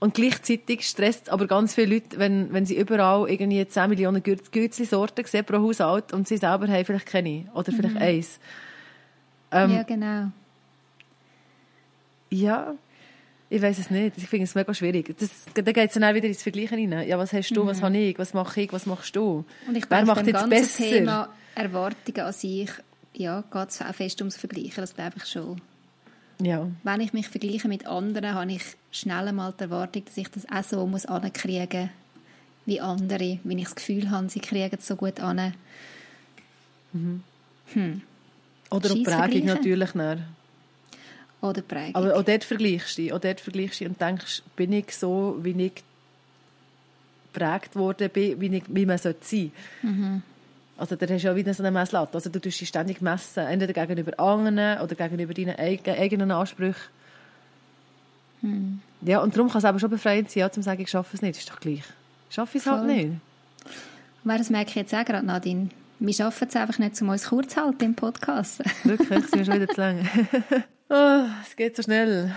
Und 0.00 0.14
gleichzeitig 0.14 0.88
stresst 0.88 1.24
es 1.24 1.28
aber 1.28 1.46
ganz 1.48 1.74
viele 1.74 1.94
Leute, 1.94 2.18
wenn, 2.18 2.52
wenn 2.52 2.64
sie 2.64 2.76
überall 2.76 3.28
irgendwie 3.28 3.66
10 3.66 3.90
Millionen 3.90 4.22
Gützli-Sorten 4.22 5.24
sehen 5.24 5.44
pro 5.44 5.58
Haushalt 5.58 6.12
und 6.12 6.28
sie 6.28 6.36
selber 6.36 6.68
haben 6.68 6.84
vielleicht 6.84 7.06
keine. 7.06 7.46
Oder 7.52 7.72
vielleicht 7.72 7.96
eins. 7.96 8.38
Ähm, 9.50 9.72
ja, 9.72 9.82
genau. 9.82 10.30
Ja, 12.30 12.74
ich 13.50 13.62
weiß 13.62 13.78
es 13.78 13.90
nicht. 13.90 14.18
Ich 14.18 14.28
finde 14.28 14.44
es 14.44 14.54
mega 14.54 14.72
schwierig. 14.74 15.16
Das, 15.18 15.30
da 15.54 15.62
geht 15.62 15.88
es 15.88 15.94
dann 15.94 16.04
auch 16.04 16.14
wieder 16.14 16.28
ins 16.28 16.42
Vergleichen 16.42 16.92
rein. 16.92 17.08
Ja, 17.08 17.18
was 17.18 17.32
hast 17.32 17.50
du, 17.50 17.66
was 17.66 17.82
habe 17.82 17.96
ich, 17.96 18.18
was 18.18 18.34
mache 18.34 18.60
ich, 18.60 18.72
was 18.72 18.86
machst 18.86 19.16
du? 19.16 19.44
Und 19.66 19.76
ich 19.76 19.88
Wer 19.88 20.04
macht 20.04 20.26
jetzt 20.26 20.48
besser? 20.50 20.84
Thema 20.84 21.28
Erwartungen 21.54 22.20
an 22.20 22.32
sich, 22.32 22.70
ja, 23.14 23.42
geht 23.50 23.68
es 23.68 23.80
auch 23.80 23.94
fest 23.94 24.20
ums 24.20 24.36
Vergleichen, 24.36 24.76
das 24.76 24.94
glaube 24.94 25.14
ich 25.16 25.24
schon. 25.24 25.60
Ja. 26.40 26.70
Wenn 26.84 27.00
ich 27.00 27.12
mich 27.12 27.28
vergleiche 27.28 27.68
mit 27.68 27.86
anderen, 27.86 28.34
habe 28.34 28.52
ich 28.52 28.62
schnell 28.92 29.28
einmal 29.28 29.52
die 29.58 29.64
Erwartung, 29.64 30.04
dass 30.04 30.16
ich 30.16 30.28
das 30.28 30.48
auch 30.48 30.62
so 30.62 30.86
muss 30.86 31.06
ankriegen 31.06 31.90
wie 32.66 32.80
andere, 32.80 33.38
wenn 33.44 33.58
ich 33.58 33.64
das 33.64 33.76
Gefühl 33.76 34.10
habe, 34.10 34.28
sie 34.28 34.40
kriegen 34.40 34.76
es 34.78 34.86
so 34.86 34.94
gut 34.94 35.20
an. 35.20 35.54
Oder 38.70 38.90
auch 38.90 38.94
die 38.94 39.02
Prägung 39.04 39.46
natürlich. 39.46 39.90
Dann. 39.92 40.24
Oder 41.40 41.62
Prägung. 41.62 41.94
Aber 41.94 42.14
auch 42.16 42.22
dort 42.22 42.44
vergleichst 42.44 42.98
du 42.98 43.02
dich. 43.02 43.12
Auch 43.12 43.20
dort 43.20 43.40
vergleichst 43.40 43.80
du 43.80 43.86
und 43.86 44.00
denkst, 44.00 44.42
bin 44.54 44.72
ich 44.74 44.94
so, 44.94 45.38
wie 45.42 45.62
ich 45.62 45.82
geprägt 47.32 47.76
worden 47.76 48.10
bin, 48.10 48.40
wie, 48.40 48.56
ich, 48.56 48.64
wie 48.68 48.86
man 48.86 48.98
sollte 48.98 49.24
sein 49.24 49.52
Mhm. 49.82 50.22
Also 50.78 50.94
da 50.96 51.06
hast 51.12 51.22
du 51.22 51.26
ja 51.28 51.34
wieder 51.36 51.52
so 51.52 51.62
eine 51.62 51.70
Messlatte. 51.72 52.14
Also 52.14 52.30
du 52.30 52.38
tust 52.40 52.60
dich 52.60 52.68
ständig 52.68 53.00
messen, 53.02 53.40
entweder 53.46 53.72
gegenüber 53.72 54.18
anderen 54.20 54.80
oder 54.80 54.94
gegenüber 54.94 55.34
deinen 55.34 55.56
eig- 55.56 55.88
eigenen 55.90 56.30
Ansprüchen. 56.30 56.80
Hm. 58.42 58.80
Ja, 59.02 59.20
und 59.20 59.34
darum 59.36 59.48
kann 59.50 59.58
es 59.58 59.64
aber 59.64 59.78
schon 59.80 59.90
befreiend 59.90 60.30
sein, 60.30 60.40
ja, 60.40 60.50
zu 60.50 60.62
sagen, 60.62 60.80
ich 60.80 60.90
schaffe 60.90 61.14
es 61.16 61.22
nicht. 61.22 61.38
ist 61.38 61.50
doch 61.50 61.58
gleich. 61.60 61.82
Ich 62.28 62.34
schaffe 62.34 62.58
es 62.58 62.66
halt 62.66 62.84
nicht. 62.86 63.10
Aber 64.24 64.38
das 64.38 64.50
merke 64.50 64.70
ich 64.70 64.76
jetzt 64.76 64.94
auch 64.94 65.04
gerade, 65.04 65.26
Nadine. 65.26 65.68
Wir 65.98 66.14
schaffen 66.14 66.46
es 66.48 66.54
einfach 66.54 66.78
nicht, 66.78 67.00
um 67.02 67.08
uns 67.08 67.28
kurz 67.28 67.54
zu 67.54 67.60
halten 67.60 67.84
im 67.84 67.94
Podcast. 67.94 68.60
Wirklich, 68.84 69.08
sind 69.08 69.34
wir 69.38 69.44
schon 69.44 69.54
wieder 69.54 69.68
zu 69.68 69.80
lang. 69.80 70.08
oh, 70.90 71.24
es 71.48 71.56
geht 71.56 71.74
so 71.76 71.82
schnell. 71.82 72.32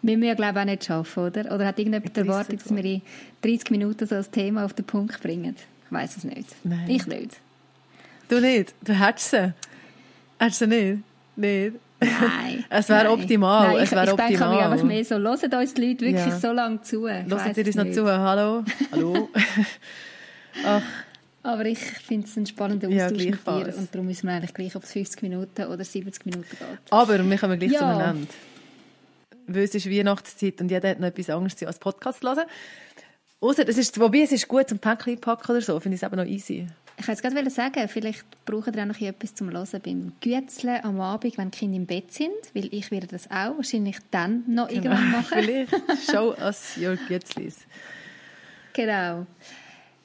Müssen 0.00 0.22
wir 0.22 0.28
ja, 0.28 0.34
glaube 0.34 0.52
ich, 0.58 0.60
auch 0.62 0.64
nicht 0.64 0.84
schaffen, 0.84 1.24
oder? 1.24 1.54
Oder 1.54 1.66
hat 1.66 1.78
irgendjemand 1.78 2.16
erwartet, 2.16 2.60
dass 2.64 2.74
wir 2.74 2.84
in 2.84 3.02
30 3.42 3.70
Minuten 3.70 4.06
so 4.06 4.14
ein 4.14 4.30
Thema 4.32 4.64
auf 4.64 4.72
den 4.72 4.86
Punkt 4.86 5.20
bringen? 5.20 5.56
Ich 5.88 5.92
weiß 5.92 6.16
es 6.18 6.24
nicht. 6.24 6.54
Nein. 6.64 6.88
Ich 6.88 7.06
nicht. 7.06 7.36
Du 8.28 8.40
nicht? 8.40 8.74
Du 8.82 8.92
hättest 8.92 9.30
sie. 9.30 9.54
Hättest 10.38 10.60
du 10.60 10.66
sie 10.68 10.70
nicht? 10.70 11.02
Nicht? 11.36 11.76
Nein. 12.00 12.64
Es 12.70 12.88
wäre 12.88 13.10
optimal, 13.10 13.68
Nein, 13.68 13.76
es 13.78 13.90
ich, 13.90 13.96
wäre 13.96 14.04
ich 14.10 14.16
denke 14.16 14.32
mir 14.38 14.44
optimal. 14.50 14.72
einfach 14.72 14.84
mehr 14.86 15.04
so, 15.04 15.16
hören 15.16 15.58
uns 15.60 15.74
die 15.74 15.80
Leute 15.86 16.00
wirklich 16.04 16.26
Ja. 16.26 16.38
so 16.38 16.52
lange 16.52 16.80
zu? 16.82 17.06
Ich 17.06 17.30
weiss 17.30 17.56
ihr 17.56 17.64
uns 17.64 17.68
es 17.68 17.74
noch 17.74 17.90
zu? 17.90 18.04
Hallo? 18.06 18.64
Hallo? 18.92 19.28
Ach, 20.64 20.82
Aber 21.42 21.64
ich 21.64 21.78
finde 21.78 22.26
es 22.28 22.36
einen 22.36 22.46
spannenden 22.46 22.92
Ja, 22.92 23.06
Austausch 23.06 23.24
mit 23.24 23.46
dir 23.46 23.74
und 23.78 23.94
darum 23.94 24.06
müssen 24.06 24.26
wir 24.28 24.34
eigentlich 24.34 24.54
gleich, 24.54 24.76
ob 24.76 24.84
es 24.84 24.92
50 24.92 25.22
Minuten 25.22 25.64
oder 25.64 25.84
70 25.84 26.24
Minuten 26.26 26.44
geht. 26.50 26.60
aber 26.90 27.28
wir 27.28 27.38
kommen 27.38 27.58
gleich 27.58 27.72
Ja. 27.72 27.78
zu 27.80 27.84
einem 27.86 28.10
Ende. 28.18 28.28
Weil 29.48 29.62
es 29.62 29.74
ist 29.74 29.90
Weihnachtszeit 29.90 30.60
und 30.60 30.70
jeder 30.70 30.90
hat 30.90 31.00
noch 31.00 31.08
etwas 31.08 31.30
zu 31.56 31.66
als 31.66 31.78
Podcast 31.78 32.20
zu 32.20 32.28
hören. 32.28 32.44
Ausser, 33.40 33.68
es 33.68 33.78
ist, 33.78 34.00
wobei 34.00 34.22
es 34.22 34.32
ist 34.32 34.48
gut 34.48 34.68
zum 34.68 34.80
Päckchen 34.80 35.20
packen 35.20 35.52
oder 35.52 35.60
so, 35.60 35.78
finde 35.78 35.94
ich 35.94 36.02
es 36.02 36.06
eben 36.06 36.16
noch 36.16 36.26
easy. 36.26 36.66
Ich 36.96 37.06
wollte 37.06 37.22
jetzt 37.22 37.34
gerade 37.34 37.50
sagen, 37.50 37.88
vielleicht 37.88 38.24
brauchen 38.44 38.74
ihr 38.74 38.82
auch 38.82 38.86
noch 38.86 39.00
etwas 39.00 39.32
zum 39.32 39.52
Hören 39.52 39.80
beim 39.84 40.12
Güetzeln 40.20 40.82
am 40.82 41.00
Abend, 41.00 41.38
wenn 41.38 41.52
die 41.52 41.58
Kinder 41.58 41.76
im 41.76 41.86
Bett 41.86 42.12
sind, 42.12 42.32
weil 42.54 42.74
ich 42.74 42.90
werde 42.90 43.06
das 43.06 43.30
auch 43.30 43.56
wahrscheinlich 43.56 43.98
dann 44.10 44.42
noch 44.48 44.68
irgendwann 44.68 45.12
machen. 45.12 45.26
Vielleicht 45.42 45.70
show 46.10 46.34
us 46.40 46.76
your 46.76 46.96
Gützlis. 47.06 47.58
Genau. 48.72 49.26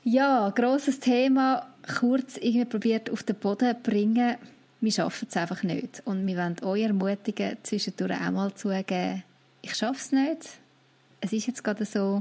Ja, 0.04 0.52
grosses 0.52 1.00
Thema, 1.00 1.68
kurz 2.00 2.38
irgendwie 2.38 2.66
probiert 2.66 3.10
auf 3.10 3.24
den 3.24 3.38
Boden 3.38 3.76
zu 3.76 3.90
bringen. 3.90 4.36
Wir 4.80 4.92
schaffen 4.92 5.28
es 5.28 5.36
einfach 5.36 5.64
nicht. 5.64 6.04
Und 6.06 6.28
wir 6.28 6.38
wollen 6.38 6.64
euch 6.64 6.84
ermutigen, 6.84 7.58
zwischendurch 7.64 8.12
auch 8.12 8.32
mal 8.32 8.54
zugeben, 8.54 9.24
ich 9.64 9.74
schaffe 9.74 9.98
es 9.98 10.12
nicht. 10.12 10.50
Es 11.22 11.34
ist 11.34 11.48
jetzt 11.48 11.64
gerade 11.64 11.86
so, 11.86 12.20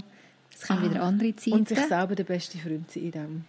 es 0.63 0.69
kommen 0.69 0.91
wieder 0.91 1.03
andere 1.03 1.35
Zeiten. 1.35 1.53
Ah. 1.53 1.59
Und 1.59 1.69
sich 1.69 1.79
selber 1.81 2.15
der 2.15 2.25
beste 2.25 2.59
Freund 2.59 2.91
sein 2.91 3.03
in 3.03 3.11
dem. 3.11 3.45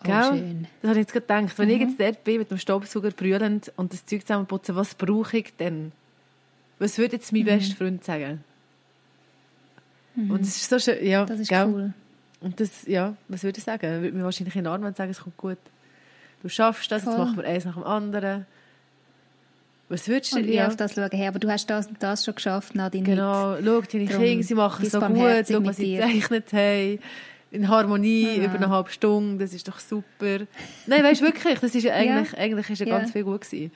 oh, 0.00 0.04
Gell? 0.04 0.22
schön. 0.22 0.66
Das 0.80 0.88
habe 0.88 1.00
ich 1.00 1.06
jetzt 1.06 1.12
gerade 1.12 1.42
gedacht. 1.42 1.58
Wenn 1.58 1.70
ich 1.70 1.80
jetzt 1.80 2.00
dort 2.00 2.24
bin, 2.24 2.38
mit 2.38 2.50
dem 2.50 2.58
Staubsauger 2.58 3.10
brüllend 3.10 3.72
und 3.76 3.92
das 3.92 4.06
Zeug 4.06 4.22
zusammenputzen, 4.22 4.76
was 4.76 4.94
brauche 4.94 5.38
ich 5.38 5.56
denn? 5.56 5.92
Was 6.78 6.98
würde 6.98 7.16
jetzt 7.16 7.32
mein 7.32 7.44
bester 7.44 7.76
Freund 7.76 8.04
sagen? 8.04 8.44
Und 10.16 10.40
es 10.40 10.56
ist 10.56 10.70
so 10.70 10.78
schön, 10.78 11.04
ja, 11.06 11.24
Das 11.24 11.38
ist 11.38 11.48
gell? 11.48 11.66
cool. 11.66 11.92
Und 12.40 12.58
das, 12.60 12.86
ja, 12.86 13.16
was 13.28 13.42
würde 13.42 13.58
ich 13.58 13.64
sagen? 13.64 13.84
Er 13.84 14.02
würde 14.02 14.16
mir 14.16 14.24
wahrscheinlich 14.24 14.54
in 14.56 14.64
den 14.64 14.72
Arm 14.72 14.82
sagen, 14.94 15.10
es 15.10 15.20
kommt 15.20 15.36
gut. 15.36 15.58
Du 16.42 16.48
schaffst 16.48 16.90
das, 16.90 17.02
jetzt 17.02 17.14
Voll. 17.14 17.24
machen 17.24 17.36
wir 17.36 17.44
eins 17.44 17.64
nach 17.64 17.74
dem 17.74 17.84
anderen. 17.84 18.46
Was 19.90 20.06
würdest 20.06 20.32
du, 20.34 20.36
Und 20.40 20.48
ja, 20.48 20.66
auf 20.66 20.76
das 20.76 20.94
schauen, 20.94 21.08
hey, 21.12 21.28
aber 21.28 21.38
du 21.38 21.50
hast 21.50 21.68
das 21.70 21.86
und 21.86 22.02
das 22.02 22.24
schon 22.24 22.34
geschafft, 22.34 22.74
Nadine. 22.74 23.04
genau, 23.04 23.56
schau, 23.56 23.80
deine 23.80 24.04
Darum 24.04 24.22
Kinder, 24.22 24.42
sie 24.44 24.54
machen 24.54 24.80
bist 24.80 24.92
so 24.92 25.00
gut, 25.00 25.16
schau, 25.50 25.64
was 25.64 25.76
sie 25.78 25.96
gezeichnet 25.96 26.52
haben. 26.52 26.98
In 27.50 27.68
Harmonie, 27.68 28.36
Ja. 28.36 28.44
über 28.44 28.56
eine 28.56 28.68
halbe 28.68 28.90
Stunde, 28.90 29.42
das 29.42 29.54
ist 29.54 29.66
doch 29.66 29.78
super. 29.78 30.40
Nein, 30.86 31.02
weißt 31.02 31.22
du 31.22 31.24
wirklich, 31.24 31.58
das 31.60 31.74
ist 31.74 31.84
ja 31.84 31.94
eigentlich, 31.94 32.36
eigentlich 32.36 32.68
ist 32.68 32.80
ja 32.80 32.86
Ja. 32.86 32.98
ganz 32.98 33.12
viel 33.12 33.24
gut 33.24 33.40
gewesen. 33.40 33.72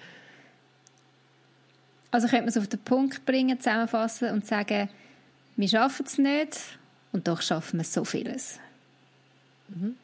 Also 2.11 2.27
könnte 2.29 2.43
man 2.43 2.49
es 2.51 2.59
auf 2.59 2.69
den 2.69 2.81
Punkt 2.81 3.25
bringen, 3.25 3.59
zusammenfassen 3.59 4.29
und 4.33 4.47
sagen, 4.47 4.91
wir 5.57 5.69
schaffen 5.69 6.05
es 6.05 6.19
nicht 6.19 6.59
und 7.13 7.27
doch 7.27 7.41
schaffen 7.41 7.79
wir 7.81 7.85
so 7.85 8.05
vieles. 8.05 8.61
Hm? 9.73 9.97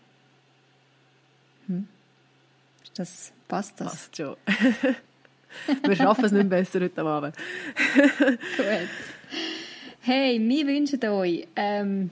Ist 2.83 2.99
Das, 2.99 3.33
passt 3.47 3.79
das? 3.79 3.89
Passt 3.89 4.17
schon. 4.17 4.37
wir 5.83 5.97
schaffen 5.97 6.25
es 6.25 6.33
nicht 6.33 6.49
besser 6.49 6.81
heute 6.81 7.03
Abend. 7.03 7.37
Gut. 7.97 8.89
Hey, 10.01 10.41
wir 10.41 10.67
wünschen 10.67 11.05
euch, 11.05 11.47
ähm, 11.57 12.11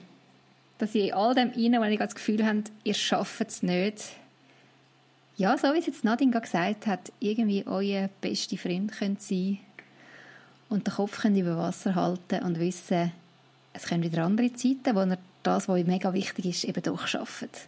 dass 0.77 0.93
ihr 0.93 1.05
in 1.05 1.13
all 1.13 1.33
dem 1.33 1.49
rein, 1.49 1.81
wenn 1.81 1.91
ihr 1.91 1.97
das 1.97 2.15
Gefühl 2.15 2.45
habt, 2.45 2.71
ihr 2.83 2.93
schafft 2.93 3.47
es 3.47 3.63
nicht, 3.63 4.03
ja, 5.37 5.55
so 5.57 5.73
wie 5.73 5.79
es 5.79 5.85
jetzt 5.85 6.03
Nadine 6.03 6.39
gesagt 6.39 6.87
hat, 6.87 7.11
irgendwie 7.19 7.63
euer 7.67 8.09
bester 8.21 8.57
Freund 8.57 8.91
könnt 8.91 9.21
sein 9.21 9.59
und 10.67 10.87
den 10.87 10.93
Kopf 10.93 11.21
könnt 11.21 11.37
über 11.37 11.57
Wasser 11.57 11.95
halten 11.95 12.43
und 12.43 12.59
wissen, 12.59 13.11
es 13.73 13.87
kommen 13.87 14.03
wieder 14.03 14.25
andere 14.25 14.51
Zeiten, 14.53 14.95
wo 14.95 15.01
ihr 15.01 15.17
das, 15.43 15.67
was 15.67 15.75
euch 15.75 15.85
mega 15.85 16.11
wichtig 16.13 16.45
ist, 16.45 16.63
eben 16.63 16.81
doch 16.81 17.07
schafft. 17.07 17.67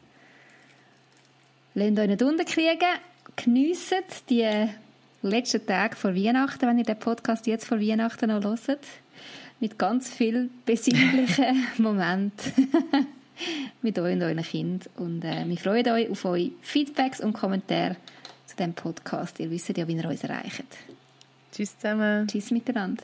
Lasst 1.75 1.99
euch 1.99 2.07
nicht 2.07 2.23
unterkriegen, 2.23 2.89
geniessen 3.35 4.03
die 4.29 4.69
letzten 5.21 5.65
Tage 5.65 5.95
vor 5.95 6.15
Weihnachten, 6.15 6.67
wenn 6.67 6.77
ihr 6.77 6.83
den 6.83 6.99
Podcast 6.99 7.47
jetzt 7.47 7.65
vor 7.65 7.79
Weihnachten 7.79 8.29
noch 8.29 8.43
hört. 8.43 8.85
Mit 9.59 9.77
ganz 9.77 10.09
vielen 10.09 10.51
besinnlichen 10.65 11.65
Momenten 11.77 12.69
mit 13.81 13.99
euch 13.99 14.13
und 14.13 14.21
euren 14.21 14.43
Kindern. 14.43 14.89
Und 14.95 15.23
äh, 15.25 15.45
wir 15.45 15.57
freuen 15.57 15.87
uns 15.87 16.11
auf 16.11 16.25
eure 16.25 16.51
Feedbacks 16.61 17.19
und 17.19 17.33
Kommentare 17.33 17.97
zu 18.45 18.55
diesem 18.55 18.73
Podcast. 18.73 19.39
Ihr 19.39 19.51
wisst 19.51 19.75
ja, 19.77 19.87
wie 19.87 19.97
ihr 19.97 20.09
uns 20.09 20.23
erreicht. 20.23 20.63
Tschüss 21.51 21.77
zusammen. 21.77 22.27
Tschüss 22.27 22.51
miteinander. 22.51 23.03